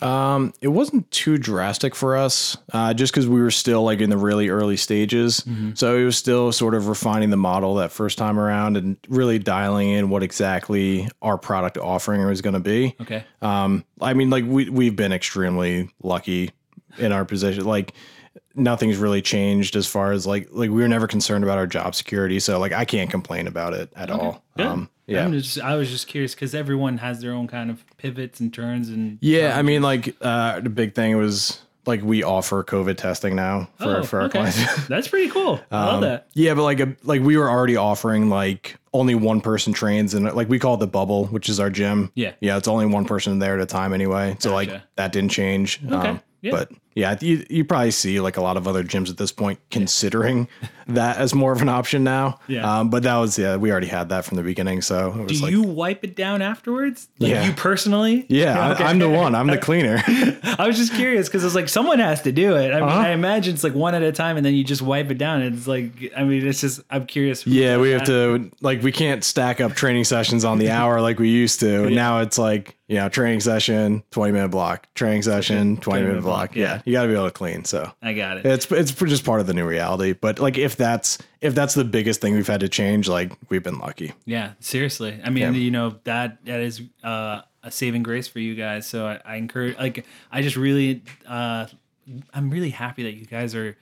Um, 0.00 0.54
it 0.60 0.68
wasn't 0.68 1.10
too 1.10 1.36
drastic 1.36 1.94
for 1.94 2.16
us, 2.16 2.56
uh, 2.72 2.94
just 2.94 3.12
because 3.12 3.28
we 3.28 3.40
were 3.40 3.50
still 3.50 3.82
like 3.82 4.00
in 4.00 4.08
the 4.08 4.16
really 4.16 4.48
early 4.48 4.76
stages. 4.76 5.44
So 5.74 5.96
it 5.96 6.04
was 6.04 6.16
still 6.16 6.52
sort 6.52 6.74
of 6.74 6.88
refining 6.88 7.30
the 7.30 7.36
model 7.36 7.74
that 7.76 7.92
first 7.92 8.16
time 8.16 8.38
around 8.38 8.76
and 8.76 8.96
really 9.08 9.38
dialing 9.38 9.90
in 9.90 10.08
what 10.08 10.22
exactly 10.22 11.08
our 11.22 11.36
product 11.36 11.76
offering 11.76 12.24
was 12.24 12.40
going 12.40 12.54
to 12.54 12.60
be. 12.60 12.94
Okay. 13.00 13.24
Um, 13.42 13.84
I 14.00 14.14
mean, 14.14 14.30
like 14.30 14.44
we 14.46 14.70
we've 14.70 14.96
been 14.96 15.12
extremely 15.12 15.90
lucky 16.02 16.50
in 16.98 17.12
our 17.12 17.24
position. 17.24 17.64
Like 17.64 17.92
nothing's 18.54 18.96
really 18.96 19.22
changed 19.22 19.76
as 19.76 19.86
far 19.86 20.12
as 20.12 20.26
like 20.26 20.48
like 20.50 20.70
we 20.70 20.82
were 20.82 20.88
never 20.88 21.06
concerned 21.06 21.44
about 21.44 21.58
our 21.58 21.66
job 21.66 21.94
security. 21.94 22.40
So 22.40 22.58
like 22.58 22.72
I 22.72 22.84
can't 22.84 23.10
complain 23.10 23.46
about 23.46 23.74
it 23.74 23.92
at 23.96 24.10
all. 24.10 24.44
Good. 24.56 24.66
Um, 24.66 24.90
yeah. 25.10 25.24
I'm 25.24 25.32
just, 25.32 25.60
I 25.60 25.76
was 25.76 25.90
just 25.90 26.06
curious 26.06 26.34
because 26.34 26.54
everyone 26.54 26.98
has 26.98 27.20
their 27.20 27.32
own 27.32 27.46
kind 27.48 27.70
of 27.70 27.84
pivots 27.98 28.40
and 28.40 28.52
turns 28.52 28.88
and 28.88 29.18
Yeah, 29.20 29.58
I 29.58 29.62
mean, 29.62 29.82
like 29.82 30.16
uh, 30.20 30.60
the 30.60 30.70
big 30.70 30.94
thing 30.94 31.16
was 31.16 31.60
like 31.86 32.02
we 32.02 32.22
offer 32.22 32.62
COVID 32.62 32.96
testing 32.98 33.34
now 33.34 33.68
for, 33.78 33.96
Oh, 33.98 34.02
for 34.04 34.20
our 34.20 34.26
okay. 34.26 34.38
clients. 34.38 34.86
That's 34.88 35.08
pretty 35.08 35.30
cool. 35.30 35.60
I 35.70 35.84
love 35.86 35.94
Um, 35.96 36.00
that. 36.02 36.28
Yeah, 36.34 36.54
but 36.54 36.62
like 36.64 36.80
a, 36.80 36.94
like 37.02 37.22
we 37.22 37.36
were 37.36 37.48
already 37.50 37.76
offering 37.76 38.28
like 38.28 38.76
only 38.92 39.14
one 39.14 39.40
person 39.40 39.72
trains 39.72 40.14
and 40.14 40.24
like 40.34 40.48
we 40.48 40.58
call 40.58 40.74
it 40.74 40.80
the 40.80 40.86
bubble, 40.86 41.26
which 41.26 41.48
is 41.48 41.58
our 41.58 41.70
gym. 41.70 42.12
Yeah. 42.14 42.32
yeah, 42.40 42.56
it's 42.56 42.68
only 42.68 42.86
one 42.86 43.04
person 43.06 43.38
there 43.38 43.54
at 43.54 43.60
a 43.62 43.66
time 43.66 43.92
anyway. 43.94 44.36
So 44.40 44.52
like 44.54 44.70
that 44.96 45.12
didn't 45.12 45.30
change. 45.30 45.80
Um, 45.88 45.94
Okay, 45.94 46.20
yeah. 46.42 46.50
But 46.52 46.70
yeah, 46.94 47.16
you 47.20 47.44
you 47.48 47.64
probably 47.64 47.90
see 47.92 48.20
like 48.20 48.36
a 48.36 48.42
lot 48.42 48.56
of 48.56 48.66
other 48.66 48.82
gyms 48.84 49.08
at 49.10 49.16
this 49.16 49.32
point 49.32 49.58
considering 49.70 50.48
that 50.88 51.18
as 51.18 51.34
more 51.34 51.52
of 51.52 51.62
an 51.62 51.68
option 51.68 52.02
now. 52.04 52.38
Yeah. 52.48 52.78
Um, 52.80 52.90
but 52.90 53.02
that 53.04 53.16
was 53.16 53.38
yeah, 53.38 53.56
we 53.56 53.70
already 53.70 53.86
had 53.86 54.08
that 54.08 54.24
from 54.24 54.36
the 54.36 54.42
beginning. 54.42 54.82
So 54.82 55.14
it 55.22 55.28
Do 55.28 55.34
like 55.42 55.50
you 55.52 55.62
wipe 55.62 56.02
it 56.04 56.16
down 56.16 56.42
afterwards? 56.42 57.08
Like 57.18 57.30
Yeah. 57.30 57.44
you 57.46 57.52
personally? 57.52 58.26
yeah, 58.28 58.72
Okay. 58.72 58.84
I, 58.84 58.90
I'm 58.90 58.98
the 58.98 59.08
one. 59.08 59.34
I'm 59.34 59.46
the 59.46 59.58
cleaner. 59.68 60.02
I 60.58 60.64
was 60.66 60.76
just 60.76 60.92
curious 60.94 61.28
because 61.28 61.44
it's 61.44 61.54
like 61.54 61.68
someone 61.68 62.00
has 62.00 62.22
to 62.22 62.32
do 62.32 62.56
it. 62.56 62.72
I 62.72 62.80
mean, 62.80 62.88
Uh-huh. 62.88 62.98
I 62.98 63.10
imagine 63.10 63.54
it's 63.54 63.62
like 63.64 63.74
one 63.74 63.94
at 63.94 64.02
a 64.02 64.10
time, 64.12 64.36
and 64.36 64.44
then 64.44 64.54
you 64.54 64.64
just 64.64 64.82
wipe 64.82 65.10
it 65.10 65.18
down. 65.18 65.42
It's 65.42 65.68
like, 65.68 66.12
I 66.16 66.24
mean, 66.24 66.44
it's 66.46 66.60
just 66.60 66.80
I'm 66.90 67.06
curious. 67.06 67.46
Yeah, 67.46 67.78
we 67.78 67.90
have 67.90 68.04
to 68.06 68.50
like 68.60 68.82
we 68.82 68.90
can't 68.92 69.22
stack 69.22 69.60
up 69.60 69.74
training 69.74 70.04
sessions 70.04 70.44
on 70.44 70.58
the 70.58 70.70
hour 70.78 71.00
like 71.00 71.18
we 71.20 71.28
used 71.28 71.60
to. 71.60 71.84
And 71.84 71.94
now 71.94 72.18
it's 72.20 72.36
like, 72.38 72.76
you 72.88 72.96
know, 72.96 73.08
training 73.08 73.40
session, 73.40 74.02
20 74.10 74.32
minute 74.32 74.48
block, 74.50 74.92
training 74.94 75.22
session, 75.22 75.76
20 75.76 76.02
minute 76.04 76.22
block. 76.22 76.56
yeah. 76.56 76.79
Yeah. 76.84 76.90
You 76.90 76.92
got 76.92 77.02
to 77.02 77.08
be 77.08 77.14
able 77.14 77.24
to 77.26 77.30
clean. 77.30 77.64
So 77.64 77.92
I 78.02 78.12
got 78.12 78.38
it. 78.38 78.46
it's 78.46 78.70
it's 78.72 78.92
just 78.92 79.24
part 79.24 79.40
of 79.40 79.46
the 79.46 79.54
new 79.54 79.66
reality. 79.66 80.12
But 80.12 80.38
like 80.38 80.58
if 80.58 80.76
that's 80.76 81.18
if 81.40 81.54
that's 81.54 81.74
the 81.74 81.84
biggest 81.84 82.20
thing 82.20 82.34
we've 82.34 82.46
had 82.46 82.60
to 82.60 82.68
change, 82.68 83.08
like 83.08 83.32
we've 83.48 83.62
been 83.62 83.78
lucky. 83.78 84.12
Yeah, 84.24 84.52
seriously. 84.60 85.20
I 85.24 85.30
mean, 85.30 85.42
Yeah. 85.42 85.50
you 85.52 85.70
know 85.70 85.96
that 86.04 86.44
that 86.44 86.60
is 86.60 86.82
uh, 87.04 87.42
a 87.62 87.70
saving 87.70 88.02
grace 88.02 88.28
for 88.28 88.38
you 88.40 88.54
guys. 88.54 88.86
So 88.86 89.06
I, 89.06 89.20
I 89.24 89.36
encourage, 89.36 89.76
like, 89.76 90.06
I 90.32 90.40
just 90.42 90.56
really, 90.56 91.02
uh, 91.26 91.66
I'm 92.32 92.50
really 92.50 92.70
happy 92.70 93.02
that 93.02 93.12
you 93.14 93.26
guys 93.26 93.54
are 93.54 93.76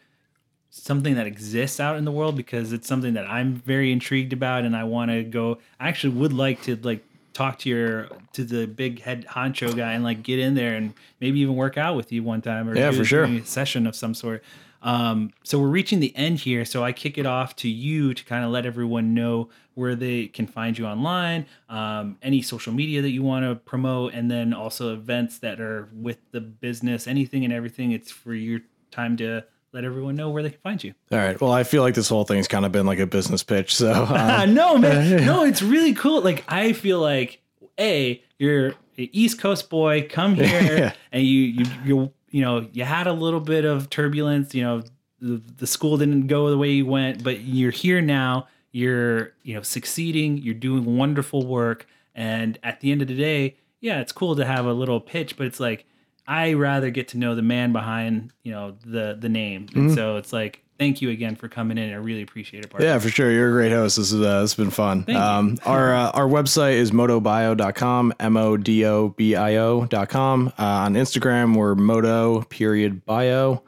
something 0.70 1.14
that 1.14 1.26
exists 1.26 1.80
out 1.80 1.96
in 1.96 2.04
the 2.04 2.12
world 2.12 2.36
because 2.36 2.72
it's 2.72 2.86
something 2.86 3.14
that 3.14 3.26
I'm 3.28 3.54
very 3.54 3.90
intrigued 3.92 4.32
about, 4.32 4.64
and 4.64 4.76
I 4.76 4.84
want 4.84 5.10
to 5.10 5.22
go. 5.24 5.58
I 5.80 5.88
actually 5.88 6.14
would 6.14 6.32
like 6.32 6.62
to 6.62 6.76
like 6.76 7.04
talk 7.38 7.58
to 7.60 7.68
your 7.68 8.08
to 8.32 8.42
the 8.44 8.66
big 8.66 9.00
head 9.00 9.24
honcho 9.28 9.74
guy 9.76 9.92
and 9.92 10.02
like 10.02 10.22
get 10.24 10.38
in 10.40 10.54
there 10.54 10.74
and 10.74 10.92
maybe 11.20 11.38
even 11.40 11.54
work 11.54 11.78
out 11.78 11.94
with 11.94 12.10
you 12.12 12.22
one 12.24 12.42
time 12.42 12.68
or 12.68 12.76
Yeah, 12.76 12.90
do 12.90 12.96
for 12.98 13.04
sure. 13.04 13.24
a 13.24 13.44
session 13.44 13.86
of 13.86 13.94
some 13.94 14.12
sort. 14.12 14.42
Um, 14.82 15.32
so 15.44 15.58
we're 15.60 15.68
reaching 15.68 16.00
the 16.00 16.14
end 16.16 16.38
here. 16.38 16.64
So 16.64 16.84
I 16.84 16.92
kick 16.92 17.16
it 17.18 17.26
off 17.26 17.54
to 17.56 17.68
you 17.68 18.14
to 18.14 18.24
kind 18.24 18.44
of 18.44 18.50
let 18.50 18.64
everyone 18.66 19.14
know 19.14 19.48
where 19.74 19.94
they 19.94 20.26
can 20.26 20.46
find 20.46 20.76
you 20.78 20.86
online, 20.86 21.46
um, 21.68 22.16
any 22.22 22.42
social 22.42 22.72
media 22.72 23.02
that 23.02 23.10
you 23.10 23.22
want 23.22 23.44
to 23.44 23.54
promote, 23.54 24.14
and 24.14 24.28
then 24.30 24.52
also 24.52 24.92
events 24.92 25.38
that 25.38 25.60
are 25.60 25.88
with 25.92 26.18
the 26.32 26.40
business, 26.40 27.06
anything 27.06 27.44
and 27.44 27.52
everything. 27.52 27.92
It's 27.92 28.10
for 28.10 28.34
your 28.34 28.60
time 28.90 29.16
to 29.18 29.44
let 29.72 29.84
everyone 29.84 30.16
know 30.16 30.30
where 30.30 30.42
they 30.42 30.50
can 30.50 30.60
find 30.60 30.82
you. 30.82 30.94
All 31.12 31.18
right. 31.18 31.40
Well, 31.40 31.52
I 31.52 31.62
feel 31.62 31.82
like 31.82 31.94
this 31.94 32.08
whole 32.08 32.24
thing's 32.24 32.48
kind 32.48 32.64
of 32.64 32.72
been 32.72 32.86
like 32.86 32.98
a 32.98 33.06
business 33.06 33.42
pitch. 33.42 33.74
So 33.76 33.92
um, 34.08 34.54
no, 34.54 34.78
man. 34.78 35.24
No, 35.26 35.44
it's 35.44 35.62
really 35.62 35.94
cool. 35.94 36.22
Like 36.22 36.44
I 36.48 36.72
feel 36.72 37.00
like 37.00 37.40
a 37.78 38.22
you're 38.38 38.68
an 38.68 38.74
East 39.12 39.38
Coast 39.40 39.68
boy. 39.70 40.06
Come 40.08 40.34
here, 40.36 40.46
Yeah. 40.78 40.92
and 41.12 41.22
you 41.24 41.40
you 41.42 41.64
you 41.84 42.12
you 42.30 42.40
know 42.42 42.66
you 42.72 42.84
had 42.84 43.06
a 43.06 43.12
little 43.12 43.40
bit 43.40 43.64
of 43.64 43.90
turbulence. 43.90 44.54
You 44.54 44.62
know 44.62 44.82
the, 45.20 45.42
the 45.56 45.66
school 45.66 45.96
didn't 45.98 46.28
go 46.28 46.48
the 46.50 46.58
way 46.58 46.70
you 46.70 46.86
went, 46.86 47.22
but 47.22 47.40
you're 47.40 47.70
here 47.72 48.00
now. 48.00 48.46
You're 48.72 49.32
you 49.42 49.54
know 49.54 49.62
succeeding. 49.62 50.38
You're 50.38 50.54
doing 50.54 50.96
wonderful 50.96 51.46
work, 51.46 51.86
and 52.14 52.58
at 52.62 52.80
the 52.80 52.90
end 52.92 53.02
of 53.02 53.08
the 53.08 53.16
day, 53.16 53.56
yeah, 53.80 54.00
it's 54.00 54.12
cool 54.12 54.36
to 54.36 54.44
have 54.44 54.66
a 54.66 54.72
little 54.72 55.00
pitch, 55.00 55.36
but 55.36 55.46
it's 55.46 55.60
like. 55.60 55.84
I 56.28 56.52
rather 56.52 56.90
get 56.90 57.08
to 57.08 57.18
know 57.18 57.34
the 57.34 57.42
man 57.42 57.72
behind 57.72 58.32
you 58.44 58.52
know 58.52 58.76
the 58.84 59.16
the 59.18 59.28
name, 59.28 59.66
Mm-hmm. 59.66 59.78
and 59.80 59.94
so 59.94 60.16
it's 60.18 60.32
like 60.32 60.62
thank 60.78 61.02
you 61.02 61.10
again 61.10 61.34
for 61.34 61.48
coming 61.48 61.76
in. 61.78 61.90
I 61.90 61.96
really 61.96 62.22
appreciate 62.22 62.64
it. 62.64 62.70
Parker. 62.70 62.84
Yeah, 62.84 62.98
for 63.00 63.08
sure. 63.08 63.30
You're 63.32 63.48
a 63.48 63.52
great 63.52 63.72
host. 63.72 63.96
This 63.96 64.12
is 64.12 64.20
uh, 64.20 64.42
this 64.42 64.52
has 64.52 64.54
been 64.54 64.70
fun. 64.70 65.02
Thank 65.04 65.16
you. 65.18 65.24
um, 65.24 65.58
our 65.66 65.94
uh, 65.94 66.10
our 66.10 66.28
website 66.28 66.74
is 66.74 66.92
modobio.com, 66.92 68.14
m 68.20 68.36
o 68.36 68.56
d 68.56 68.84
o 68.84 69.08
b 69.08 69.34
i 69.34 69.56
o.com. 69.56 70.52
Uh, 70.58 70.62
on 70.62 70.94
Instagram, 70.94 71.56
we're 71.56 71.74
modo 71.74 72.42
period 72.42 73.04
bio. 73.06 73.62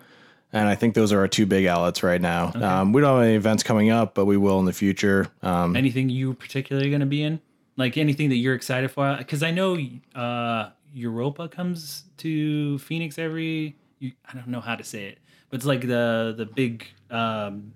And 0.52 0.68
I 0.68 0.74
think 0.74 0.94
those 0.94 1.12
are 1.12 1.20
our 1.20 1.28
two 1.28 1.46
big 1.46 1.66
outlets 1.66 2.02
right 2.02 2.20
now. 2.20 2.50
Um, 2.54 2.92
we 2.92 3.00
don't 3.00 3.18
have 3.18 3.24
any 3.24 3.36
events 3.36 3.62
coming 3.62 3.90
up, 3.90 4.16
but 4.16 4.24
we 4.24 4.36
will 4.36 4.58
in 4.58 4.66
the 4.66 4.72
future. 4.72 5.28
Um, 5.42 5.76
Anything 5.76 6.08
you 6.08 6.34
particularly 6.34 6.90
going 6.90 7.00
to 7.00 7.06
be 7.06 7.22
in? 7.22 7.40
Like 7.76 7.96
anything 7.96 8.30
that 8.30 8.34
you're 8.34 8.56
excited 8.56 8.90
for? 8.90 9.14
Because 9.16 9.44
I 9.44 9.52
know 9.52 9.78
uh, 10.12 10.70
Europa 10.92 11.48
comes 11.48 12.04
to 12.18 12.78
Phoenix 12.78 13.18
every. 13.18 13.76
You, 13.98 14.12
I 14.28 14.34
don't 14.34 14.48
know 14.48 14.60
how 14.60 14.76
to 14.76 14.84
say 14.84 15.04
it, 15.04 15.18
but 15.48 15.56
it's 15.56 15.66
like 15.66 15.82
the 15.82 16.34
the 16.36 16.46
big. 16.46 16.86
Um, 17.10 17.72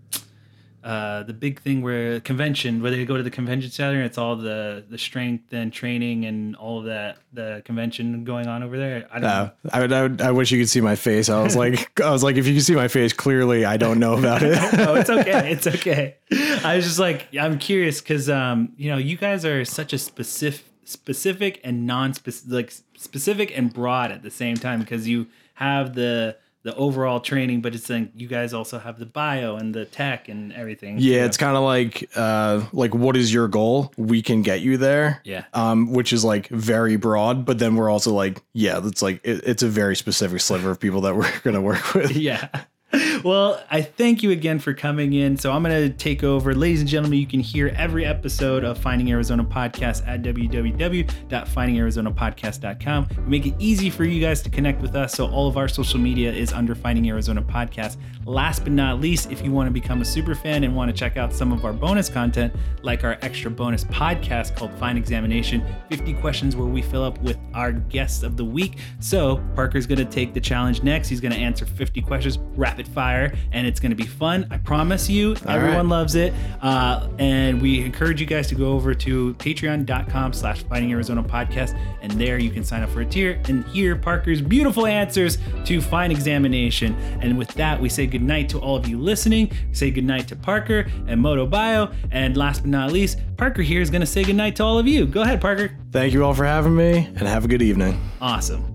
uh, 0.85 1.23
the 1.23 1.33
big 1.33 1.59
thing 1.63 1.81
where 1.81 2.21
convention 2.21 2.83
where 2.83 2.91
they 2.91 3.07
go 3.07 3.17
to 3.17 3.23
the 3.23 3.31
convention 3.31 3.71
center 3.71 3.97
and 3.97 4.05
it's 4.05 4.19
all 4.19 4.37
the 4.37 4.85
the 4.91 4.99
strength 4.99 5.51
and 5.51 5.73
training 5.73 6.27
and 6.27 6.55
all 6.57 6.81
of 6.81 6.85
that 6.85 7.17
the 7.33 7.63
convention 7.65 8.23
going 8.23 8.47
on 8.47 8.63
over 8.63 8.77
there 8.77 9.09
i 9.11 9.15
don't 9.15 9.23
know 9.23 9.29
uh, 9.29 9.51
I, 9.73 9.81
would, 9.81 9.93
I, 9.95 10.03
would, 10.03 10.21
I 10.21 10.31
wish 10.31 10.53
you 10.53 10.59
could 10.59 10.69
see 10.69 10.83
my 10.83 10.95
face. 10.95 11.31
I 11.31 11.43
was 11.43 11.57
like, 11.57 11.99
I 12.03 12.11
was 12.11 12.23
like, 12.23 12.37
if 12.37 12.47
you 12.47 12.55
could 12.55 12.65
see 12.65 12.75
my 12.75 12.89
face 12.89 13.15
clearly, 13.15 13.65
I 13.65 13.79
don't 13.79 13.99
know 13.99 14.19
about 14.19 14.43
it. 14.43 14.53
no, 14.77 14.95
it's 14.95 15.09
okay. 15.09 15.51
It's 15.55 15.67
okay. 15.67 16.17
I 16.63 16.77
was 16.77 16.85
just 16.85 16.99
like, 16.99 17.29
I'm 17.35 17.59
curious 17.59 18.01
because, 18.01 18.29
um, 18.29 18.73
you 18.77 18.91
know, 18.91 18.99
you 18.99 19.17
guys 19.17 19.45
are 19.45 19.65
such 19.65 19.93
a 19.93 19.99
specific, 19.99 20.67
specific 20.85 21.61
and 21.65 21.87
non-specific, 21.87 22.53
like 22.53 22.73
specific 22.97 23.57
and 23.57 23.73
broad 23.73 24.13
at 24.13 24.23
the 24.23 24.31
same 24.31 24.57
time 24.57 24.81
because 24.81 25.09
you 25.09 25.27
have 25.55 25.95
the 25.95 26.37
the 26.65 26.75
overall 26.77 27.21
training, 27.21 27.61
but 27.61 27.75
it's 27.75 27.91
like 27.91 28.09
you 28.17 28.27
guys 28.27 28.55
also 28.55 28.79
have 28.79 28.99
the 28.99 29.05
bio 29.05 29.57
and 29.57 29.75
the 29.75 29.85
tech 29.85 30.31
and 30.31 30.51
everything. 30.55 30.97
Yeah, 30.99 31.27
it's 31.27 31.37
kind 31.37 31.59
of 31.59 31.63
like 31.63 32.09
uh 32.17 32.65
like 32.73 32.95
what 32.95 33.17
is 33.17 33.33
your 33.33 33.49
goal? 33.49 33.93
We 33.99 34.23
can 34.23 34.41
get 34.41 34.63
you 34.63 34.79
there. 34.79 35.21
Yeah. 35.25 35.45
Um, 35.53 35.93
which 35.93 36.13
is 36.13 36.25
like 36.25 36.49
very 36.49 36.97
broad, 36.97 37.45
but 37.45 37.59
then 37.59 37.77
we're 37.77 37.91
also 37.91 38.15
like, 38.15 38.43
yeah, 38.55 38.81
that's 38.81 39.03
like 39.03 39.21
it, 39.25 39.43
it's 39.45 39.63
a 39.63 39.69
very 39.69 39.95
specific 39.95 40.41
sliver 40.41 40.71
of 40.71 40.81
people 40.81 41.03
that 41.03 41.15
we're 41.15 41.31
gonna 41.45 41.61
work 41.61 41.93
with. 41.93 42.13
yeah. 42.17 42.49
Well, 43.25 43.63
I 43.71 43.81
thank 43.81 44.23
you 44.23 44.33
again 44.33 44.59
for 44.59 44.75
coming 44.75 45.15
in. 45.15 45.39
So 45.39 45.51
I'm 45.51 45.63
going 45.63 45.91
to 45.91 45.97
take 45.97 46.23
over. 46.23 46.55
Ladies 46.55 46.81
and 46.81 46.89
gentlemen, 46.89 47.19
you 47.19 47.27
can 47.27 47.41
hear 47.41 47.73
every 47.75 48.05
episode 48.05 48.65
of 48.65 48.77
Finding 48.77 49.11
Arizona 49.11 49.43
Podcast 49.45 50.07
at 50.07 50.21
www.findingarizonapodcast.com. 50.23 53.09
We 53.17 53.23
make 53.25 53.47
it 53.47 53.55
easy 53.59 53.89
for 53.89 54.05
you 54.05 54.21
guys 54.21 54.43
to 54.43 54.51
connect 54.51 54.83
with 54.83 54.95
us. 54.95 55.15
So 55.15 55.27
all 55.29 55.49
of 55.49 55.57
our 55.57 55.69
social 55.69 55.99
media 55.99 56.31
is 56.33 56.53
under 56.53 56.75
Finding 56.75 57.09
Arizona 57.09 57.41
Podcast. 57.41 57.97
Last 58.27 58.61
but 58.61 58.73
not 58.73 59.01
least, 59.01 59.31
if 59.31 59.45
you 59.45 59.53
want 59.53 59.69
to 59.69 59.73
become 59.73 60.01
a 60.01 60.05
super 60.05 60.35
fan 60.35 60.65
and 60.65 60.75
want 60.75 60.91
to 60.91 60.97
check 60.97 61.17
out 61.17 61.33
some 61.33 61.53
of 61.53 61.65
our 61.65 61.73
bonus 61.73 62.09
content, 62.09 62.55
like 62.83 63.05
our 63.05 63.19
extra 63.23 63.51
bonus 63.51 63.85
podcast 63.85 64.57
called 64.57 64.73
Fine 64.79 64.97
Examination 64.97 65.63
50 65.91 66.15
questions 66.15 66.57
where 66.57 66.67
we 66.67 66.81
fill 66.81 67.05
up 67.05 67.21
with 67.21 67.39
our 67.53 67.73
guests 67.73 68.23
of 68.23 68.37
the 68.37 68.45
week. 68.45 68.79
So 69.01 69.43
Parker's 69.55 69.87
going 69.87 69.99
to 69.99 70.05
take 70.05 70.33
the 70.33 70.41
challenge 70.41 70.83
next. 70.83 71.09
He's 71.09 71.21
going 71.21 71.33
to 71.33 71.39
answer 71.39 71.67
50 71.67 72.01
questions 72.03 72.39
rapid 72.57 72.89
fire, 72.89 73.35
and 73.53 73.67
it's 73.67 73.79
going 73.79 73.91
to 73.91 73.97
be 73.97 74.07
fun. 74.07 74.47
I 74.51 74.59
promise 74.59 75.11
you. 75.11 75.33
Everyone 75.47 75.77
right. 75.77 75.87
loves 75.87 76.15
it. 76.15 76.33
Uh, 76.63 77.09
and 77.19 77.61
we 77.61 77.85
encourage 77.85 78.21
you 78.21 78.27
guys 78.27 78.47
to 78.49 78.55
go 78.55 78.73
over 78.73 78.95
to 78.95 79.35
patreon.com 79.35 80.33
slash 80.33 80.63
finding 80.65 80.93
Arizona 80.93 81.23
podcast. 81.23 81.79
And 82.01 82.13
there 82.13 82.39
you 82.39 82.51
can 82.51 82.65
sign 82.65 82.83
up 82.83 82.91
for 82.91 83.03
a 83.03 83.07
tier 83.07 83.41
and 83.49 83.65
hear 83.67 83.97
Parker's 83.97 84.41
beautiful 84.41 84.87
answers 84.87 85.39
to 85.65 85.81
fine 85.81 86.11
examination. 86.11 86.95
And 87.21 87.37
with 87.37 87.49
that, 87.55 87.81
we 87.81 87.89
say 87.89 88.07
goodnight 88.15 88.49
to 88.51 88.61
all 88.61 88.77
of 88.77 88.87
you 88.87 88.99
listening. 88.99 89.51
We 89.69 89.75
say 89.75 89.91
goodnight 89.91 90.29
to 90.29 90.37
Parker 90.37 90.87
and 91.09 91.21
Modo 91.21 91.47
Bio. 91.47 91.91
And 92.13 92.37
last 92.37 92.61
but 92.61 92.71
not 92.71 92.93
least, 92.93 93.19
Parker 93.37 93.63
here 93.63 93.81
is 93.81 93.91
going 93.91 94.03
to 94.03 94.07
say 94.07 94.23
good 94.23 94.37
night 94.37 94.55
to 94.57 94.65
all 94.65 94.79
of 94.79 94.87
you. 94.87 95.05
Go 95.05 95.23
ahead, 95.23 95.41
Parker. 95.41 95.77
Thank 95.91 96.13
you 96.13 96.25
all 96.25 96.35
for 96.35 96.45
having 96.45 96.77
me 96.77 97.09
and 97.17 97.23
have 97.23 97.45
a 97.45 97.49
good 97.49 97.63
evening. 97.63 98.01
Awesome. 98.21 98.74